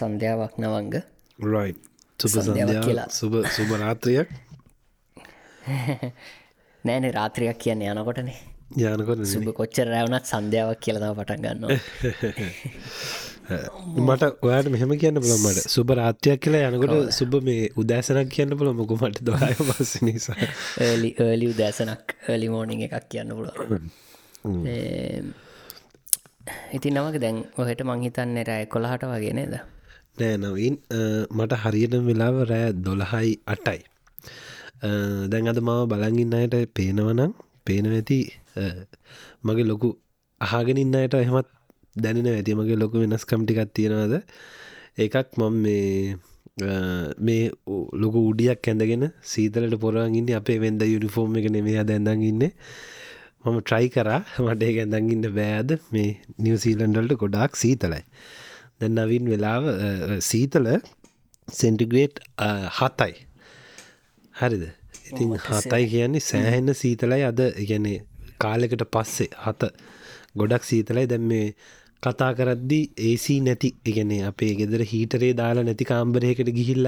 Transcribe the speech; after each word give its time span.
සන්ධ්‍යාවක් 0.00 0.54
නවංග. 0.58 0.94
රයි. 1.38 1.72
සුබ 3.10 3.34
සුබ 3.48 3.70
රාත්‍රයක්. 3.76 4.28
නෑන 6.84 7.04
රාත්‍රයක් 7.12 7.58
කියන්න 7.58 7.82
යනකොටනේ. 7.84 8.38
යානකොට 8.76 9.24
සුබ 9.26 9.48
කොච්චර 9.52 9.86
රැවනත් 9.86 10.26
සන්ධ්‍යාවක් 10.26 10.80
කියලතාව 10.80 11.18
පටන් 11.18 11.42
ගන්න 11.42 11.62
මට 13.98 14.22
ඔයාට 14.40 14.68
මෙහම 14.70 14.92
කියන්න 14.94 15.18
පුළන් 15.18 15.40
මට. 15.40 15.66
සුබ 15.68 15.90
රාත්‍රයක් 15.92 16.40
කියලා 16.40 16.70
යනකොට 16.70 17.10
සුබ 17.12 17.34
මේ 17.42 17.70
උදෑසනක් 17.76 18.30
කියන්න 18.30 18.54
පුළ 18.54 18.72
මොක 18.72 18.92
මට 18.96 19.24
දොය 19.26 19.54
පස්ස 19.60 20.02
නිසා. 20.02 20.36
ඒලි 20.86 21.10
ඒලි 21.18 21.50
උදෑසනක් 21.50 22.14
ඒලි 22.28 22.48
මෝනිං 22.48 22.86
එකක් 22.86 23.08
කියන්න 23.08 23.34
පුළුව 23.34 23.58
ඉතින් 26.72 26.94
නමක 26.94 27.16
දැන් 27.18 27.42
ඔහට 27.56 27.82
මංහිතන්න 27.84 28.38
රෑ 28.46 28.64
කොළහට 28.66 29.04
වගේ 29.06 29.34
නේද 29.34 29.54
නෑ 30.22 30.36
නවින්. 30.42 30.76
මට 31.36 31.60
හරියට 31.62 31.94
වෙලාව 32.08 32.36
රෑ 32.50 32.72
දොළහයි 32.86 33.32
අටයි. 33.54 33.80
දැන් 35.32 35.50
අද 35.52 35.60
මාව 35.68 35.82
බලගින්න 35.92 36.36
අයට 36.40 36.56
පේනවනම් 36.78 37.32
පේන 37.66 37.86
ඇති 37.90 38.20
මගේ 39.46 39.68
ලොකු 39.72 39.88
අහගෙනින්න 40.40 40.96
අයට 41.02 41.14
එහෙමත් 41.20 41.48
දැනෙන 41.96 42.32
ඇති. 42.32 42.58
මගේ 42.60 42.80
ලොකු 42.82 43.04
වෙනස්කම්ටිකක් 43.04 43.72
තියෙනවාද? 43.78 44.14
ඒකක් 45.02 45.38
මම 45.38 45.54
මේ 45.64 46.16
මේ 47.26 47.42
ලොක 48.02 48.14
උඩියක් 48.20 48.68
ඇඳගෙන 48.70 49.04
සීතලට 49.32 49.76
පොරගන්න 49.84 50.30
අපේ 50.40 50.58
වෙන්ද 50.64 50.82
යුනිෆෝර්ම් 50.94 51.36
එක 51.40 51.46
නෙමේ 51.56 51.84
දැන්දගන්න 51.90 52.42
මම 53.44 53.58
ට්‍රයි 53.60 53.88
කරා. 53.94 54.20
මට 54.44 54.62
ඒ 54.68 54.80
ඇඳගන්න 54.84 55.26
බෑද? 55.38 55.70
මේ 55.94 56.10
නිවසීලන්ඩල්ට 56.44 57.20
ගොඩාක් 57.22 57.52
සීතලයි. 57.62 58.02
දැන් 58.80 58.94
නවින් 58.98 59.32
වෙලාව 59.32 59.64
සීතල 60.28 60.68
සෙන්ටිග්‍රේට් 61.48 62.22
හතයි. 62.78 63.12
හරිද? 64.34 64.64
ඉතින් 65.08 65.36
හතයි. 65.38 65.84
කියන්නේ 65.94 66.26
සෑහෙන්න 66.30 66.74
සීතලයි. 66.82 67.22
අද 67.30 67.40
ගැනේ 67.70 67.98
කාලෙකට 68.38 68.84
පස්සේ 68.94 69.30
හත 69.44 69.70
ගොඩක් 70.36 70.64
සීතලයි. 70.64 71.06
දැම් 71.06 71.26
මේ 71.32 71.46
කතා 72.02 72.30
කරද්දි 72.34 72.80
ඒසී 73.08 73.40
නැති 73.46 73.68
ඉගැනේ 73.90 74.20
අපේ 74.28 74.52
ගෙදර 74.60 74.84
හීටරේ 74.92 75.32
දාලා 75.40 75.64
නැති 75.68 75.84
කාම්බරයකට 75.90 76.50
ගිහිල්ල 76.58 76.86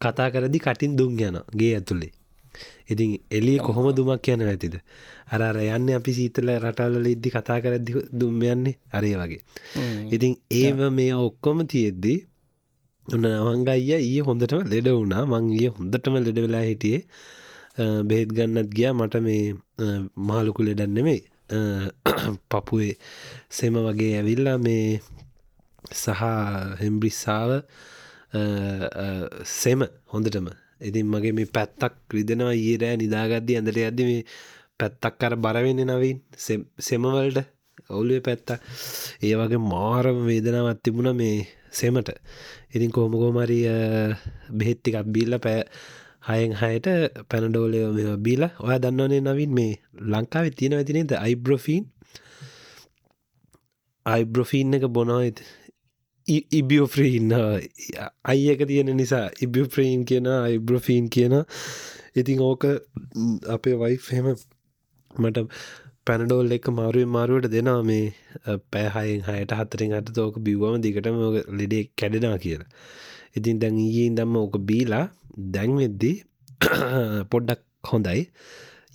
කතා 0.00 0.28
කරදි 0.34 0.58
කටින් 0.64 0.96
දුම් 0.98 1.12
යන 1.18 1.36
ගේ 1.60 1.74
ඇතුළේ 1.76 2.10
ඉතින් 2.90 3.10
එලිය 3.30 3.58
කොහොම 3.58 3.86
දුමක් 3.96 4.28
යන 4.28 4.42
ඇතිද 4.44 4.76
අර 5.28 5.42
යන්න 5.56 5.88
අපි 5.98 6.12
සීතල 6.18 6.50
රටල්ල 6.56 7.06
ඉද්දි 7.06 7.32
කතා 7.34 7.58
කරදදි 7.64 7.92
දුම් 8.12 8.40
යන්නේ 8.44 8.76
අරය 8.92 9.12
වගේ. 9.14 9.40
ඉතින් 10.10 10.34
ඒව 10.52 10.78
මේ 10.90 11.12
ඔක්කොම 11.18 11.66
තියෙද්දී 11.66 12.18
ඔන්න 13.08 13.26
නවංගයිය 13.26 13.98
ඊය 13.98 14.22
හොඳටම 14.28 14.64
ලෙඩ 14.72 14.88
වුණා. 14.90 15.22
මංගිය 15.26 15.70
හොඳටම 15.76 16.14
ලෙඩ 16.26 16.38
වෙලා 16.44 16.64
හිටියේ. 16.68 17.02
බෙහෙත් 18.08 18.30
ගන්නත් 18.36 18.70
ගියා. 18.76 18.94
මට 18.94 19.14
මේ 19.26 19.44
මාලුකු 20.28 20.66
ලෙඩන්නෙමේ 20.68 21.20
පපුේ 22.50 22.92
සෙම 23.50 23.74
වගේ 23.86 24.12
ඇවිල්ලා 24.18 24.58
මේ 24.58 25.00
සහ 25.92 26.22
හෙම්බ්‍රිස්සාාව 26.82 27.52
සෙම 29.52 29.80
හොඳටම 30.12 30.50
ඉතින් 30.80 31.06
මගේ 31.06 31.32
මේ 31.32 31.48
පැත්තක් 31.48 31.94
රිදෙනවා 32.10 32.56
ඊරෑ 32.56 32.96
නිදාගද්දි 32.96 33.56
ඇඳට 33.56 33.78
ඇද 33.78 34.00
මේ 34.02 34.26
පැත්තක් 34.80 35.14
කර 35.18 35.34
බරවෙන්න 35.36 35.82
නවින් 35.86 36.18
සෙමවලට 36.80 37.40
ඔවුලේ 37.90 38.20
පැත්ත 38.20 38.50
ඒ 39.22 39.34
වගේ 39.36 39.66
මාරම 39.66 40.18
වේදනාවත් 40.26 40.82
තිබුණ 40.82 41.10
මේ 41.14 41.38
සෙමට. 41.72 42.10
ඉතින් 42.70 42.90
කොහොමකෝමරි 42.90 43.60
බෙහෙත්තිකක් 44.52 44.96
බිල්ල 45.08 45.38
පෑ 45.38 45.60
හයෙන් 46.22 46.52
හයට 46.54 46.86
පැනඩෝලය 47.28 47.80
මෙ 47.90 48.02
බීල 48.18 48.42
ඔය 48.60 48.76
දන්නවනේ 48.78 49.22
නවින් 49.22 49.52
මේ 49.52 49.72
ලංකාවේ 50.06 50.52
තියෙන 50.52 50.74
ඇතිනේද 50.74 51.12
අයිබ්‍රොෆීන් 51.16 51.84
අයිබ්‍රොෆීන් 54.06 54.74
එක 54.74 54.84
බොනොයිත් 54.88 55.40
ඉබියෝෆ්‍රීන්න 56.28 57.32
uh, 57.32 57.58
අයික 58.24 58.66
තියෙන 58.66 58.92
නිසා 58.96 59.26
ඉබියෝෆ්‍රීන් 59.40 60.04
කියන 60.04 60.26
අයිබ්‍රොෆීන් 60.28 61.08
කියන. 61.08 61.34
ඉතිං 62.14 62.40
ඕක 62.40 62.64
අපේ 63.48 63.76
වයිෆ් 63.76 64.10
හෙම 64.10 64.28
මට 65.10 65.46
පැනඩෝල් 66.06 66.52
එක 66.52 66.68
මාරුවෙන් 66.70 67.08
මාරුවට 67.08 67.50
දෙනවා 67.50 67.82
මේ 67.82 68.04
පෑහයෙන් 68.72 69.22
හයට 69.28 69.52
හතරෙන් 69.52 69.96
හට 69.98 70.14
තෝක 70.14 70.38
බිව්වම 70.40 70.80
දිගටම 70.80 71.18
ලෙඩේ 71.58 71.84
කැඩෙනවා 71.96 72.38
කියලා. 72.38 72.70
ඉතින් 73.36 73.60
දැන් 73.60 73.78
ඊයෙන් 73.78 74.16
දම්ම 74.16 74.36
ඕක 74.36 74.58
බීලා 74.62 75.04
දැන්වෙද්දී 75.54 76.16
පොඩ්ඩක් 77.32 77.62
හොඳයි. 77.84 78.22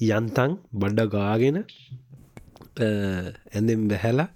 යන්තන් 0.09 0.51
බඩ්ඩ 0.73 1.09
ගාගෙන 1.09 1.57
ඇඳෙම් 2.77 3.87
බැහැලා 3.87 4.29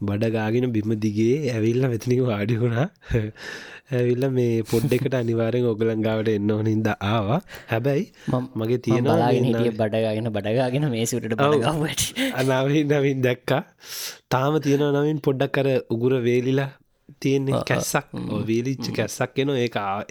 බඩගාගෙන 0.00 0.70
බිම 0.72 0.90
දිගේ 1.04 1.50
ඇවිල්ල 1.54 1.84
මෙතනික 1.92 2.20
වාඩිකුණා 2.30 2.86
ඇවිල්ල 3.90 4.24
මේ 4.36 4.62
පොඩ්ඩෙකට 4.70 5.14
අනිවාරෙන් 5.20 5.66
ඔගලංගාවට 5.72 6.28
එන්න 6.34 6.50
හොනින්ද 6.56 6.88
ආවා. 6.90 7.40
හැබැයි 7.70 8.04
මගේ 8.60 8.80
තියෙනවා 8.86 9.30
හිටිය 9.36 9.72
බඩගගෙන 9.80 10.30
බඩගාගෙන 10.36 10.88
මේ 10.94 11.06
සුටට 11.12 11.34
බඩගට 11.40 12.34
අනාවින් 12.40 12.92
නවින් 12.92 13.24
දැක්කා. 13.26 13.62
තාම 14.32 14.60
තියෙන 14.66 14.84
නවින් 14.90 15.20
පොඩ්ඩක් 15.26 15.54
කර 15.56 15.68
උගුර 15.94 16.14
වේලිලා 16.28 16.70
තියෙන්නේ 17.20 17.64
කැස්සක්. 17.70 18.08
වීලිච්ච 18.50 18.86
කැස්සක් 18.98 19.38
එන 19.44 19.54
ඒ 19.56 19.68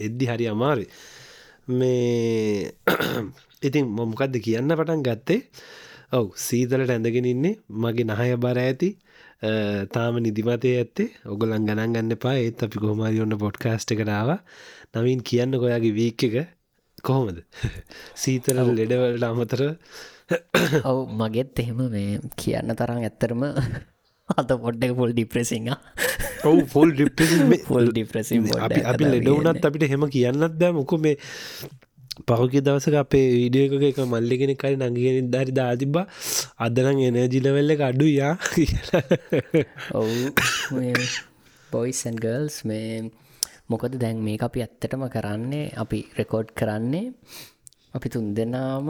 එද්දි 0.08 0.32
හරි 0.32 0.52
අමාරි 0.54 0.86
මේ 1.80 2.72
ඉතින් 3.64 3.86
මොමකක්ද 3.98 4.40
කියන්න 4.46 4.78
පටන් 4.80 5.04
ගත්තේ? 5.08 5.42
ඔව් 6.18 6.26
සීතලට 6.46 6.92
ඇඳගෙන 6.96 7.28
ඉන්නේ. 7.34 7.60
මගේ 7.84 8.08
නහය 8.10 8.32
බර 8.46 8.60
ඇති 8.60 8.90
තාම 9.90 10.18
නිදිමතය 10.18 10.74
ඇත්තේ 10.74 11.10
ඔගලන් 11.26 11.62
ගණන් 11.62 11.94
ගන්න 11.94 12.18
පා 12.18 12.36
ඒත් 12.38 12.64
අපි 12.64 12.80
කොහමරි 12.80 13.22
ඔන්න 13.22 13.38
පොඩ්කාස්ට 13.38 13.94
කරාව 13.94 14.38
නවින් 14.96 15.22
කියන්න 15.22 15.54
කොයාගේ 15.56 15.94
වීක් 15.94 16.24
එක 16.24 16.38
කොහොමද? 17.04 17.44
සීතල 18.22 18.62
ලෙඩවලට 18.72 19.24
අමතර 19.24 19.62
ඔව් 20.90 21.04
මගෙත් 21.14 21.60
එහෙම 21.60 21.84
මේ 21.90 22.18
කියන්න 22.36 22.74
තරම් 22.74 23.02
ඇත්තරම 23.02 23.44
අත 24.30 24.50
පොඩ්ඩක 24.58 24.96
පොල් 24.96 25.14
ඩිප්‍රසිංහ 25.14 25.70
ඔවු 26.44 26.66
ෆොල් 26.68 26.90
ෆොල් 27.64 27.86
ඩිප්‍රසිම් 27.90 28.50
අපි 28.60 28.82
අපි 28.84 29.04
ලෙඩ 29.08 29.30
වුනත් 29.30 29.64
අපිට 29.64 29.88
හෙම 29.88 30.10
කියන්නත් 30.10 30.58
දැ 30.58 30.74
මොක 30.74 30.98
මේ 31.00 31.16
පහුකි 32.28 32.60
දවසක 32.62 32.96
අපේ 32.96 33.28
විඩියක 33.34 33.74
එක 33.82 34.00
මල්ලිගෙන 34.06 34.54
කරි 34.56 34.76
නගගෙන 34.78 35.30
දරි 35.30 35.52
දාතිබා 35.52 36.06
අදනම් 36.60 37.00
එනජිලවෙල්ල 37.22 37.70
එක 37.70 37.82
අඩු 37.82 38.08
යා 38.12 38.34
ඔවු. 39.94 40.32
බොයිසන් 41.70 42.16
ගල්ස් 42.18 42.58
මේ 42.66 43.12
මොකද 43.70 43.94
දැන් 43.98 44.18
මේ 44.20 44.38
අපි 44.40 44.64
ඇත්තටම 44.64 45.04
කරන්නේ 45.08 45.74
අපි 45.76 46.00
රෙකෝඩ් 46.20 46.50
කරන්නේ 46.54 47.14
අපි 47.94 48.08
තුන් 48.10 48.34
දෙනාම 48.34 48.90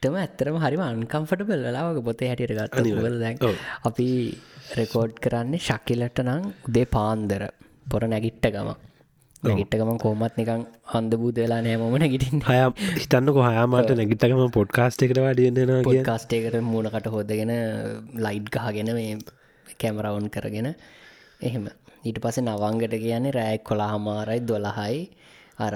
තම 0.00 0.14
ඇත්තරම 0.16 0.56
හරිම 0.58 0.82
අන්කම්ෆට 0.82 1.42
බල්ලාවක 1.48 2.00
පොතේ 2.04 2.30
හැටියට 2.30 2.56
ගත්ත 2.58 3.18
දැන් 3.18 3.36
අපි 3.84 4.08
රෙකෝඩ් 4.78 5.14
කරන්නේ 5.18 5.64
ශකිලට 5.66 6.18
නං 6.22 6.42
උදේ 6.66 6.86
පාන්දර. 6.88 7.44
පොර 7.86 8.02
නැගිට්ට 8.06 8.46
ගම 8.48 8.70
නැගිට්ට 9.42 9.76
ගම 9.78 9.98
කෝමත් 9.98 10.36
නිකං 10.38 10.64
හන්ද 10.92 11.14
බූද 11.18 11.38
වෙලා 11.42 11.60
නෑමම 11.60 11.94
නැගිටින් 11.96 12.42
හය 12.48 12.58
හිතන්නක 12.96 13.38
හයාමට 13.44 13.92
නැගිටකම 13.94 14.42
පොඩ්කාස්ට 14.56 15.04
එකට 15.06 15.20
වඩියන්නවා 15.20 15.80
කිය 15.86 16.02
කාස්ටේකට 16.04 16.58
මූුණකට 16.64 17.08
හොදගෙන 17.14 17.52
ලයිට් 18.24 18.52
ගහගෙන 18.56 18.92
මේ 18.98 19.16
කැමරවුන් 19.80 20.28
කරගෙන. 20.30 20.68
එහෙම. 21.40 21.66
ඊට 22.04 22.22
පස 22.22 22.38
නවංගට 22.42 22.94
කියන්නේ 23.02 23.34
රෑක් 23.38 23.64
කොලා 23.64 23.90
හමාරයි 23.94 24.40
දොළහයි. 24.44 25.02
අර 25.58 25.74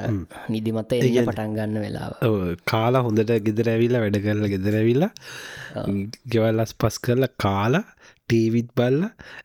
නිදිමත 0.48 0.94
එය 0.94 1.10
පටන් 1.20 1.58
ගන්න 1.58 1.82
වෙලාව. 1.84 2.12
කාලා 2.66 3.02
හොඳට 3.02 3.34
ගෙදර 3.42 3.74
ඇවිල්ලා 3.74 4.04
වැඩ 4.04 4.22
කරලා 4.22 4.52
ගෙදර 4.54 4.80
ඇවිල්ලා 4.80 5.12
ගෙවල්ලස් 6.32 6.78
පස් 6.80 6.98
කරලා 7.00 7.32
කාලා 7.38 7.84
ටීවිත් 8.28 8.70
බල්ල 8.74 9.02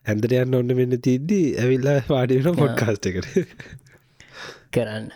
ඇන්දර 0.07 0.31
යන්න 0.37 0.57
ඔන්න 0.57 0.73
මෙන්න 0.77 0.97
තිද්දී 1.07 1.45
ඇවිල්ලා 1.57 2.01
වාඩිවෙන 2.07 2.57
පොඩ්කාස්ට 2.57 3.09
එකට 3.09 3.27
කරන්න. 4.71 5.07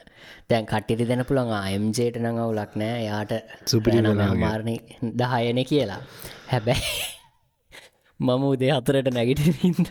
දැන් 0.49 0.65
කට්ටිරි 0.65 1.05
දෙන 1.05 1.23
පුළන් 1.23 1.51
අයම්ජයට 1.57 2.17
නඟ 2.17 2.39
වුලක් 2.41 2.73
නෑ. 2.75 3.03
යාට 3.03 3.33
සුපිරි 3.65 3.99
මාරණය 4.37 4.75
දහයන 5.13 5.59
කියලා. 5.65 6.01
හැබැයි 6.51 6.95
මම 8.19 8.43
උදේ 8.45 8.71
අතරට 8.71 9.11
නැගිටින්ද 9.11 9.87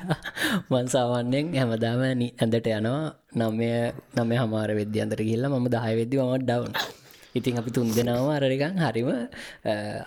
මන්සාවන්නෙන් 0.70 1.54
හැමදාම 1.54 2.02
ඇඳට 2.04 2.68
යනවා. 2.70 3.02
නමය 3.34 3.70
නම 4.16 4.30
හමාර 4.40 4.70
වෙද්‍ය 4.72 4.98
අන්තර 5.00 5.20
කියල්ල 5.20 5.48
ම 5.52 5.66
දහය 5.68 5.94
වෙද්දි 6.00 6.22
මට 6.22 6.44
ඩවන් 6.44 7.02
ඉතින් 7.34 7.58
අපි 7.58 7.70
තුන් 7.70 7.88
දෙෙනවා 7.90 8.34
අරරිකන් 8.36 8.76
හරිම 8.80 9.08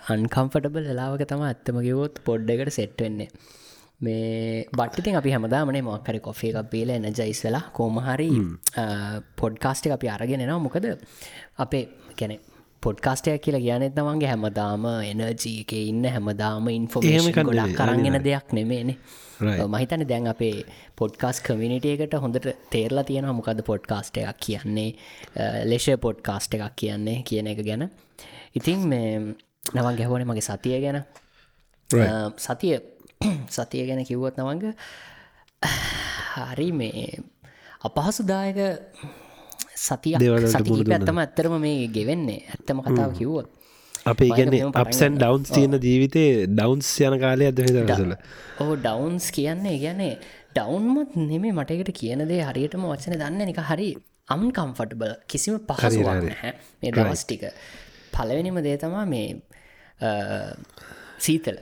අන්කම්ෆටබල් 0.08 0.84
වෙලාවක 0.84 1.24
තම 1.24 1.42
ඇත්තමගේවොත් 1.44 2.14
පොඩ්ඩකට 2.24 2.72
සෙට්වෙන්නේ 2.72 3.28
මේ 4.00 4.66
බට්ටිතින් 4.76 5.16
අපි 5.20 5.30
හැමදාමනේ 5.34 5.82
මොක්කරි 5.82 6.20
කොෆේ 6.20 6.52
එකක් 6.52 6.70
බේල 6.72 6.90
එන 6.90 7.08
ජයිස් 7.10 7.40
වෙලා 7.44 7.64
කෝමහරි 7.78 8.28
පොඩ්කාස්ටි 9.40 9.90
අපි 9.96 10.08
අරගෙන 10.08 10.40
එනවා. 10.40 10.58
මොකද 10.58 10.84
අපේ 11.58 11.84
ගැන 12.18 12.38
පොඩ්කාස්ටය 12.80 13.38
කියලා 13.44 13.60
කියනෙත් 13.60 13.96
නවන්ගේ 13.98 14.28
හැමදාම 14.32 14.84
එනජී 15.04 15.54
එක 15.62 15.72
ඉන්න 15.78 16.04
හැමදාම 16.16 16.68
ඉන්ෆෝමේෂන් 16.70 17.48
ගොඩක් 17.48 17.74
කරගෙන 17.78 18.18
දෙයක් 18.26 18.52
නෙමේනේ 18.58 18.96
මහිතන 19.72 20.04
දැන් 20.10 20.28
අපේ 20.34 20.62
පොඩ්කාස් 21.00 21.40
කමිනිටියකට 21.46 22.14
හොඳට 22.24 22.46
තේරලා 22.74 23.04
තියෙන 23.08 23.26
මොකද 23.38 23.62
පොඩ්කාස්ට 23.70 24.20
එකක් 24.22 24.38
කියන්නේ 24.46 24.90
ලෙෂ 25.70 25.88
පොඩ්කාස්ට 26.04 26.54
එකක් 26.54 26.76
කියන්නේ 26.76 27.16
කියන 27.24 27.50
එක 27.54 27.64
ගැන. 27.66 27.90
ඉතින් 28.54 28.86
මේ 28.92 29.10
නවන් 29.74 29.98
ගැහවන 29.98 30.26
මගේ 30.30 30.46
සතිය 30.48 30.78
ගැන. 30.84 31.02
සතිය 32.46 32.78
සතිය 33.50 33.86
ගැන 33.88 34.04
කිව්වොත් 34.04 34.38
නවංග 34.38 34.74
හරි 36.50 36.68
මේ 36.72 37.06
අපහසුදායක 37.82 38.58
සතිය 39.78 40.16
සතිකීප 40.48 40.90
ඇත්තම 40.90 41.22
ඇත්තරම 41.24 41.54
මේ 41.60 41.86
ගෙවෙන්නේ 41.88 42.42
ඇත්තම 42.48 42.82
කතාව 42.86 43.14
කිව්වොත්. 43.18 43.48
අපේ 44.06 44.28
ඉගන්නේ 44.32 44.66
අපසන් 44.74 45.16
ඩවන්ස් 45.16 45.50
තියන 45.50 45.78
ජීවිතේ 45.78 46.30
ඩවන්ස් 46.48 46.90
යන 47.02 47.16
කාලය 47.22 47.48
අද 47.50 47.58
දසල 47.58 48.12
ඕ 48.62 48.76
ඩවන්ස් 48.76 49.26
කියන්නේ 49.36 49.76
ගැනේ 49.84 50.14
ඩවන්මත් 50.54 51.18
නෙමේ 51.24 51.52
මටකට 51.52 51.92
කියනදේ 52.00 52.40
හරියටම 52.48 52.86
වචන 52.90 53.18
දන්න 53.20 53.52
එක 53.54 53.60
හරි 53.70 53.90
අම්කම්ෆටබල් 54.28 55.12
කිසිම 55.26 55.58
පහසුවක් 55.60 56.08
නැහැ. 56.22 56.52
මේ 56.80 56.92
දවස් 56.92 57.24
ටික. 57.24 57.44
පලවෙනිම 58.12 58.60
දේ 58.66 58.76
තමා 58.76 59.06
මේ 59.06 59.28
සීතල 61.18 61.58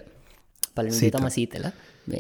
පලින් 0.76 1.12
තම 1.12 1.28
සීතල. 1.31 1.67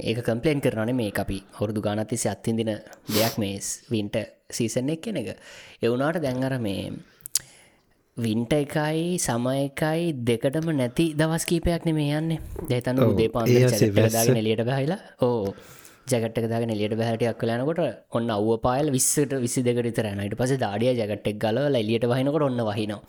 ඒක 0.02 0.22
කම්පලේන් 0.22 0.60
කරන 0.60 0.94
මේ 0.94 1.12
අපි 1.16 1.38
හොරදු 1.58 1.80
ගානතිසි 1.80 2.28
අත්තිදින 2.28 2.72
දෙයක් 3.08 3.36
මේ 3.38 3.60
වින්ට 3.90 4.16
සීසන් 4.50 4.90
එක් 4.90 5.02
කෙන 5.02 5.16
එක 5.16 5.36
එවුනාට 5.82 6.22
දැන්ගර 6.22 6.58
මේ 6.60 6.90
වින්ට 8.16 8.52
එකයි 8.54 9.00
සමයකයි 9.18 10.12
දෙකටම 10.24 10.68
නැති 10.72 11.06
දවස් 11.14 11.44
කීපයක් 11.44 11.84
නෙමේ 11.84 12.12
යන්නේ. 12.12 12.40
දෙතන්න 12.68 13.02
උදේ 13.04 13.28
පාන් 13.28 13.46
දාගෙන 13.46 14.36
එලියට 14.36 14.64
බැහිලා. 14.64 15.00
ඕ. 15.20 15.54
ජගට්ක 16.06 16.46
දාගෙන 16.48 16.70
එලියට 16.70 16.94
බැහටයක් 16.94 17.36
කලනකොට 17.36 17.80
ඔන්න 18.10 18.30
අව්ව 18.30 18.56
පායල් 18.62 18.88
විස්සට 18.90 19.32
විසි 19.36 19.62
දෙකට 19.62 19.90
තරනට 19.98 20.36
පස 20.40 20.56
දාඩිය 20.56 20.92
ජගට්ටෙක් 20.92 21.38
ගල 21.38 21.58
එලියට 21.74 22.06
වහිනකොට 22.06 22.46
ඔන්න 22.48 22.62
වහිනවා. 22.62 23.00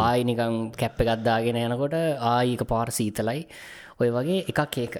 ආයිනිකං 0.00 0.56
කැප්ප 0.76 1.00
ගත්දාගෙන 1.00 1.60
යනකොට 1.62 1.96
ආයික 2.32 2.64
පාර 2.66 2.88
සීතලයි 2.90 3.46
ඔය 4.00 4.10
වගේ 4.10 4.40
එකක් 4.44 4.78
ඒක. 4.78 4.94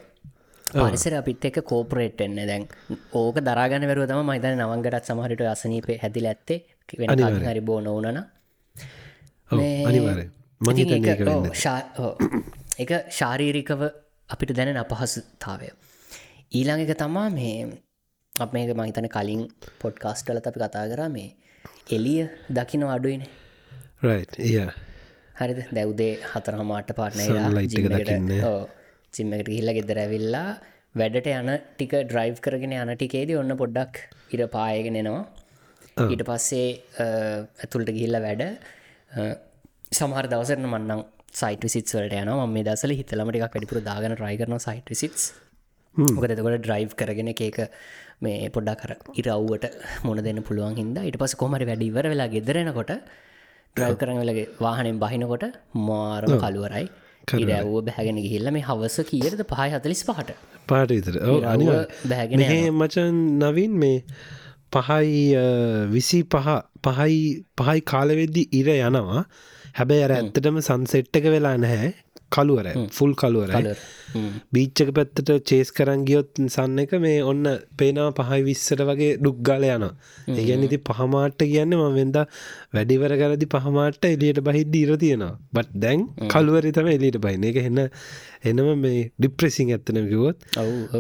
පරිසර 0.67 1.15
අපිත් 1.15 1.45
එක 1.45 1.59
කෝපරේට් 1.63 2.21
එන්න 2.21 2.39
දැන් 2.43 2.65
ඕක 3.15 3.37
දරාගන්න 3.41 3.87
වැරුව 3.87 4.07
තම 4.07 4.23
මයිතන 4.25 4.59
නවංගටත් 4.59 5.09
සමහරිට 5.09 5.43
අසනීපේ 5.47 5.99
හැදිල 5.99 6.27
ඇත්තේ 6.27 6.59
වෙන 7.01 7.25
හරි 7.45 7.63
බෝ 7.63 7.81
නොවනන 7.81 8.19
එක 12.79 12.91
ශාරීරිකව 13.11 13.83
අපිට 14.31 14.53
දැන 14.53 14.77
අපහසුතාවය. 14.77 15.69
ඊළඟ 16.53 16.83
එක 16.85 16.95
තමා 16.97 17.29
මේ 17.31 17.57
අප 18.33 18.53
මේක 18.53 18.71
මහිතන 18.75 19.09
කලින් 19.09 19.43
පොඩ්කාස්ටල 19.81 20.41
අපි 20.41 20.59
කතා 20.59 20.87
කරා 20.89 21.09
මේ 21.09 21.29
එලිය 21.91 22.23
දකින 22.51 22.83
අඩුයිනේ. 22.89 23.31
හරිද? 25.35 25.61
දැව්දේ 25.73 26.13
හතර 26.31 26.55
හමාට 26.57 26.91
පාටනය 26.97 27.29
සිම්මකට 29.15 29.51
හිල්ල 29.57 29.73
ගෙදර 29.79 30.01
ඇවිල්ලා 30.05 30.49
වැඩට 30.95 31.31
යන 31.33 31.51
ටික 31.55 31.95
ඩ්‍රයිව් 32.03 32.37
කරගෙන 32.45 32.77
යන 32.77 32.93
ටිකේද 32.95 33.35
ඔන්න 33.41 33.57
පොඩ්ඩක් 33.57 34.03
ඉර 34.35 34.45
පායගෙන 34.51 35.01
එනවා. 35.01 35.25
ඊට 36.05 36.25
පස්සේ 36.29 36.69
ඇතුළට 37.59 37.95
ගිහිල්ල 37.97 38.21
වැඩ. 38.21 38.45
සමහර 39.93 40.27
දවසරන 40.31 40.67
මන්නම් 40.67 41.05
සයිට 41.35 41.65
සිත් 41.69 41.91
වලට 41.91 42.21
යන 42.21 42.31
ම 42.33 42.53
මේ 42.55 42.67
දසල 42.67 42.95
හිතලමටික් 42.95 43.45
වැඩිපුර 43.45 43.81
දාගන 43.83 44.15
රයිකරන 44.21 44.57
සයිට 44.61 44.91
සිස් 44.95 45.25
මොකද 45.97 46.33
එතකොට 46.35 46.57
ඩ්‍රයිව් 46.59 46.95
කරගෙන 47.01 47.31
එක 47.33 47.61
මේ 48.21 48.49
පොඩ්ඩක් 48.51 48.83
කර 48.83 48.93
ඉරව්වට 49.21 49.67
මොන 50.07 50.23
දෙන්න 50.27 50.43
පුළුවන් 50.49 50.77
හිද 50.77 50.99
ඉට 51.03 51.19
පස 51.19 51.35
කොමරි 51.37 51.69
වැඩිවර 51.71 52.09
වෙලා 52.13 52.31
ගෙදරෙනකොට 52.35 52.93
ඩ්‍රයිව් 53.77 53.97
කරන 54.01 54.21
වෙලගේ 54.23 54.47
වාහනෙන් 54.59 54.99
බහිනකොට 54.99 55.47
මාරම 55.89 56.35
කළුවරයි 56.37 56.87
ඉරැව්ව 57.33 57.75
බැහැගෙන 57.81 58.19
ගිහිල්ල 58.19 58.51
මේ 58.51 58.63
හවස 58.63 58.97
කියරද 59.11 59.43
පහයි 59.47 59.69
හතලිස් 59.73 60.05
පහට. 60.05 60.37
පාට 60.67 60.91
විතර. 60.91 61.19
අනි 61.47 61.69
බැහැගෙන 62.05 62.47
මචන් 62.75 63.21
නවින් 63.43 63.79
මේ 63.79 63.99
පහයි 64.73 65.27
විසි 65.91 66.23
පහ 66.27 66.49
පහයි 66.83 67.21
පහයි 67.57 67.81
කාලවෙද්දි 67.85 68.49
ඉර 68.53 68.73
යනවා. 68.79 69.27
හැබැයි 69.75 70.07
අර 70.07 70.13
ඇත්තටම 70.13 70.61
සන්සෙට්ටක 70.63 71.31
වෙලා 71.31 71.57
නැහැ. 71.59 71.93
කළුවර 72.31 72.67
ෆුල් 72.91 73.13
කළුවර 73.15 73.53
බීච්චක 74.55 74.91
පැත්තට 74.97 75.31
චේස් 75.49 75.71
කරන් 75.77 76.05
ගියොත් 76.09 76.41
සන්න 76.47 76.83
එක 76.85 76.95
මේ 76.99 77.21
ඔන්න 77.23 77.51
පේනාව 77.79 78.15
පහයි 78.21 78.41
විස්සට 78.49 78.83
වගේ 78.83 79.19
ඩුක්ගාල 79.19 79.67
යන 79.69 79.87
ඒගැන 80.33 80.67
ඉති 80.69 80.81
පහමාට්ට 80.89 81.45
කියන්න 81.45 81.77
ම 81.79 81.85
වෙද 81.99 82.19
වැඩිවර 82.75 83.15
කරදි 83.21 83.47
පහමාට්ට 83.55 84.07
එලියට 84.09 84.41
බහිද්ද 84.49 84.75
ඉර 84.81 84.93
තියෙනවා. 85.03 85.35
බට් 85.55 85.81
දැන් 85.85 86.01
කළුවරි 86.33 86.73
තම 86.77 86.89
එලියට 86.95 87.19
බයින 87.25 87.47
එක 87.51 87.59
එන්න 87.63 87.83
එනම 88.51 88.71
මේ 88.83 89.05
ඩිප්‍රෙසිං 89.19 89.73
ඇත්තන 89.77 90.01
කිවොත් 90.11 90.49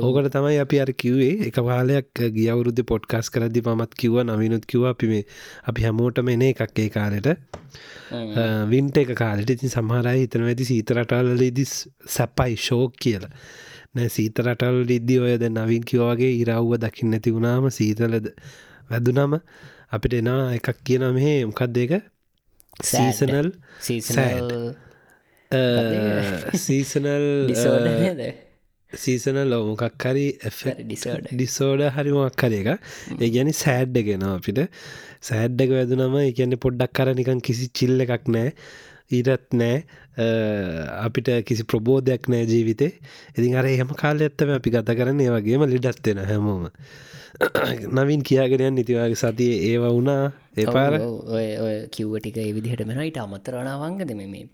ඕකට 0.00 0.30
තමයි 0.36 0.60
අපි 0.64 0.80
අර 0.84 0.92
කිව්වේ. 1.02 1.34
එක 1.48 1.60
පාලයක් 1.68 2.22
ගියවුරුද්ධ 2.38 2.84
පොඩ්කාස් 2.92 3.32
කරදි 3.34 3.64
මත් 3.74 4.00
කිව 4.02 4.16
නවිනුත් 4.24 4.66
කිව 4.66 4.88
අපි 4.92 5.10
මේ 5.12 5.26
අපි 5.70 5.86
හැමෝටම 5.88 6.32
එන 6.36 6.46
එකක් 6.50 6.80
ඒ 6.84 6.88
කාලෙට. 6.96 7.28
වින්ට 8.72 9.02
එක 9.04 9.14
කාලෙට. 9.22 9.50
ඉතින් 9.50 9.74
සමහරයි 9.76 10.24
හිතන 10.24 10.48
ඇති 10.48 10.70
සීතරටල්ලෙදි 10.72 11.64
සැපයි 12.16 12.60
ශෝක් 12.68 13.00
කියලා. 13.06 13.32
නෑ 13.94 14.10
සීතරටල් 14.10 14.78
ඉද්දි 14.90 15.18
ඔය 15.22 15.34
ද 15.38 15.50
නවින් 15.50 15.84
කිවවාගේ 15.90 16.32
ඉරව්ව 16.42 16.78
දකින්න 16.84 17.12
නැති 17.14 17.34
වුණාම 17.34 17.68
සීතලද 17.76 18.32
වැදුනම 18.90 19.38
අපිට 19.90 20.14
එනා 20.14 20.40
එකක් 20.54 20.68
කියන 20.84 21.04
මෙහේ 21.10 21.38
මොකක්ද 21.44 21.76
එක 21.78 21.92
සීසනල් 22.84 23.50
සීසනල් 23.80 24.50
සීසනල් 26.58 27.26
සීසන 28.92 29.38
ලෝමොකක් 29.44 30.04
හරි 30.04 30.26
ඩිසෝඩ 31.32 31.82
හරිමක් 31.90 32.36
කර 32.36 32.52
එක. 32.52 32.68
ඒ 33.16 33.30
ගැනි 33.30 33.54
සෑඩ්ඩ 33.54 34.02
ගෙන 34.06 34.24
අපිට. 34.28 34.60
සෑඩ්ඩක 35.22 35.74
වැදුනම 35.76 36.16
එකන්නේ 36.22 36.60
පොඩ්ඩක් 36.60 36.92
කර 36.92 37.14
නිකන් 37.14 37.40
කිසි 37.40 37.70
චිල්ල 37.72 38.04
එකක් 38.06 38.28
නෑ 38.28 38.52
ඊරත් 39.10 39.46
නෑ. 39.60 39.84
අපිට 41.06 41.30
කිසි 41.48 41.64
ප්‍රබෝධයක් 41.64 42.28
නෑ 42.28 42.46
ජීවිතේ. 42.52 42.92
ඉතින් 43.36 43.56
අර 43.60 43.66
එහෙම 43.66 43.92
කාල 44.02 44.24
ඇත්තම 44.28 44.54
අපි 44.58 44.74
ගත 44.76 44.96
කරන්න. 45.00 45.22
වගේම 45.36 45.66
ලිඩත්වෙන 45.74 46.24
හැමෝම. 46.30 46.68
නවින් 47.98 48.22
කියාගෙනයන් 48.22 48.76
නිතිවාගේ 48.80 49.22
සතිය 49.22 49.54
ඒව 49.70 49.86
වුණා. 49.90 50.32
ඒ 50.58 50.66
පාර? 50.66 51.00
ඔය 51.36 51.78
කිව්ව 51.94 52.18
ටික 52.18 52.36
ඒ 52.42 52.52
විදිහට 52.58 52.86
මෙනයිට 52.90 53.18
අමතරනාවංගද 53.24 54.14
මේ 54.20 54.44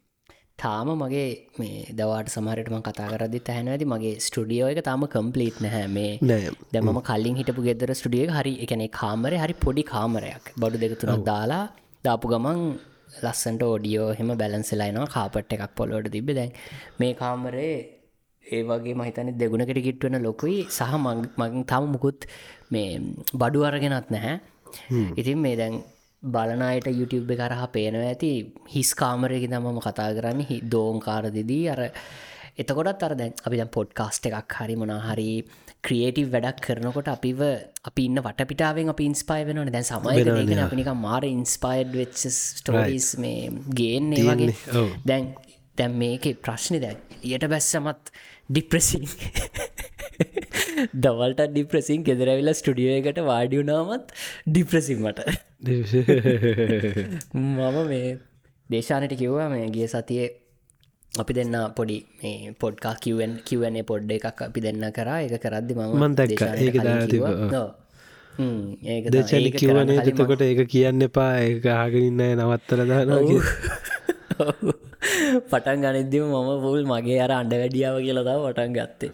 තාම 0.63 0.89
මගේ 1.03 1.29
මේ 1.61 1.85
දවාට 1.99 2.29
සමහරටම 2.33 2.83
කතා 2.87 3.09
කරදි 3.13 3.41
තැන 3.49 3.69
ඇති 3.73 3.87
මගේ 3.93 4.15
ස්ටඩියෝ 4.27 4.69
එක 4.73 4.81
තාම 4.89 5.07
කම්පලීට් 5.15 5.61
නැහැ 5.65 5.87
මේ. 5.97 6.13
දැමම 6.75 7.01
කලින් 7.09 7.39
හිටපු 7.41 7.65
ගෙදර 7.69 7.93
ස්ටඩිය 8.01 8.27
හරි 8.37 8.53
එකනේ 8.65 8.91
කාමරය 9.01 9.37
හරි 9.45 9.55
පොඩි 9.65 9.85
කාමරයක්. 9.93 10.45
බඩු 10.61 10.83
දෙකතුනක් 10.85 11.25
දාලා 11.31 11.65
දාපු 12.07 12.33
ගමන් 12.33 12.61
ලස්සන්ට 13.23 13.63
ඕඩියෝ 13.63 14.11
හෙම 14.19 14.31
බැලන්සෙලායිනවා 14.35 15.09
කාපට් 15.09 15.57
එකක් 15.57 15.73
පොලොට 15.77 16.11
තිබ 16.11 16.31
දැන් 16.33 16.53
මේ 16.99 17.13
කාමරේ 17.15 17.75
ඒ 18.47 18.63
වගේ 18.63 18.95
මහිතන 18.95 19.31
දෙගුණකට 19.39 19.81
කිට්වන 19.81 20.17
ලොකුයි. 20.23 20.59
සහ 20.69 20.95
මගින් 21.39 21.65
තම 21.65 21.85
මුකුත් 21.87 22.27
මේ 22.73 22.91
බඩු 23.35 23.65
අරගෙනත් 23.65 24.11
නැහැ. 24.11 24.35
ඉතින් 25.17 25.39
මේ 25.39 25.57
දැන් 25.57 25.77
බලනයට 26.23 26.89
YouTube 26.91 27.33
කරහ 27.33 27.63
පේනව 27.73 28.03
ඇති 28.03 28.33
හිස් 28.75 28.91
කාමරයකි 28.95 29.49
තමම 29.49 29.79
කතා 29.81 30.11
කරන්න. 30.17 30.41
හි 30.41 30.57
දෝංකාරදිදී 30.73 31.65
අර 31.69 31.81
එතකොටත් 32.59 33.03
අර 33.03 33.15
දැන් 33.15 33.33
අපි 33.47 33.57
දැන් 33.57 33.75
පොඩ්කාස්ට 33.77 34.27
එකක් 34.31 34.57
හරි 34.59 34.77
මොනාහරි 34.77 35.31
ක්‍රියේටව් 35.83 36.33
වැඩක් 36.35 36.61
කරනකොට 36.67 37.09
අපිව 37.09 37.41
අපි 37.85 38.03
ඉන්න 38.05 38.21
වටපිටාවෙන් 38.21 38.93
අප 38.93 39.01
ඉන්ස්පයි 39.01 39.47
වෙනන 39.49 39.73
දැන් 39.73 39.85
සමය 39.85 40.17
අපිනික 40.65 40.91
මාර 40.99 41.23
ඉන්ස්පයිඩ් 41.27 41.95
වෙච් 41.95 42.17
ස්ටෝරිස් 42.31 43.09
මේ 43.19 43.51
ගේන්නේ 43.75 44.25
වගේ. 44.25 44.55
දැන් 45.07 45.31
දැන් 45.77 45.97
මේක 45.97 46.27
ප්‍රශ්නි 46.43 46.81
දැන් 46.81 46.99
යට 47.31 47.47
බැස්සමත් 47.53 48.13
ඩිප්‍රසින් 48.51 49.07
දවල්ට 50.97 51.47
ඩිප්‍රසින් 51.53 52.05
ගෙදරැවිලා 52.05 52.57
ස්ටඩියෝ 52.57 52.99
එකට 53.01 53.21
වාඩියුනාමත් 53.25 54.13
ඩිප්‍රසිම්මට 54.47 55.25
මම 57.35 57.81
මේ 57.89 58.11
දේශානට 58.71 59.15
කිව්වා 59.15 59.49
මේ 59.49 59.67
ගිය 59.71 59.89
සතියේ 59.89 60.29
අපි 61.15 61.33
දෙන්න 61.33 61.57
පොඩි 61.75 61.97
මේ 62.23 62.53
පොඩ්කා 62.55 62.95
කිවන් 62.97 63.33
කිවනේ 63.45 63.83
පොඩ්ඩ 63.83 64.13
එකක් 64.13 64.43
අපි 64.43 64.61
දෙන්න 64.61 64.85
කරා. 64.91 65.19
එක 65.21 65.43
කරද්දි 65.43 65.75
මම. 65.75 66.15
දේශානට 66.23 66.63
ඒක 66.63 66.77
ඒක 68.85 69.07
ඒක 69.35 69.57
කිවනේ 69.57 69.99
එතකොට 70.03 70.43
ඒක 70.43 70.63
කියන්න 70.67 71.03
එපා. 71.03 71.33
ඒක 71.41 71.67
ආගෙනන්න 71.67 72.23
කිය. 73.27 73.41
ඔව්. 74.39 74.71
පටන් 75.51 75.83
ගනිද්දිම 75.83 76.25
මම 76.29 76.51
පුල් 76.63 76.83
මගේ 76.85 77.19
අර 77.19 77.33
අන්ඩ 77.33 77.55
වැඩියාව 77.55 77.99
කියලා 78.01 78.25
තව 78.25 78.39
පටන් 78.47 78.73
ගත්තේ. 78.73 79.11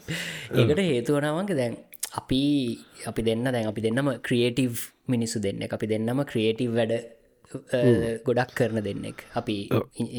ඒකට 0.53 0.81
හේතුවනමක 0.85 1.53
දැන් 1.55 1.75
අපි 2.15 2.43
අපි 3.07 3.21
දෙන්න 3.23 3.45
දැන් 3.47 3.69
අපි 3.69 3.81
දෙන්නම 3.81 4.09
ක්‍රියේටව් 4.21 4.75
මිනිස්සු 5.09 5.41
දෙන්න 5.41 5.65
අපි 5.69 5.87
දෙන්නම 5.87 6.21
ක්‍රියේටව් 6.25 6.73
වැඩ 6.73 6.95
ගොඩක් 8.27 8.57
කරන 8.59 8.81
දෙන්නෙක්. 8.89 9.19
අපි 9.41 9.57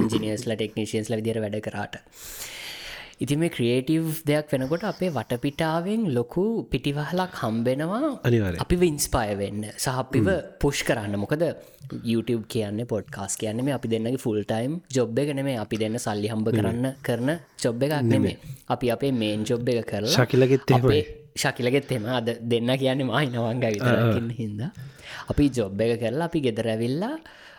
ඉන්ජිනියස්ල 0.02 0.56
ටෙක්නිශයන්ස්ල 0.56 1.18
විදිර 1.20 1.42
වැඩ 1.46 1.60
කරාට. 1.68 1.98
ඉතින් 3.24 3.40
මේ 3.42 3.54
ක්‍රියේටව් 3.56 4.10
දෙයක් 4.30 4.52
වෙනකොට 4.54 4.84
අපේ 4.92 5.10
වටපිටාවෙන් 5.16 6.02
ලොකු 6.18 6.44
පිටිවහලක් 6.72 7.40
හම්බෙනවා. 7.44 8.12
අපි 8.64 8.76
ඉන්ස්පය 8.92 9.30
වෙන්න. 9.42 9.64
සහපිව 9.86 10.30
පුෂ් 10.62 10.84
කරන්න. 10.90 11.20
මොකද 11.24 11.44
YouTube 12.12 12.46
කියන්න 12.54 12.80
පොඩ්කාස් 12.92 13.38
කියන්න 13.42 13.64
මේ 13.66 13.76
අපි 13.78 13.92
දෙන්නගේ 13.94 14.22
ෆුල් 14.26 14.42
ටයිම් 14.44 14.74
ජොබ් 14.96 15.20
එක 15.24 15.30
නෙමේ 15.40 15.58
අපි 15.64 15.80
දෙන්න 15.84 16.00
සල්ලි 16.06 16.28
හම්බ 16.34 16.50
කරන්න 16.58 16.88
කරන 17.08 17.32
ජොබ් 17.64 17.84
එකක් 17.88 18.02
නෙමේ 18.12 18.36
අපි 18.76 18.92
අපේ 18.96 19.14
මේන් 19.22 19.46
ජොබ් 19.52 19.70
එක 19.74 19.88
කරලා 19.94 20.18
ශකිලගෙත් 20.18 20.68
ශකිලගෙත් 21.38 21.92
එම 21.92 22.06
අද 22.12 22.28
දෙන්න 22.44 22.74
කියන්නේ 22.76 23.10
මයි 23.10 23.28
නවංග 23.28 23.64
විතරකින්න 23.68 24.30
හින්ද. 24.40 24.62
අපි 25.32 25.46
ජොබ් 25.52 25.82
එක 25.82 26.00
කරලා 26.02 26.28
අපි 26.30 26.40
ගෙදර 26.42 26.68
ඇවිල්ලා 26.68 27.16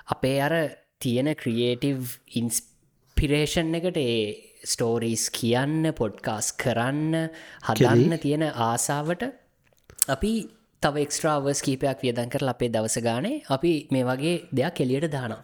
අපේ 0.08 0.36
අර 0.40 0.54
තියෙන 0.98 1.30
ක්‍රියේටව් 1.34 2.04
ඉන්ස්පිරේෂන් 2.40 3.74
එකට 3.74 3.98
ඒ 3.98 4.20
ස්ටෝරීස් 4.64 5.24
කියන්න 5.30 5.90
පොඩ්කාස් 5.94 6.52
කරන්න 6.54 7.28
හදන්න 7.68 8.18
තියෙන 8.18 8.46
ආසාවට 8.68 9.22
අපි 10.08 10.32
තව 10.82 11.04
එක්ස්ට්‍රාවර්ස් 11.04 11.60
කීපයක් 11.62 12.02
වියදන් 12.02 12.30
කරලා 12.30 12.54
අපේ 12.56 12.70
දවස 12.70 12.98
ගානේ 13.02 13.42
අපි 13.50 13.72
මේ 13.90 14.04
වගේ 14.04 14.34
දෙයක් 14.52 14.80
එලියට 14.80 15.08
දානවා 15.12 15.42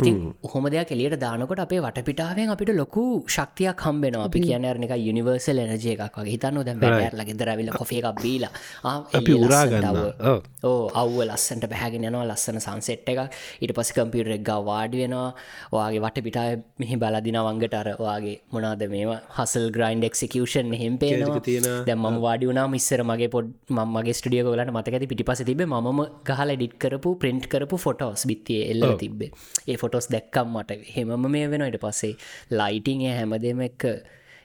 ඉතින් 0.00 0.16
හොම 0.52 0.64
දෙයක් 0.74 0.92
එලියට 0.94 1.16
දානකොට 1.24 1.62
අපේ 1.64 1.80
වටපිටාවෙන් 1.86 2.52
අපිට 2.54 2.72
ලොකු 2.80 3.04
ශක්තියක් 3.28 3.84
හම්බෙනවා. 3.86 4.26
අපි 4.28 4.40
කියන 4.40 4.64
අරනික 4.64 4.94
යනිවර්සල් 5.10 5.58
එනජය 5.64 5.92
එකක් 5.94 6.16
වගේ. 6.16 6.32
හිතන්න 6.34 6.60
දැ 6.68 6.76
බැරල 6.84 7.22
ගෙදරවිල 7.30 7.70
කොේ 7.78 8.00
එකක් 8.00 8.22
බීලා. 8.24 8.52
අපි 8.84 9.18
එළිය 9.18 9.44
උරා 9.46 9.62
ලස්සනට 9.62 9.74
ගන්න 9.74 9.88
අවුව. 9.90 10.10
ඔව්. 10.30 10.40
ඕ 10.70 10.82
අව්ව 11.02 11.18
ලස්සට 11.28 11.66
පැහැගෙන 11.72 12.08
යනවා. 12.10 12.24
ලස්සන 12.30 12.60
සංසෙට් 12.66 13.10
එක 13.12 13.20
ඊට 13.62 13.74
පස 13.78 13.92
කම්පියුටර් 13.96 14.34
එක 14.36 14.44
ගා 14.50 14.60
වාඩි 14.70 15.02
වෙනවා. 15.02 15.28
ඔයාගේ 15.72 16.04
වට 16.06 16.24
පිටාය 16.26 16.58
මෙහි 16.82 17.00
බලදින 17.04 17.40
වංගට 17.46 17.78
අර 17.80 17.88
ඔයාගේ 17.96 18.36
මොනාද 18.54 18.84
මේවා? 18.94 19.20
හසල් 19.38 19.68
ග්‍රයින්ඩ් 19.76 20.08
එක්සිකෂන් 20.10 20.74
හෙම 20.82 20.98
පේනවා. 21.04 21.40
දැම් 21.88 22.06
ම 22.06 22.20
වාඩි 22.26 22.50
වුණා 22.50 22.66
මිස්සර 22.76 23.02
මගේ 23.10 23.30
පොඩ් 23.36 23.52
මගේ 23.96 24.16
ස්ටිය 24.20 24.42
ගලට 24.46 24.76
මතක 24.76 24.94
ඇති. 24.96 25.10
පිටිපස 25.12 25.44
තිබ 25.50 25.64
ම 25.66 26.02
ගහල 26.30 26.56
ඩිට් 26.56 26.76
කරපු 26.82 27.16
ප්‍රින්ට් 27.22 27.46
කරපු 27.52 27.76
ෆොටෝස් 27.86 28.26
බිත්තිය 28.30 28.60
එල්ල 28.72 28.86
තිබ්බේ. 29.02 29.30
ඒ 29.68 29.76
ෆොටෝස් 29.90 30.08
දැක්කම් 30.08 30.54
මට 30.54 30.78
හෙමම 30.94 31.26
මේ 31.28 31.46
වෙනට 31.48 31.80
පස්සේ 31.80 32.14
ලයිටිං 32.52 33.02
හැමදම 33.10 33.60
එක්ක 33.62 33.84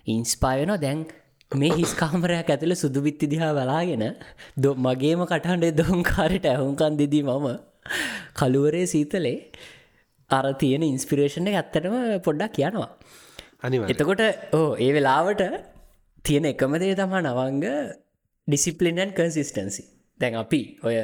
ඉන්ස්පායනවා 0.08 0.82
දැන් 0.82 1.06
මේ 1.52 1.72
හිස් 1.72 1.94
කාමරයක් 1.94 2.50
ඇතුළ 2.50 2.76
සුදු 2.76 3.02
බිත්ති 3.02 3.28
දිහා 3.28 3.52
බලාගෙන 3.54 4.06
දො 4.58 4.72
මගේම 4.78 5.24
කටහන්ඩේ 5.24 5.74
දොන්කාරට 5.74 6.46
ඇහුන්කන් 6.46 6.98
දෙදී 7.02 7.24
මම 7.24 7.48
කළුවරේ 8.34 8.86
සීතලේ 8.86 9.38
අර 10.30 10.46
තියෙන 10.54 10.84
ඉන්ස්පිරේෂණ 10.84 11.52
ඇත්තටම 11.52 11.96
පොඩ්ඩක් 12.28 12.60
යනවා. 12.62 12.90
අනිවා 13.64 13.90
එතකොට 13.90 14.24
ඕ 14.54 14.70
ඒ 14.78 14.92
වෙලාවට 14.92 15.44
තියෙන 16.26 16.46
එකමදේ 16.46 16.96
තමා 16.96 17.22
නවංග 17.22 17.66
ඩිසිපලින්න් 18.48 19.12
කන්සිස්ටන්සි 19.12 19.84
දැන් 20.20 20.36
අපි 20.36 20.62
ඔය 20.84 20.96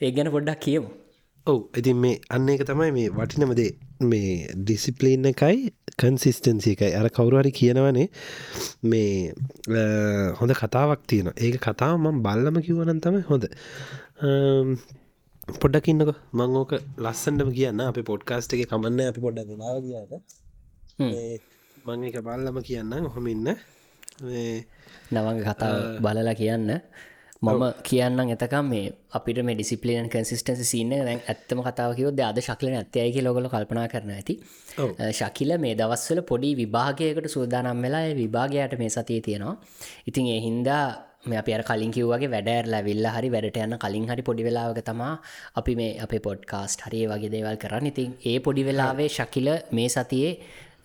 ඒ 0.00 0.10
ගැන 0.10 0.30
පොඩ්ඩක් 0.30 0.60
කියමු 0.60 0.90
ඔව් 1.46 1.60
ඉතින් 1.80 1.96
මේ 1.96 2.20
අන්න 2.28 2.48
එක 2.52 2.62
තමයි 2.68 2.90
මේ 2.96 3.10
වටිනමදේ 3.10 3.70
මේ 4.10 4.32
ඩිසිපලීන් 4.56 5.28
එකයි 5.32 5.72
කන්සිස්ටන්සි 6.00 6.74
එකයි. 6.74 6.92
අර 6.98 7.08
කවුරුහරි 7.08 7.52
කියනවනේ 7.58 8.08
මේ 8.82 9.32
හොඳ 10.40 10.52
කතාවක් 10.60 11.06
තියෙන 11.10 11.32
ඒක 11.36 11.56
කතාව 11.66 11.96
මම 11.98 12.20
බල්ලම 12.26 12.60
කිව්වනන් 12.66 13.00
තමයි 13.04 13.22
හොඳ. 13.30 13.44
පොඩ්ඩක් 15.62 15.90
ඉන්නක. 15.92 16.12
මං 16.38 16.56
ඕක 16.60 16.72
ලස්සන්ටම 17.04 17.50
කියන්න. 17.58 17.80
අප 17.80 17.98
පොඩ්කාස්ට 18.12 18.54
එක 18.54 18.68
කමන්න 18.72 19.08
අපි 19.08 19.20
පොඩ්ඩක් 19.26 19.56
නාව 19.62 19.76
කියට 19.84 20.12
මං 21.86 22.08
එක 22.08 22.20
බල්ලම 22.28 22.60
කියන්න 22.68 23.10
හොම 23.14 23.26
ඉන්න. 23.34 23.48
මේ 24.22 24.64
නවංග 25.12 25.40
කතාව 25.48 25.76
බලලා 26.04 26.34
කියන්න 26.42 26.68
මම 27.42 27.62
කියන්න 27.82 28.20
එතකම් 28.34 28.66
මේ 28.66 28.92
අපිට 29.10 29.38
මේ 29.42 29.54
ඩිසිපලියන් 29.54 30.08
කන්සිස්ටන්සි 30.08 30.64
සින්න 30.64 30.90
දැන් 30.90 31.20
ඇත්තම 31.24 31.60
කතාවකිවොත් 31.62 32.20
අද 32.22 32.38
ශක්ලන 32.38 32.74
ඇත්තයකි 32.74 33.22
ලොගල 33.22 33.46
කල්පනා 33.48 33.86
කරන 33.88 34.10
ඇති. 34.12 34.34
ශකිල 35.10 35.52
මේ 35.58 35.74
දවස්වල 35.74 36.20
පොඩි 36.22 36.50
විභාගයකට 36.54 37.28
සූදානම් 37.28 37.80
වෙලා 37.82 38.02
විභාගයට 38.14 38.76
මේ 38.78 38.90
සතිය 38.90 39.20
තියෙනවා. 39.20 39.56
ඉතින් 40.06 40.26
ඒ 40.26 40.40
හින්දා 40.40 40.84
මේ 41.24 41.38
අප 41.38 41.48
අර 41.50 41.62
කලින් 41.62 41.90
කිව්වගේ 41.90 42.30
වැඩෑර් 42.30 42.66
ලැවිල්ල 42.66 43.06
හරි 43.08 43.30
වැඩට 43.30 43.56
යන්න 43.58 43.78
කලින් 43.78 44.08
හරි 44.10 44.22
පොඩි 44.22 44.44
වෙලාවක 44.44 44.80
තමා 44.82 45.14
අපි 45.56 45.76
මේ 45.80 45.92
අපේ 45.98 46.20
පොඩ්කාස්ට් 46.20 46.84
හරි 46.86 47.00
වගේ 47.06 47.32
දේවල් 47.36 47.56
කරන්න. 47.56 47.86
ඉතින් 47.86 48.10
ඒ 48.24 48.38
පොඩි 48.40 48.66
වෙලාවේ 48.68 49.08
ශකිල 49.10 49.48
මේ 49.72 49.88
සතියේ 49.88 50.32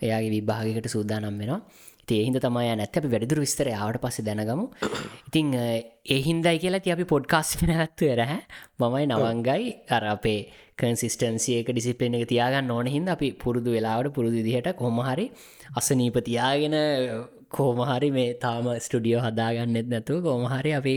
එයාගේ 0.02 0.32
විභාගකට 0.36 0.88
සූදානම් 0.88 1.38
වෙනවා 1.40 1.60
ඒහින්ද 2.14 2.38
තමයි 2.44 2.74
නැත්ත. 2.80 2.98
අපි 2.98 3.08
වැඩිදුර 3.14 3.40
විස්තර 3.44 3.68
යාවට 3.68 4.00
පස්ස 4.02 4.24
දැනගමු. 4.28 4.66
ඉතිං 5.28 5.54
ඒහින්දයි 6.14 6.56
කියලා 6.62 6.82
ති 6.84 6.94
අපි 6.96 7.04
පොඩ්කාස් 7.12 7.50
වෙනත්තු 7.60 8.12
රැහැ 8.20 8.40
මමයි 8.80 9.06
නවංගයි. 9.12 9.64
අර 9.90 10.04
අපේ 10.14 10.40
කන්සිස්ටන්සියක 10.78 11.72
ඩිසිපලන 11.72 12.18
එක 12.18 12.28
තියාගන්න 12.32 12.70
ඕන 12.70 12.92
හිද 12.94 13.08
අපි 13.08 13.30
පුරුදු 13.42 13.76
වෙලාවට 13.76 14.14
පුරුදු 14.18 14.44
දිහට 14.48 14.70
කොමහරි 14.82 15.26
අසනීපතියාගෙන 15.80 16.76
කෝමහරි 17.56 18.10
මේ 18.10 18.30
තාම 18.44 18.66
ස්ටඩියෝ 18.86 19.22
හදාගන්නෙත් 19.26 19.88
නැතුව 19.92 20.22
කෝමහරි 20.28 20.72
අපි 20.80 20.94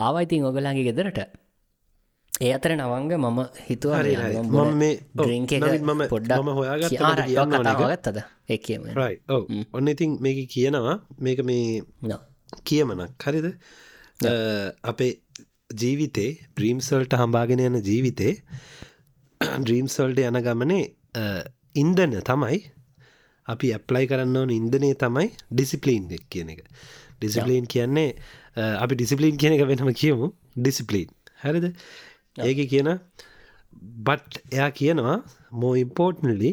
ආවයිතින් 0.00 0.46
ඔගලාගේ 0.50 0.86
ගෙදරට. 0.90 1.43
ඒ 2.40 2.52
අතර 2.52 2.76
නවංග 2.76 3.12
මම 3.14 3.40
හිතුවා. 3.70 4.02
මම 4.02 4.78
මේ- 4.78 5.00
ඔව්, 5.18 5.24
ඩ්‍රිංක 5.24 5.52
නවින් 5.52 5.84
මම- 5.84 6.08
පොඩ්ඩක් 6.08 6.40
මම 6.42 6.50
හොයාගත්තට 6.50 7.26
කියන්න 7.28 7.54
ඕන 7.54 7.66
එක. 7.66 7.76
කතාගත්තද 7.76 8.18
එකම 8.48 8.82
ඔන්න 9.72 9.88
ඉතින් 9.88 10.18
මේක 10.20 10.48
කියනවා. 10.48 10.96
මේක 11.20 11.44
මේ 11.44 11.82
කියමනක්. 12.64 13.22
හරිද? 13.22 13.46
අපේ 14.84 15.12
ජීවිතේ 15.74 16.30
ඩ්‍රීම්සල්ට 16.56 17.14
හම්බාගෙන 17.14 17.60
යන 17.60 17.76
ජීවිතේ 17.82 18.34
ඩ්‍රීම්සල්ට 19.40 20.18
යන 20.18 20.40
ගමනේ 20.40 20.94
ඉන්දන 21.74 22.20
තමයි 22.20 22.58
අපි 23.46 23.72
ඇප්ලයි 23.72 24.06
කරන්න 24.06 24.36
ඕන 24.36 24.50
ඉන්දනය 24.50 24.94
තමයි 24.94 25.30
ඩිසිපලීන් 25.52 26.08
කියන 26.30 26.48
එක. 26.50 26.64
ඩිසිපලීන් 27.20 27.66
කියන්නේ 27.66 28.14
අපි 28.78 28.94
ඩිසිපලීන් 28.94 29.36
කියන 29.36 29.52
එක 29.52 29.66
වෙනම 29.68 29.92
කියමු. 29.92 30.32
ඩිසිපලීන් 30.56 31.08
හරිද 31.42 31.74
ඒක 32.36 32.60
කියන 32.70 32.90
බට් 34.04 34.40
එයා 34.52 34.70
කියනවා 34.72 35.18
මෝ 35.52 35.74
ඉම්පෝර්ට්නලි 35.76 36.52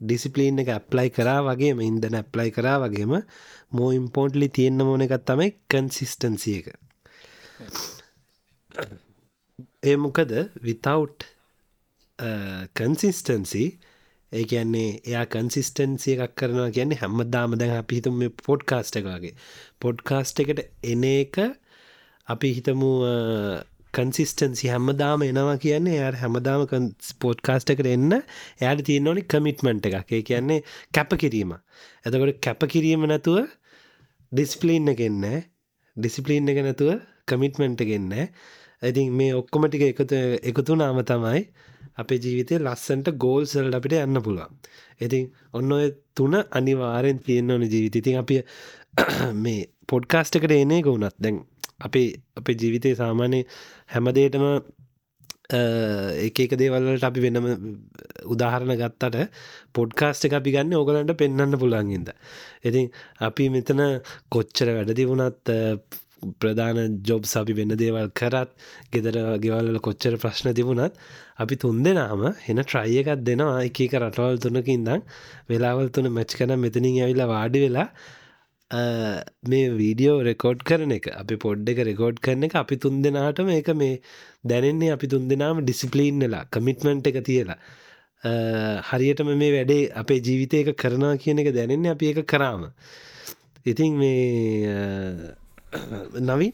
ඩිසිපලීන් 0.00 0.62
එක 0.62 0.70
ඇප්ලයි 0.74 1.10
කරා 1.10 1.40
වගේම 1.44 1.80
ඉන්දන 1.80 2.16
ඇප්ලයි 2.16 2.50
කරා 2.50 2.78
වගේම 2.82 3.12
මෝ 3.70 3.90
ඉම්පෝර්ට්ලි 3.92 4.48
තියෙන්න්න 4.48 4.86
මොන 4.88 5.04
එකත් 5.06 5.26
තමයි 5.28 5.50
කන්සිස්ටන්සිය 5.68 6.56
එක. 6.60 6.68
ඒ 9.82 9.96
මොකද 9.96 10.32
විතව් 10.62 11.04
කන්සිස්ටන්සි 12.76 13.64
uh, 13.66 13.86
ඒ 14.32 14.44
කියන්නේ 14.44 14.88
එයා 15.04 15.26
කන්සිස්ටන්සිය 15.26 16.16
එකක් 16.16 16.34
කරනවා 16.36 16.70
කියන්නේ 16.70 17.00
හැම්මදාම 17.00 17.58
දැන් 17.60 17.76
අපි 17.76 18.00
හිතම 18.00 18.16
මේ 18.22 18.32
පොඩ්කාස්ට 18.46 19.00
එකගේ 19.00 19.34
පොඩ්කාස්ට 19.80 20.42
එකට 20.44 20.60
එන 20.92 21.04
එක 21.10 21.40
අපි 22.28 22.54
හිතමු 22.56 22.90
uh, 23.06 23.56
කන්සිස්ටන්සි 23.94 24.68
හැමදාම 24.68 25.22
එනවා 25.22 25.56
කියන්නේ 25.58 25.96
එයාට 25.96 26.20
හැමදාම 26.20 26.66
පොඩ්කාස්ට 27.20 27.72
එකට 27.74 27.88
එන්න 27.88 28.12
එයාට 28.14 28.84
තියෙන 28.86 29.08
ඕනි 29.08 29.22
කමිට්මන්ට් 29.26 29.88
එකක්. 29.88 30.10
ඒ 30.10 30.22
කියන්නේ 30.22 30.60
කැප 30.92 31.10
කිරීම. 31.16 31.54
එතකොට 32.04 32.40
කැප 32.40 32.60
කිරීම 32.68 33.06
නැතුව 33.06 33.38
ඩිස්පලීන් 34.32 34.88
එකෙන්න 34.88 35.24
ඩිසිපලීන් 35.96 36.48
එක 36.48 36.60
නැතුව 36.62 36.90
කමිට්මෙන්ට් 37.26 37.80
එකෙන්න 37.80 38.12
ඉතින් 38.82 39.12
මේ 39.12 39.32
ඔක්කොමටික 39.34 39.82
එකතු 39.84 40.20
එකතු 40.42 40.76
නාම 40.76 41.00
තමයි 41.04 41.40
අපේ 41.96 42.18
ජීවිතය 42.18 42.58
ලස්සන්ට 42.58 43.10
ගෝල්සල්ට 43.18 43.76
අපිට 43.76 43.96
යන්න 43.98 44.22
පුළුවන්. 44.22 44.52
ඉතින් 45.00 45.26
ඔන්න 45.52 45.72
ඔය 45.72 45.90
තුන 46.14 46.36
අනිවාරෙන් 46.50 47.18
තියෙන්න්න 47.20 47.54
ඕන 47.54 47.64
ජීවිත. 47.64 47.96
ඉතින් 47.96 48.20
අපි 48.22 48.36
මේ 49.44 49.60
පොඩ්කාස්ට 49.88 50.38
එකට 50.38 50.54
එනේ 50.54 50.80
ගවුනත් 50.82 51.16
දැන් 51.18 51.42
අපේ 51.80 52.06
අපේ 52.36 52.56
ජීවිතය 52.56 52.94
සාමාන්‍ය 52.96 53.40
හැමදේටම 53.88 54.46
එක 55.50 56.38
එක 56.38 56.52
දේවල්ලට 56.56 57.04
අපි 57.04 57.20
වෙනම 57.20 57.46
උදාහරණ 58.26 58.76
ගත්තට 58.76 59.30
පොඩ්කාස්ට 59.72 60.26
එක 60.26 60.36
අපි 60.38 60.52
ගන්න 60.52 60.74
ඕගලන්ට 60.74 61.16
පෙන්න්න 61.16 61.58
පුළන්ගින්ද. 61.58 62.12
ඉතින් 62.62 62.90
අපි 63.20 63.48
මෙතන 63.50 63.82
කොච්චර 64.30 64.70
වැඩ 64.72 64.94
තිබුණත් 64.94 65.50
ප්‍රධාන 66.38 67.00
ජොබ් 67.02 67.24
අපි 67.34 67.52
වෙන්න 67.52 67.74
දේවල් 67.76 68.10
කරත් 68.12 68.50
ගෙදර 68.92 69.18
ගෙවල්ල 69.38 69.80
කොච්චර 69.80 70.16
ප්‍රශ්න 70.18 70.54
තිබුණත් 70.54 70.94
අපි 71.38 71.56
තුන් 71.56 71.82
දෙනාම 71.82 72.24
එන 72.46 72.62
ට්‍රයි 72.62 73.02
එකත් 73.02 73.24
දෙනවා 73.24 73.64
එක 73.64 73.80
එක 73.80 73.98
රටවල් 74.00 74.38
තුනකින්දම් 74.38 75.02
වෙලාවල් 75.48 75.90
තුන 75.90 76.10
මැච් 76.10 76.36
කන 76.36 76.56
මෙතනින් 76.58 77.00
ඇවිල්ලා 77.00 77.28
වාඩි 77.28 77.64
වෙලා 77.64 77.88
මේ 78.70 79.66
වීඩියෝ 79.80 80.22
රෙකෝඩ් 80.22 80.62
කරන 80.68 80.92
එක. 80.96 81.06
අපි 81.20 81.36
පොඩ් 81.44 81.68
එක 81.72 81.78
රෙකෝඩ් 81.90 82.20
කරන 82.24 82.46
එක 82.46 82.54
අපි 82.62 82.76
තුන් 82.76 83.02
දෙනාට 83.02 83.42
මේක 83.50 83.68
මේ 83.82 84.00
දැනෙන්නේ 84.50 84.92
අපි 84.96 85.06
තුන් 85.12 85.28
දෙනාම 85.28 85.62
ඩිසිපලීන්ලා 85.64 86.44
කමිට්මන්ට් 86.54 87.10
එක 87.10 87.18
තියලා. 87.28 87.58
හරියටම 88.90 89.30
මේ 89.42 89.52
වැඩේ 89.56 89.90
අපේ 90.02 90.20
ජීවිතය 90.26 90.62
එක 90.62 90.70
කරනවා 90.82 91.14
කියන 91.22 91.42
එක 91.42 91.52
දැනෙන්නේ 91.58 91.94
අපි 91.96 92.12
එක 92.12 92.26
කරාම. 92.32 92.70
ඉතින් 93.66 93.92
මේ 93.98 95.34
නවී 96.28 96.52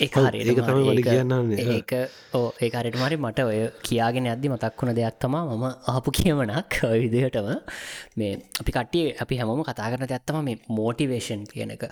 ඒක 0.00 0.16
මට 0.16 1.02
කියන්න 1.06 1.52
ඒක 1.62 1.92
ඕ 2.34 2.46
ඒකාරයට 2.64 2.96
මරි 3.00 3.16
මට 3.16 3.44
ඔය 3.50 3.58
කියාගෙන 3.86 4.28
අද්දි 4.32 4.48
මතක් 4.48 4.80
වුණ 4.80 4.94
දෙයක් 4.98 5.18
තමා 5.22 5.42
මම 5.56 5.64
ආපු 5.92 6.10
කියමනක් 6.18 6.76
විදිහටම. 7.02 7.48
මේ 8.16 8.32
අපි 8.60 8.72
කට්ටිය 8.76 9.04
අපි 9.22 9.38
හැමෝම 9.40 9.62
කතා 9.68 9.90
කරන 9.92 10.06
ඇත්තම 10.08 10.38
මේ 10.48 10.56
මෝටිවේෂන් 10.78 11.42
කියන 11.52 11.74
එක. 11.76 11.84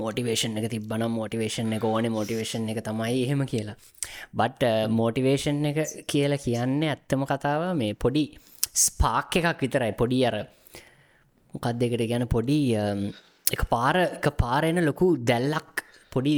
මෝටිවේෂන් 0.00 0.58
එක 0.60 0.68
තිබ්බනම් 0.74 1.16
මෝටිවේෂන් 1.18 1.72
එක 1.78 1.86
ඕන 1.90 2.10
මෝටිවේෂන් 2.16 2.68
එක 2.72 2.82
තමයි 2.88 3.22
එහෙම 3.24 3.46
කියලා. 3.52 3.76
බට් 4.38 4.62
මෝටිවේෂන් 4.98 5.64
එක 5.70 5.80
කියලා 6.12 6.42
කියන්නේ 6.46 6.92
ඇත්තම 6.94 7.24
කතාව 7.32 7.64
මේ 7.80 7.94
පොඩි 7.94 8.24
ස්පාක් 8.84 9.40
එකක් 9.40 9.64
විතරයි. 9.64 9.92
පොඩි 10.02 10.20
අර 10.28 10.36
මොකක් 11.54 11.72
දෙකට 11.80 12.06
ගැන 12.12 12.28
පොඩි 12.36 12.60
එක 13.46 13.62
පාර 13.72 13.96
පාරෙන 14.42 14.84
ලොකු 14.90 15.08
දැල්ලක් 15.30 15.85
පොඩි 16.16 16.36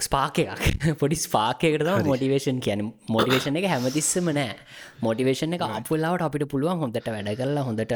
ස්පාකයක්. 0.00 0.62
පොඩි 1.00 1.18
ස්පාකයකට 1.18 1.90
මොටිවේෂන් 2.06 2.58
කියන 2.60 2.82
මොටිවේෂන් 3.08 3.60
එක 3.60 3.68
හැමතිස්සම 3.72 4.32
නෑ. 4.32 4.56
මොටිවේෂන් 5.02 5.54
එක 5.56 5.66
අපපුල්ලාවට 5.68 6.26
අපිට 6.28 6.48
පුළුවන් 6.52 6.82
හොඳට 6.82 7.06
වැඩ 7.08 7.30
කරලා 7.40 7.66
හොඳට 7.68 7.94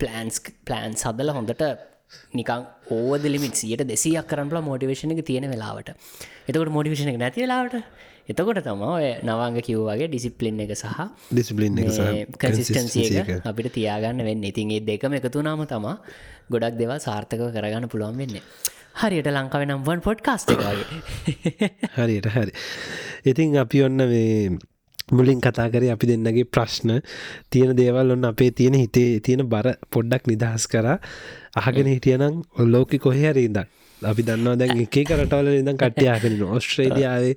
පලන්ස් 0.00 0.40
පලෑන් 0.64 0.96
සදල 0.96 1.34
හොඳට 1.36 1.64
නිකං 2.32 2.66
ඕද 2.92 3.24
ලිමිට 3.26 3.58
සියට 3.60 3.84
දෙසියක් 3.84 4.28
කරන්නලා 4.30 4.64
මෝටිවේෂන 4.64 5.14
එක 5.14 5.24
තියෙන 5.26 5.48
වෙලාවට. 5.50 5.94
එතකට 6.46 6.70
මෝටිවේෂන 6.70 7.12
එක 7.12 7.18
නැති 7.18 7.44
වෙලාවට? 7.44 7.82
එතකොට 8.26 8.62
තම 8.62 8.80
ඔය 8.84 9.10
නවංග 9.22 9.58
කිව්වාගේ 9.62 10.08
ඩිසිප්ලින් 10.08 10.62
එක 10.64 10.72
සහ 10.74 11.02
ඩිසිපලින් 11.30 11.82
කසිස්ටන්සිය 12.38 13.20
එක 13.20 13.34
අපිට 13.44 13.70
තියාගන්න 13.74 14.24
වෙන්න. 14.24 14.42
ඉතින්ගේ 14.44 14.80
දෙකම 14.82 15.18
එකතුනාම 15.20 15.66
තමා 15.66 15.98
ගොඩක් 16.50 16.80
දෙවා 16.80 16.98
සාර්ථක 17.00 17.44
කරගන්න 17.50 17.90
පුළුවන් 17.92 18.18
වෙන්නේ 18.18 18.42
හරියට 19.02 19.28
ලංකාව 19.32 19.62
නම්වන් 19.66 20.00
පොඩ්කාස්ට 20.06 20.52
හරියට 21.96 22.28
හරි. 22.36 22.52
ඉතින් 23.30 23.56
අපි 23.64 23.82
ඔන්න 23.86 24.00
මේ 24.12 24.56
මුලින් 25.12 25.40
කතා 25.40 25.68
කරේ 25.72 25.90
අපි 25.94 26.06
දෙන්නගේ 26.10 26.46
ප්‍රශ්න. 26.54 26.90
තියෙන 27.50 27.76
දේවල් 27.80 28.14
ඔන්න 28.16 28.28
අපේ 28.32 28.50
තියෙන 28.50 28.74
හිතේ 28.74 29.20
තියෙන 29.20 29.48
බර 29.48 29.68
පොඩ්ඩක් 29.90 30.30
නිදහස් 30.32 30.66
කර. 30.66 30.86
අහගෙන 31.56 31.90
හිටියනම් 31.94 32.40
ඔල්ලෝකි 32.60 32.98
කොහරරින්ද 32.98 33.58
අපි 34.02 34.22
දන්නවා 34.22 34.56
දැන් 34.60 34.80
එක 34.84 34.96
කරටවල 35.10 35.52
ඉදම් 35.60 35.76
කට්ටයාගෙන 35.82 36.42
ඔස්ට්‍රේලියාවේ 36.56 37.34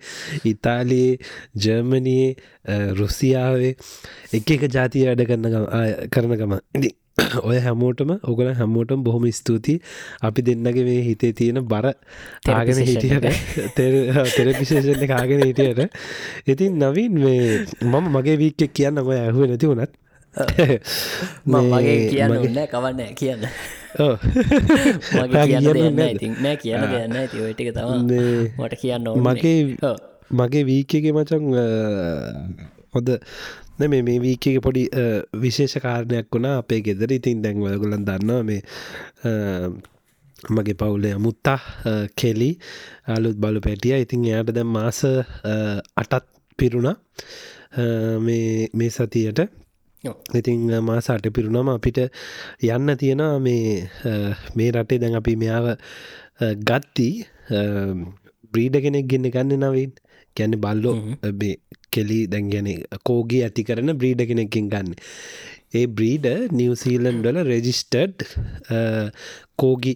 ඉතාලියේ 0.52 1.20
ජර්මනයේ 1.64 2.28
රුසියාවේ. 3.00 3.76
එක 4.34 4.52
එක 4.56 4.64
ජාතිය 4.78 5.06
වැඩ 5.08 5.24
කරන 5.30 5.46
කරන 6.16 6.34
ගම. 6.42 6.58
ඉදි 6.76 6.90
ඔය 7.50 7.58
හැමෝටම 7.60 8.12
ඔගල 8.24 8.52
හැමෝටම 8.54 9.04
බොහොම 9.04 9.26
ස්තුතියි. 9.32 9.82
අපි 10.22 10.42
දෙන්නගේ 10.42 10.84
මේ 10.84 11.02
හිතේ 11.04 11.32
තියෙන 11.34 11.62
බර 11.66 11.88
තාගෙන 12.46 12.84
හිටියට 12.84 13.26
තෙරපිශේෂණ 14.36 15.08
කාගෙන 15.08 15.46
හිටියට. 15.46 15.82
ඉතින් 16.48 16.80
නවින් 16.82 17.20
මේ 17.24 17.66
මම 17.84 18.14
මගේ 18.16 18.38
වීක්කෙක් 18.38 18.74
කියන්න 18.74 19.04
ඔය 19.04 19.18
ඇහුව 19.18 19.44
නැති 19.48 19.72
වුණත් 19.72 19.94
මගේ 21.48 21.98
කියන්න 22.10 22.34
කවන්න 22.68 23.16
කියන්න. 23.16 23.44
නෑ 26.40 26.58
කියන්න 26.58 26.90
දෙන්න 26.92 27.16
ඇති 27.16 27.38
ඔටික 27.42 27.74
තම 27.74 27.90
මට 28.58 28.74
කියන්න 28.82 29.14
මගේ 29.20 29.60
මගේ 30.32 30.64
වීකගේ 30.66 31.14
මචන් 31.14 31.44
හොද 32.94 33.10
මේ 33.80 34.02
මේ 34.02 34.20
වීකගේ 34.20 34.60
පොඩි 34.60 34.84
විශේෂ 35.36 35.78
කාරණයක් 35.80 36.28
වුණා. 36.30 36.58
අපේ 36.58 36.82
ගෙදර 36.82 37.12
ඉතින් 37.12 37.42
දැන් 37.42 37.58
වලගුලන් 37.60 38.06
දන්නවා 38.06 38.44
මේ 38.44 38.62
මගේ 40.50 40.76
පවුලේ 40.76 41.14
අමුත්තා 41.14 41.60
කෙලි 42.16 42.52
අලුත් 43.08 43.38
බලු 43.38 43.62
පැටිය. 43.62 43.96
ඉතින් 43.98 44.26
එයාට 44.26 44.52
දැම් 44.52 44.70
මාස 44.70 45.00
අටත් 45.98 46.26
පිරුණා. 46.60 46.96
මේ 48.74 48.90
සතියට. 48.92 49.40
ඉතින් 50.34 50.60
මාසාට 50.82 51.26
පිරුණම 51.30 51.70
අපිට 51.70 52.00
යන්න 52.64 52.96
තියෙනවා 52.98 53.40
මේ 53.40 53.90
මේ 54.56 54.72
රටේ 54.72 55.00
දැන් 55.00 55.16
අපි 55.16 55.36
මෙයාව 55.36 55.68
ගත්ති 56.64 57.10
බ්‍රීඩ 58.54 58.80
කෙනෙක් 58.80 59.08
ගෙන්න 59.08 59.28
ගන්න 59.28 59.66
නවින් 59.66 59.92
ගැන්න 60.36 60.56
බල්ලෝ 60.58 60.96
කෙලි 61.92 62.20
දැන් 62.28 62.50
ගැන 62.50 62.70
කෝගේ 63.04 63.44
ඇති 63.46 63.64
කරන 63.64 63.96
බ්‍රීඩ 63.96 64.24
කෙනෙකින් 64.30 64.70
ගන්න. 64.70 64.96
ඒ 65.74 65.86
බ්‍රීඩ 65.90 66.28
නිවසීලන්් 66.54 67.22
වල 67.24 67.44
රෙජිස්ටඩ් 67.46 68.26
කෝගි 69.58 69.94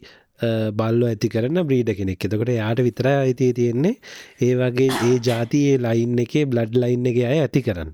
බල්ලෝ 0.73 1.10
ඇති 1.10 1.29
කරන 1.29 1.63
බ්‍රීඩ 1.63 1.91
කෙනෙක්. 1.95 2.25
එතකොට 2.25 2.51
යාට 2.51 2.82
විතර 2.82 3.10
අයිතිය 3.10 3.51
තියෙන්නේ. 3.53 3.97
ඒ 4.41 4.53
වගේ 4.56 4.89
ඒ 5.01 5.19
ජාතියේ 5.21 5.77
ලයින් 5.79 6.17
එකේ 6.19 6.45
බ්ලඩ් 6.45 6.77
ලයින් 6.77 7.06
එක 7.06 7.19
අය 7.25 7.39
ඇති 7.39 7.62
කරන්න. 7.62 7.93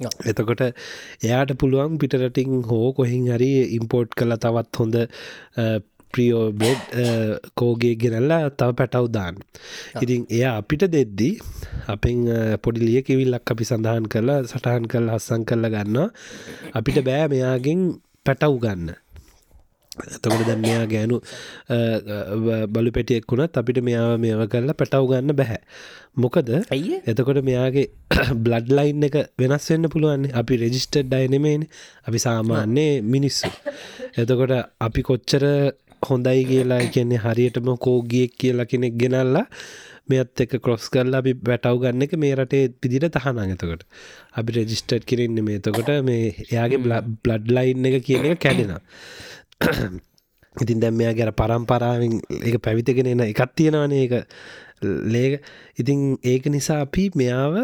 එතකොට 0.00 0.62
එයාට 1.22 1.52
පුළුවන් 1.58 1.98
පිටරටින් 1.98 2.64
හෝ 2.64 2.92
කොහින් 2.92 3.28
හරි 3.28 3.52
ඉම්පෝර්ට් 3.78 4.14
කළ 4.14 4.36
තවත් 4.38 4.82
හොඳ 4.82 4.96
ප්‍රියෝ 6.12 6.44
බෙඩ් 6.52 6.80
කෝගේ 7.54 7.94
ගෙනල්ලා 7.96 8.50
තව 8.50 8.70
පැටව් 8.80 9.08
දාන්න. 9.10 9.40
ඉතින් 10.02 10.26
එයා 10.30 10.54
අපිට 10.60 10.86
දෙද්දී 10.88 11.34
අපෙන් 11.88 12.26
පොඩි 12.62 12.86
ලිය 12.86 13.00
කිවිල්ලක් 13.02 13.54
අපි 13.54 13.64
සඳහන් 13.64 14.06
කරලා 14.08 14.44
සටහන් 14.44 14.86
කල් 14.86 15.10
හස්සන් 15.14 15.48
කරල 15.48 15.66
ගන්න 15.68 15.98
අපිට 16.72 17.02
බෑ 17.02 17.26
මෙයාගෙන් 17.28 17.82
පැටව් 18.26 18.56
ගන්න. 18.58 18.94
එතකොට 19.96 20.42
දැ 20.44 20.56
මෙයා 20.56 20.84
ගෑනු 20.86 21.16
බලු 22.68 22.90
පැටියෙක් 22.92 23.24
වුණත් 23.30 23.56
අපිට 23.56 23.80
මෙයාව 23.80 24.18
මේව 24.20 24.42
කරලා 24.52 24.76
පැටව් 24.80 25.06
ගන්න 25.10 25.32
බැහැ. 25.32 25.60
මොකද 26.16 26.50
ඇයි 26.52 27.00
එතකොට 27.04 27.40
මෙයාගේ 27.48 27.86
බ්ලඩ් 28.44 28.68
ලයින් 28.70 29.06
එක 29.08 29.16
වෙනස් 29.38 29.70
වෙන්න 29.70 29.88
පුළුවන් 29.88 30.28
අපි 30.40 30.60
රෙජිස්ටඩ් 30.64 31.08
ඩයිනෙමේන් 31.08 31.66
අපි 32.08 32.18
සාමාන්‍යයේ 32.18 33.00
මිනිස්සු. 33.04 33.50
එතකොට 34.14 34.54
අපි 34.80 35.00
කොච්චර 35.02 35.44
හොඳයි 36.06 36.44
කියලා 36.44 36.80
කියන්නේ 36.88 37.20
හරියටම 37.20 37.68
කෝගියෙක් 37.78 38.34
කියලා 38.36 38.66
කෙනෙක් 38.66 38.96
ගෙනල්ලා 38.96 39.44
මෙත් 40.08 40.40
එක 40.40 40.56
කොස් 40.60 40.88
කරලා 40.88 41.20
අපි 41.20 41.32
වැටව් 41.42 41.78
ගන්න 41.82 42.06
එක 42.06 42.16
මේ 42.16 42.34
රටේ 42.34 42.64
පිදිට 42.80 43.08
තහන 43.14 43.40
ඇතකොට 43.44 43.86
අපි 44.34 44.58
රෙජිස්ටර්් 44.58 45.02
කරන්න 45.04 45.40
මේ 45.44 45.58
තකොට 45.60 45.94
මේ 46.02 46.34
එයාගේ 46.44 46.82
බ්ලඩ් 47.22 47.48
ලයින් 47.50 47.88
එක 47.90 48.02
කියන 48.02 48.28
එක 48.32 48.38
කැඩෙන 48.40 48.76
ඉතින් 50.62 50.78
දැම් 50.80 50.94
මෙයා 50.96 51.14
ගැර 51.14 51.32
පරම්පරාවෙන් 51.34 52.20
එක 52.42 52.62
පැවිතගෙන 52.62 53.08
එන 53.08 53.26
එකත් 53.26 53.52
තියෙනවන 53.54 53.92
ඒක. 53.94 54.14
ලේක 54.82 55.40
ඉතින් 55.76 56.18
ඒක 56.22 56.46
නිසා 56.46 56.80
අපි 56.82 57.10
මෙයාව 57.14 57.54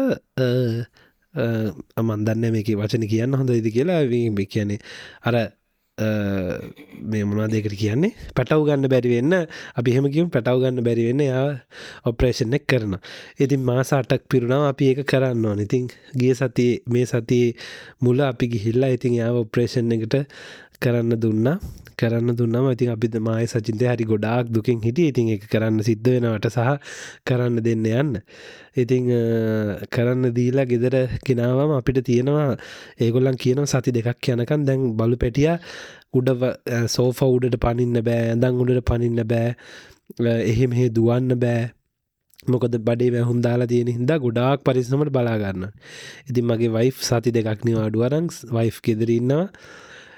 අමන්දන්න 1.95 2.45
මේක 2.51 2.69
වචන 2.73 3.05
කියන්න 3.05 3.33
හොඳ 3.33 3.49
ඉදි 3.51 3.71
කියලා 3.71 4.01
කියන්නේ 4.45 4.79
අර 5.23 5.53
මේ 5.93 7.23
මොනා 7.23 7.47
දෙකට 7.47 7.75
කියන්නේ? 7.77 8.13
පැටව් 8.33 8.65
ගන්න 8.65 8.89
බැරිවෙන්න 8.89 9.45
අපි 9.77 9.91
හෙමකිම 9.93 10.31
පැටව් 10.33 10.57
ගන්න 10.63 10.81
බැරිවෙන්න 10.81 11.21
යා 11.21 11.61
ඔප්‍රේෂන් 12.09 12.57
එක් 12.57 12.65
කරන 12.65 12.97
ඉතින් 13.37 13.61
මාස 13.61 13.93
අටක් 13.93 14.25
පිරුණාව 14.25 14.73
අපි 14.73 14.89
ඒක 14.89 15.05
කරන්න 15.05 15.45
ඕන. 15.45 15.61
ඉතින් 15.61 15.85
ගිය 16.17 16.33
සතියේ 16.33 16.81
මේ 16.89 17.05
සතියේ 17.05 17.53
මුල 18.01 18.25
අපි 18.25 18.49
ගිහිල්ලා 18.49 18.89
ඉතින් 18.89 19.19
යාව 19.21 19.45
ඔප්‍රේෂන් 19.45 19.93
එකට 19.93 20.17
කරන්න 20.81 21.13
දුන්නා. 21.15 21.57
කරන්න 21.93 22.35
දුන්නම 22.35 22.67
ඉතින් 22.71 22.91
අපිත් 22.91 23.15
මය 23.19 23.45
සචින්තය 23.45 23.85
හරි 23.85 24.05
ගොඩාක් 24.05 24.49
දුකින් 24.49 24.79
හිටිය. 24.79 25.09
ඉතින් 25.11 25.29
එක 25.35 25.45
කරන්න 25.47 25.79
සිද්ධ 25.81 26.09
වෙනවට 26.15 26.49
සහ 26.49 26.71
කරන්න 27.25 27.59
දෙන්න 27.59 27.85
යන්න. 27.93 28.11
ඉතිං 28.75 29.11
කරන්න 29.89 30.33
දීලා 30.33 30.65
ගෙදර 30.65 30.95
කෙනාවම 31.21 31.75
අපිට 31.77 32.01
තියෙනවා 32.03 32.49
ඒගොල්ලන් 32.99 33.37
කියනව 33.37 33.67
සති 33.67 33.91
දෙකක් 33.91 34.29
යනකන් 34.29 34.65
දැන් 34.65 34.89
බලු 34.95 35.17
පැටිය 35.17 35.53
උඩ 36.13 36.33
සෝෆ 36.87 37.23
උඩට 37.27 37.59
පනින්න 37.59 38.01
බෑ 38.01 38.27
ඇඳං 38.31 38.59
උඩට 38.59 38.83
පනින්න 38.85 39.23
බෑ 39.25 39.55
එහෙම 40.45 40.71
හේ 40.71 40.91
දුවන්න 40.91 41.39
බෑ. 41.39 41.71
මොකද 42.45 42.75
බඩේ 42.79 43.11
වැහුම් 43.11 43.39
දාලා 43.39 43.67
තියෙන 43.67 43.89
හින්දා 43.89 44.17
ගොඩාක් 44.19 44.63
පරිස්සමට 44.63 45.11
බලාගන්න 45.11 45.67
ඉතින් 46.27 46.45
මගේ 46.45 46.71
වයිෆ් 46.71 46.97
සති 47.01 47.31
දෙකක් 47.31 47.63
නිවාඩු 47.63 48.03
අරංස් 48.03 48.39
වයිෆ් 48.49 48.79
ගෙදරන්නවා 48.81 49.45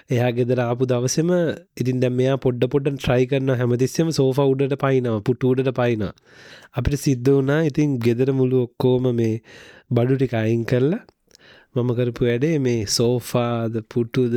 එයා 0.10 0.32
ගෙදර 0.38 0.60
ආපු 0.62 0.86
දවසම 0.86 1.30
ඉතින් 1.82 2.02
දැම් 2.02 2.16
මෙයා 2.18 2.38
පොඩ්ඩ 2.38 2.66
පොඩ්ඩ 2.74 2.98
ට්‍රයි 2.98 3.26
කරන 3.30 3.52
හැමතිස්සම 3.54 4.10
සෝෆ 4.12 4.40
උඩට 4.44 4.76
පයිනව 4.84 5.18
පුටූඩට 5.24 5.72
පයින 5.74 6.04
අපිට 6.78 6.96
සිද්ධ 7.00 7.32
වනා 7.32 7.62
ඉතින් 7.64 7.98
ගෙදර 8.00 8.30
මුළු 8.34 8.60
ඔක්කෝම 8.68 9.08
මේ 9.16 9.34
බඩු 9.92 10.18
ටික 10.18 10.36
අයින් 10.36 10.64
කරලා 10.66 11.02
මම 11.76 11.90
කරපු 11.92 12.28
වැඩේ 12.28 12.60
මේ 12.60 12.84
සෝෆාද 12.90 13.74
පුටුද 13.90 14.36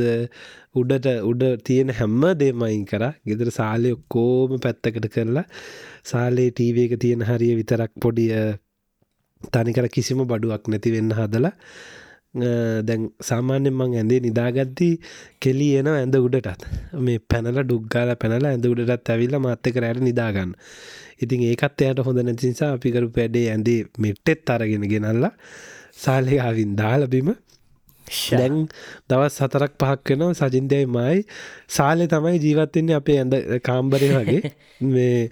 උඩට 0.75 1.07
උඩ 1.23 1.43
තියෙන 1.63 1.91
හැම්ම 1.91 2.23
දේමයින් 2.39 2.83
කර. 2.85 3.03
ගෙදර 3.25 3.49
සාලය 3.51 3.91
ඔක්කෝම 3.91 4.57
පැත්තකට 4.59 5.07
කරලා 5.13 5.45
සාලේ 6.05 6.49
ටීව 6.51 6.79
එක 6.79 6.95
තියෙන 6.99 7.23
හරිය 7.23 7.53
විතරක් 7.59 7.93
පොඩිය 8.01 8.33
තනිකර 9.53 9.87
කිසිම 9.89 10.25
බඩුවක් 10.25 10.67
නැති 10.67 10.95
වෙන්න 10.95 11.13
හදලා 11.13 11.53
දැන් 12.33 13.09
සාමාන්‍යෙන් 13.21 13.73
මං 13.73 13.95
ඇඳේ 13.95 14.19
නිදාගත්දී 14.19 14.93
කෙලි 15.39 15.69
එන 15.77 15.87
ඇඳ 15.89 16.15
උඩටත්. 16.15 16.65
මේ 16.99 17.19
පැනල 17.19 17.63
ඩුක්ගාල 17.63 18.15
පැනල 18.15 18.45
ඇඳ 18.45 18.65
උඩටත් 18.65 19.09
ඇවිල්ල 19.09 19.39
මත්තක 19.39 19.75
රෑට 19.77 20.01
නිදාගන්න. 20.01 20.53
ඉතින් 21.19 21.41
ඒකත් 21.43 21.81
එයට 21.81 22.05
හොඳ 22.05 22.21
නැතිනිසා 22.21 22.73
අපිකරු 22.75 23.09
පැඩේ 23.09 23.49
ඇඳේ 23.49 23.79
මෙට්ටෙත් 23.97 24.49
අරගෙන 24.49 24.85
ගෙනල්ලා 24.87 25.33
සාලයාවින් 25.97 26.75
දාලබිම 26.77 27.33
දැන් 28.31 28.59
දවස් 29.09 29.39
සතරක් 29.39 29.73
පහක් 29.77 30.09
වෙනවා 30.11 30.49
සජින්දයයි 30.49 30.85
මයි 30.87 31.25
සාලය 31.69 32.07
තමයි 32.07 32.37
ජීවත්වෙන්නේ 32.39 32.99
අපේ 33.01 33.17
ඇඳ 33.17 33.35
කාම්බරය 33.61 34.09
වගේ. 34.13 34.53
මේ 34.93 35.31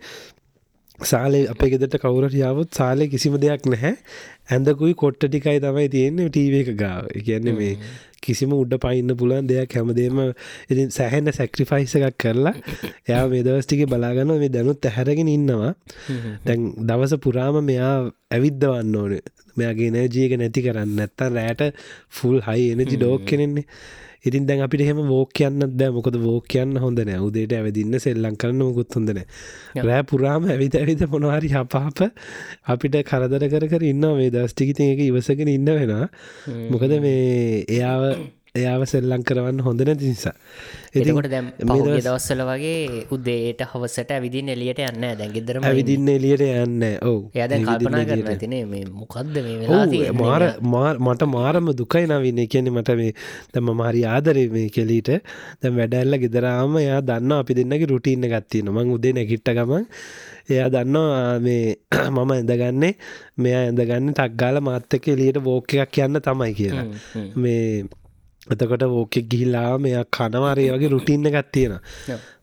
සාලේ 0.99 1.47
අපේ 1.47 1.69
ගෙදට 1.69 1.97
කවුරට 1.99 2.33
යාවත් 2.33 2.73
සාලය 2.73 3.07
කිසිම 3.07 3.37
දෙයක් 3.37 3.65
නැහැ. 3.65 3.95
ඇඳකුයි 4.49 4.93
කොට්ට 4.95 5.25
ටිකයි 5.25 5.59
තමයි 5.59 5.89
තියෙන්නේ 5.89 6.29
ටීව 6.29 6.53
එක 6.61 6.69
ගාව. 6.75 7.07
කියන්නේ 7.19 7.53
මේ 7.53 7.75
කිසිම 8.21 8.53
උඩ 8.53 8.73
පයින්න 8.81 9.15
පුලන් 9.15 9.47
දෙයක් 9.47 9.73
හැමදේම 9.73 10.21
ඉතින් 10.69 10.89
සැහෙන්න 10.89 11.31
සැක්‍රිෆයිස 11.31 11.95
එකක් 11.99 12.17
කරලා 12.17 12.55
එයා 13.07 13.27
මේ 13.27 13.43
දවස්ටික 13.43 13.85
බලාගන්න 13.87 14.33
මේ 14.39 14.49
දැනුත් 14.49 14.85
ඇහැරගෙන 14.85 15.29
ඉන්නවා. 15.29 15.73
දැන් 16.45 16.73
දවස 16.83 17.17
පුරාම 17.19 17.61
මෙයා 17.63 17.93
ඇවිද්ධවන්න 18.31 18.95
ඕන. 18.95 19.13
මෙයාගේ 19.57 19.91
නෑජයක 19.91 20.35
නැති 20.39 20.65
කරන්න 20.65 21.05
ඇත්තා 21.05 21.29
රෑට 21.29 21.63
ෆුල් 22.09 22.41
හයි 22.47 22.67
එනජි 22.73 22.97
ඩෝක් 22.97 23.25
කෙනෙන්නේ 23.25 23.65
ඉතින් 24.29 24.47
දැන් 24.47 24.63
අපිට 24.65 24.83
එහෙම 24.85 25.01
වෝක් 25.07 25.33
කියන්න 25.33 25.65
දැ 25.73 25.89
මොකද 25.91 26.17
වෝක් 26.19 26.47
කියන්න 26.47 26.77
හොඳ 26.77 26.99
නෑ. 27.01 27.19
උදේට 27.21 27.53
ඇවිදින්න 27.53 27.99
සෙල්ලං 27.99 28.37
කරන්න 28.37 28.63
මුකුත් 28.63 28.97
හොඳන 28.97 29.21
රෑ 29.81 30.03
පුරාම 30.03 30.47
ඇවිත 30.47 30.75
ඇවිත 30.75 31.03
මොනවාරි 31.09 31.51
හපාප 31.53 32.01
අපිට 32.67 32.97
කරදර 33.09 33.47
කර 33.49 33.67
කර 33.67 33.83
ඉන්න 33.83 34.07
මේ 34.13 34.31
දස්ටිකිති 34.31 34.91
එක 34.93 35.05
ඉවසගෙන 35.07 35.49
ඉන්න 35.49 35.71
වෙන 35.71 35.93
මොකද 36.71 36.97
මේ 37.01 37.63
එයාව 37.67 38.03
එයාව 38.57 38.83
සෙල්ලං 38.85 39.23
කරවන්න 39.23 39.61
හොඳ 39.61 39.81
නැති 39.81 40.11
නිසා. 40.11 40.33
එතකොට 40.93 41.29
දැම් 41.29 41.47
පහුගේ 41.61 41.99
දවස්සල 41.99 42.41
වගේ 42.43 43.01
උදේට 43.11 43.63
හවසට 43.65 44.11
ඇවිදින් 44.11 44.51
එලියට 44.55 44.81
යන්න 44.83 45.07
දැගෙදරම 45.19 45.67
ඇවිදින්න 45.67 46.09
එලියට 46.09 46.45
යන්න 46.45 46.85
ඔවු. 47.03 47.19
එයද 47.35 47.55
කල්පනා 47.59 48.03
කරන 48.05 48.39
තිනේ 48.39 48.63
මේ 48.65 48.85
මොකක්ද 48.93 49.35
මේ 49.39 49.57
වෙලා 49.63 50.53
මාර 50.67 50.99
මට 50.99 51.29
මාරම 51.29 51.73
දුකයි 51.73 52.05
නවින්න. 52.07 52.43
කියන්නේ 52.47 52.75
මට 52.75 52.97
මේ 52.97 53.11
තම 53.53 53.73
මහරි 53.73 54.05
ආදරේ 54.07 54.47
මේ 54.49 54.69
කෙලීට. 54.71 55.11
දැම් 55.61 55.77
වැඩැල්ල 55.77 56.19
ගෙදරාම 56.19 56.77
එයා 56.77 57.01
දන්න 57.03 57.37
අපි 57.37 57.59
දෙන්නගේ 57.59 57.91
රුටීන්න 57.93 58.29
ගත්තියන 58.29 58.73
මං 58.73 58.95
උදේ 58.95 59.13
නැකිට්ට 59.13 59.53
ගමන් 59.53 59.85
එයා 60.49 60.69
දන්නවා 60.69 61.39
මේ 61.39 61.75
මම 62.09 62.31
ඇඳගන්නේ 62.31 62.91
මෙයා 63.37 63.61
ඇඳගන්න 63.63 64.13
ටක්ගාල 64.13 64.59
මාත්තක 64.61 65.07
එලියට 65.13 65.39
වෝක 65.43 65.73
එකක් 65.75 65.91
කියන්න 65.91 66.21
තමයි 66.21 66.53
කියලා. 66.53 66.85
මේ 67.35 67.83
එතකොට 68.47 68.83
ඕකෙක් 68.83 69.25
ගිහිල්ලා 69.31 69.71
මෙයා 69.79 70.05
කනවාරය 70.09 70.69
වගේ 70.69 70.93
රුටින්න 70.93 71.29
එකක් 71.29 71.51
තියෙන 71.51 71.75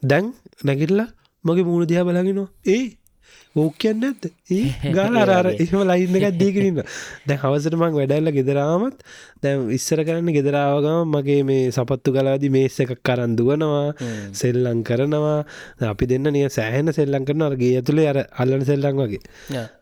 දැන් 0.05 0.35
නැගිටලා 0.63 1.09
මගේ 1.45 1.65
මූුණ 1.65 1.91
දිහා 1.91 2.05
බලගෙනවා 2.05 2.49
ඒ 2.69 2.85
ඕක 3.57 3.75
කියන්න 3.77 4.03
ඇත්ත 4.03 4.25
ඒ 4.51 4.93
ගාල 4.93 5.17
අරර 5.17 5.49
එහෙම 5.55 5.83
ලයින්න 5.83 6.17
එකක් 6.19 6.39
දීකරන්න 6.39 6.79
දැන් 7.25 7.39
හවසට 7.39 7.77
මං 7.77 7.93
වැඩල්ල 7.95 8.31
ගෙදරාමත් 8.33 9.05
දැන් 9.43 9.69
ඉස්සර 9.71 10.01
කරන්න 10.01 10.31
ගෙදරාවගම 10.37 11.13
මගේ 11.13 11.43
මේ 11.43 11.69
සපත්තු 11.69 12.15
කලාදි 12.17 12.51
මේස 12.51 12.79
එකක් 12.81 12.95
කරන්දුවනවා 13.01 13.85
සෙල්ලං 14.35 14.81
කරනවා. 14.83 15.39
අපි 15.85 16.05
දෙන්න 16.07 16.27
නිය 16.29 16.49
සෑහන 16.51 16.91
සෙල්ලං 16.93 17.29
කරන 17.29 17.47
අරගේ 17.49 17.75
ඇතුළේ 17.75 18.09
අර 18.09 18.19
අල්ලන 18.37 18.65
සෙල්ලං 18.65 18.99
වගේ. 18.99 19.23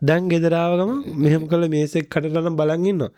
දැන් 0.03 0.29
ගෙදරාවගම 0.29 0.93
මෙහෙම 1.19 1.49
කළ 1.49 1.69
මේසෙක් 1.69 2.11
කටලනම් 2.11 2.59
බලගන්න 2.61 3.09